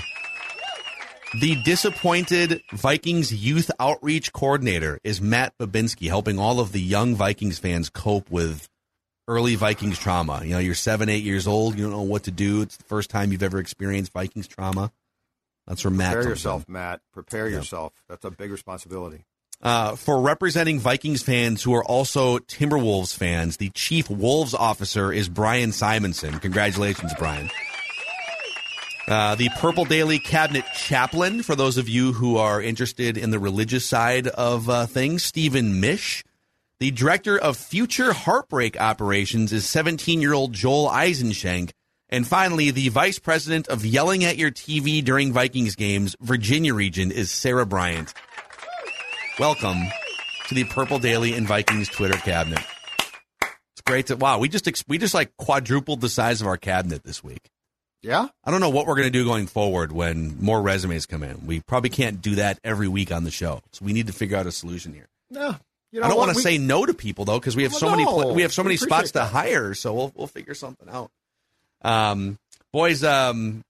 The 1.34 1.62
disappointed 1.64 2.62
Vikings 2.72 3.34
youth 3.34 3.70
outreach 3.80 4.32
coordinator 4.32 5.00
is 5.04 5.20
Matt 5.20 5.58
Babinski, 5.58 6.08
helping 6.08 6.40
all 6.40 6.60
of 6.60 6.72
the 6.72 6.82
young 6.82 7.16
Vikings 7.16 7.60
fans 7.60 7.90
cope 7.90 8.30
with 8.30 8.70
early 9.28 9.56
Vikings 9.56 9.98
trauma. 9.98 10.42
You 10.44 10.52
know, 10.52 10.60
you're 10.60 10.76
seven, 10.76 11.10
eight 11.10 11.24
years 11.24 11.48
old, 11.48 11.78
you 11.78 11.84
don't 11.84 11.92
know 11.92 12.02
what 12.02 12.24
to 12.24 12.32
do. 12.32 12.62
It's 12.62 12.78
the 12.78 12.84
first 12.86 13.10
time 13.10 13.32
you've 13.32 13.44
ever 13.44 13.60
experienced 13.60 14.14
Vikings 14.14 14.48
trauma. 14.48 14.92
That's 15.68 15.84
where 15.84 15.92
Matt 15.92 16.14
Prepare 16.14 16.30
yourself, 16.30 16.66
in. 16.68 16.74
Matt. 16.74 17.02
Prepare 17.12 17.50
yourself. 17.50 17.94
That's 18.08 18.24
a 18.24 18.32
big 18.32 18.52
responsibility. 18.52 19.26
Uh, 19.62 19.96
for 19.96 20.22
representing 20.22 20.80
Vikings 20.80 21.24
fans 21.24 21.64
who 21.64 21.74
are 21.74 21.84
also 21.84 22.38
Timberwolves 22.40 23.16
fans, 23.16 23.58
the 23.58 23.70
chief 23.70 24.10
Wolves 24.10 24.54
officer 24.54 25.12
is 25.12 25.28
Brian 25.28 25.72
Simonson. 25.72 26.40
Congratulations, 26.40 27.14
Brian. 27.18 27.50
Uh, 29.08 29.36
the 29.36 29.50
Purple 29.60 29.86
Daily 29.86 30.18
Cabinet 30.18 30.66
Chaplain, 30.74 31.44
for 31.44 31.56
those 31.56 31.78
of 31.78 31.88
you 31.88 32.14
who 32.14 32.38
are 32.38 32.60
interested 32.60 33.18
in 33.18 33.30
the 33.30 33.38
religious 33.38 33.86
side 33.86 34.28
of 34.28 34.68
uh, 34.68 34.88
things, 34.88 35.22
Stephen 35.22 35.80
Mish. 35.80 36.24
The 36.80 36.90
director 36.90 37.38
of 37.38 37.56
Future 37.56 38.14
Heartbreak 38.14 38.82
Operations 38.82 39.54
is 39.54 39.70
17 39.70 40.22
year 40.22 40.34
old 40.34 40.54
Joel 40.54 40.90
Eisenschenk. 40.90 41.72
And 42.10 42.26
finally, 42.28 42.72
the 42.72 42.90
vice 42.90 43.20
president 43.20 43.68
of 43.68 43.86
Yelling 43.86 44.24
at 44.24 44.38
Your 44.38 44.50
TV 44.50 45.04
during 45.04 45.32
Vikings 45.32 45.76
games, 45.76 46.16
Virginia 46.20 46.74
region, 46.74 47.12
is 47.12 47.32
Sarah 47.32 47.66
Bryant. 47.66 48.12
Welcome 49.38 49.84
to 50.48 50.56
the 50.56 50.64
Purple 50.64 50.98
Daily 50.98 51.34
and 51.34 51.48
Vikings 51.48 51.90
Twitter 51.90 52.18
cabinet. 52.18 52.64
It's 53.42 53.82
great 53.86 54.08
to 54.08 54.18
wow. 54.18 54.40
We 54.40 54.50
just 54.50 54.68
we 54.88 54.98
just 54.98 55.14
like 55.14 55.38
quadrupled 55.38 56.02
the 56.02 56.10
size 56.10 56.42
of 56.42 56.48
our 56.48 56.58
cabinet 56.58 57.04
this 57.04 57.24
week. 57.24 57.52
Yeah? 58.06 58.28
I 58.44 58.52
don't 58.52 58.60
know 58.62 58.70
what 58.70 58.86
we're 58.86 58.96
going 58.96 59.08
to 59.08 59.10
do 59.12 59.26
going 59.26 59.48
forward 59.48 59.92
when 59.92 60.38
more 60.40 60.62
resumes 60.62 61.06
come 61.08 61.24
in. 61.24 61.48
We 61.48 61.62
probably 61.62 61.90
can't 61.90 62.22
do 62.22 62.36
that 62.36 62.60
every 62.64 62.88
week 62.88 63.12
on 63.12 63.24
the 63.24 63.32
show, 63.32 63.62
so 63.72 63.84
we 63.84 63.94
need 63.94 64.06
to 64.08 64.14
figure 64.14 64.38
out 64.38 64.46
a 64.46 64.52
solution 64.52 64.94
here. 64.94 65.08
No. 65.32 65.56
You 65.92 66.02
know 66.02 66.06
I 66.06 66.10
don't 66.10 66.18
want 66.18 66.32
to 66.32 66.36
We- 66.36 66.42
say 66.44 66.58
no 66.60 66.86
to 66.86 66.94
people 66.94 67.26
though 67.26 67.40
because 67.40 67.56
we 67.56 67.64
have 67.64 67.72
Well, 67.72 67.80
so 67.80 67.90
many 67.90 68.04
pla- 68.06 68.24
no. 68.26 68.34
we 68.34 68.44
have 68.44 68.54
so 68.54 68.62
We 68.62 68.68
many 68.68 68.78
spots 68.78 69.10
appreciate 69.10 69.28
to 69.28 69.34
hire. 69.34 69.74
So 69.74 69.94
we'll 69.94 70.12
we'll 70.16 70.28
figure 70.28 70.54
something 70.54 70.88
out. 70.90 71.10
Um, 71.82 72.38
boys, 72.72 73.04
um, 73.04 73.64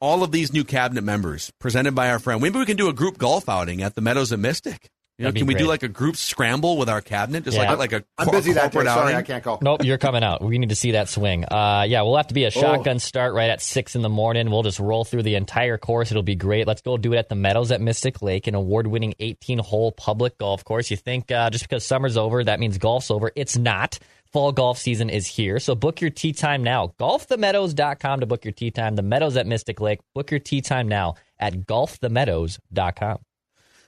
all 0.00 0.22
of 0.22 0.30
these 0.30 0.52
new 0.52 0.64
cabinet 0.64 1.02
members 1.04 1.50
presented 1.58 1.94
by 1.94 2.10
our 2.10 2.18
friend. 2.18 2.40
Maybe 2.42 2.58
we 2.58 2.66
can 2.66 2.76
do 2.76 2.88
a 2.88 2.92
group 2.92 3.18
golf 3.18 3.48
outing 3.48 3.82
at 3.82 3.94
the 3.94 4.00
Meadows 4.00 4.30
of 4.32 4.40
Mystic. 4.40 4.88
You 5.18 5.22
know, 5.22 5.28
That'd 5.30 5.40
can 5.40 5.46
we 5.46 5.54
do 5.54 5.64
like 5.66 5.82
a 5.82 5.88
group 5.88 6.14
scramble 6.16 6.76
with 6.76 6.90
our 6.90 7.00
cabinet, 7.00 7.44
just 7.44 7.56
Yeah. 7.56 7.70
like 7.70 7.78
like 7.78 7.92
a 7.92 8.04
I'm 8.18 8.26
cor- 8.26 8.34
busy 8.34 8.52
that 8.52 8.70
day. 8.70 8.84
Sorry. 8.84 9.14
I 9.14 9.22
can't 9.22 9.42
go. 9.42 9.58
Nope, 9.62 9.82
you're 9.82 9.96
coming 9.96 10.22
out. 10.22 10.42
We 10.42 10.58
need 10.58 10.68
to 10.68 10.74
see 10.76 10.90
that 10.90 11.08
swing. 11.08 11.46
Uh, 11.46 11.86
yeah, 11.88 12.02
we'll 12.02 12.18
have 12.18 12.26
to 12.26 12.34
be 12.34 12.44
a 12.44 12.50
shotgun 12.50 12.98
start 12.98 13.32
right 13.32 13.48
at 13.48 13.62
six 13.62 13.96
in 13.96 14.02
the 14.02 14.10
morning. 14.10 14.50
We'll 14.50 14.62
just 14.62 14.78
roll 14.78 15.06
through 15.06 15.22
the 15.22 15.36
entire 15.36 15.78
course. 15.78 16.10
It'll 16.10 16.22
be 16.22 16.34
great. 16.34 16.66
Let's 16.66 16.82
go 16.82 16.98
do 16.98 17.14
it 17.14 17.16
at 17.16 17.30
the 17.30 17.34
Meadows 17.34 17.70
at 17.72 17.80
Mystic 17.80 18.20
Lake, 18.20 18.46
an 18.46 18.54
award-winning 18.54 19.14
18-hole 19.18 19.92
public 19.92 20.36
golf 20.36 20.64
course. 20.64 20.90
You 20.90 20.98
think 20.98 21.30
uh, 21.32 21.48
just 21.48 21.64
because 21.66 21.82
summer's 21.82 22.18
over, 22.18 22.44
that 22.44 22.60
means 22.60 22.76
golf's 22.76 23.10
over? 23.10 23.32
It's 23.34 23.56
not. 23.56 23.98
Fall 24.34 24.52
golf 24.52 24.76
season 24.76 25.08
is 25.08 25.26
here, 25.26 25.58
so 25.60 25.74
book 25.74 26.02
your 26.02 26.10
tee 26.10 26.34
time 26.34 26.62
now. 26.62 26.92
GolfTheMeadows.com 27.00 28.20
to 28.20 28.26
book 28.26 28.44
your 28.44 28.52
tee 28.52 28.70
time. 28.70 28.96
The 28.96 29.02
Meadows 29.02 29.38
at 29.38 29.46
Mystic 29.46 29.80
Lake. 29.80 30.00
Book 30.14 30.30
your 30.30 30.40
tee 30.40 30.60
time 30.60 30.88
now 30.88 31.14
at 31.38 31.54
GolfTheMeadows.com. 31.60 33.18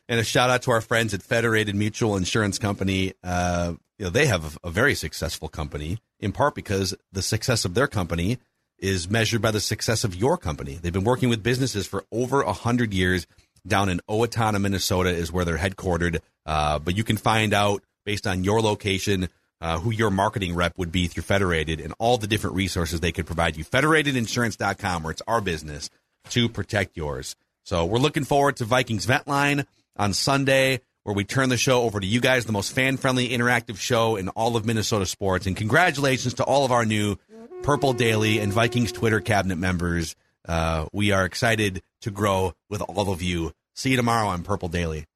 And 0.08 0.18
a 0.18 0.24
shout 0.24 0.48
out 0.48 0.62
to 0.62 0.70
our 0.70 0.80
friends 0.80 1.12
at 1.12 1.22
Federated 1.22 1.74
Mutual 1.74 2.16
Insurance 2.16 2.58
Company. 2.58 3.12
Uh, 3.22 3.74
you 3.98 4.06
know, 4.06 4.10
they 4.10 4.26
have 4.26 4.56
a, 4.64 4.68
a 4.68 4.70
very 4.70 4.94
successful 4.94 5.48
company, 5.48 5.98
in 6.18 6.32
part 6.32 6.54
because 6.54 6.94
the 7.12 7.20
success 7.20 7.64
of 7.64 7.74
their 7.74 7.86
company 7.86 8.38
is 8.78 9.10
measured 9.10 9.42
by 9.42 9.50
the 9.50 9.60
success 9.60 10.04
of 10.04 10.14
your 10.14 10.38
company. 10.38 10.78
They've 10.80 10.92
been 10.92 11.04
working 11.04 11.28
with 11.28 11.42
businesses 11.42 11.86
for 11.86 12.04
over 12.10 12.42
a 12.42 12.52
hundred 12.52 12.94
years. 12.94 13.26
Down 13.66 13.88
in 13.88 14.00
Owatonna, 14.08 14.60
Minnesota, 14.60 15.10
is 15.10 15.30
where 15.30 15.44
they're 15.44 15.58
headquartered. 15.58 16.20
Uh, 16.46 16.78
but 16.78 16.96
you 16.96 17.04
can 17.04 17.16
find 17.16 17.52
out 17.52 17.82
based 18.06 18.26
on 18.26 18.44
your 18.44 18.62
location 18.62 19.28
uh, 19.60 19.78
who 19.78 19.90
your 19.90 20.10
marketing 20.10 20.54
rep 20.54 20.78
would 20.78 20.92
be 20.92 21.08
through 21.08 21.24
Federated 21.24 21.80
and 21.80 21.92
all 21.98 22.16
the 22.16 22.28
different 22.28 22.56
resources 22.56 23.00
they 23.00 23.12
could 23.12 23.26
provide 23.26 23.56
you. 23.56 23.64
Federatedinsurance.com, 23.64 25.02
where 25.02 25.10
it's 25.10 25.22
our 25.26 25.40
business 25.40 25.90
to 26.30 26.48
protect 26.48 26.96
yours. 26.96 27.36
So 27.64 27.84
we're 27.84 27.98
looking 27.98 28.24
forward 28.24 28.56
to 28.56 28.64
Vikings 28.64 29.04
Vent 29.04 29.26
Line 29.26 29.66
on 29.98 30.12
Sunday, 30.12 30.80
where 31.04 31.14
we 31.14 31.24
turn 31.24 31.48
the 31.48 31.56
show 31.56 31.82
over 31.82 32.00
to 32.00 32.06
you 32.06 32.20
guys, 32.20 32.44
the 32.44 32.52
most 32.52 32.72
fan 32.72 32.96
friendly, 32.96 33.28
interactive 33.28 33.78
show 33.78 34.16
in 34.16 34.28
all 34.30 34.56
of 34.56 34.64
Minnesota 34.66 35.06
sports. 35.06 35.46
And 35.46 35.56
congratulations 35.56 36.34
to 36.34 36.44
all 36.44 36.64
of 36.64 36.72
our 36.72 36.84
new 36.84 37.16
Purple 37.62 37.92
Daily 37.92 38.38
and 38.38 38.52
Vikings 38.52 38.92
Twitter 38.92 39.20
cabinet 39.20 39.56
members. 39.56 40.14
Uh, 40.46 40.86
we 40.92 41.12
are 41.12 41.24
excited 41.24 41.82
to 42.02 42.10
grow 42.10 42.52
with 42.70 42.80
all 42.82 43.10
of 43.12 43.22
you. 43.22 43.52
See 43.74 43.90
you 43.90 43.96
tomorrow 43.96 44.28
on 44.28 44.42
Purple 44.42 44.68
Daily. 44.68 45.06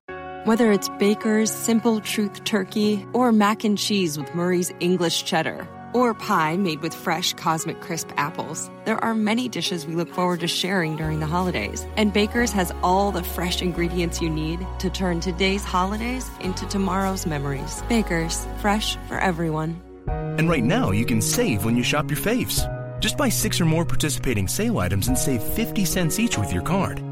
Whether 0.45 0.73
it's 0.73 0.89
Baker's 0.99 1.53
Simple 1.53 2.01
Truth 2.01 2.45
Turkey 2.45 3.07
or 3.13 3.31
mac 3.31 3.63
and 3.65 3.79
cheese 3.79 4.19
with 4.19 4.35
Murray's 4.35 4.73
English 4.81 5.25
Cheddar 5.25 5.69
or 5.93 6.15
pie 6.15 6.57
made 6.57 6.81
with 6.81 6.95
fresh 6.95 7.33
Cosmic 7.35 7.81
Crisp 7.81 8.11
apples, 8.17 8.71
there 8.85 9.03
are 9.05 9.15
many 9.15 9.49
dishes 9.49 9.87
we 9.87 9.95
look 9.95 10.09
forward 10.09 10.41
to 10.41 10.49
sharing 10.49 10.97
during 10.97 11.21
the 11.21 11.27
holidays. 11.27 11.87
And 11.97 12.13
Baker's 12.13 12.53
has 12.53 12.73
all 12.83 13.13
the 13.13 13.23
fresh 13.23 13.63
ingredients 13.63 14.21
you 14.21 14.31
need 14.31 14.67
to 14.79 14.91
turn 14.91 15.21
today's 15.21 15.65
holidays 15.65 16.29
into 16.41 16.67
tomorrow's 16.67 17.27
memories. 17.27 17.83
Baker's, 17.89 18.47
fresh 18.59 18.97
for 19.09 19.19
everyone. 19.19 19.81
And 20.09 20.49
right 20.49 20.65
now, 20.65 20.91
you 20.91 21.07
can 21.07 21.21
save 21.21 21.65
when 21.65 21.77
you 21.77 21.83
shop 21.83 22.11
your 22.11 22.21
faves. 22.21 22.67
Just 23.01 23.17
buy 23.17 23.29
six 23.29 23.61
or 23.61 23.65
more 23.65 23.85
participating 23.85 24.49
sale 24.49 24.79
items 24.79 25.09
and 25.09 25.19
save 25.19 25.43
50 25.43 25.85
cents 25.85 26.19
each 26.19 26.39
with 26.39 26.53
your 26.53 26.63
card. 26.63 27.03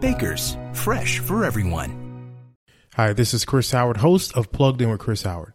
Baker's, 0.00 0.56
fresh 0.72 1.18
for 1.18 1.44
everyone. 1.44 2.00
Hi, 2.94 3.12
this 3.12 3.32
is 3.34 3.44
Chris 3.44 3.70
Howard, 3.70 3.98
host 3.98 4.36
of 4.36 4.50
Plugged 4.50 4.82
In 4.82 4.90
with 4.90 4.98
Chris 5.00 5.22
Howard. 5.22 5.54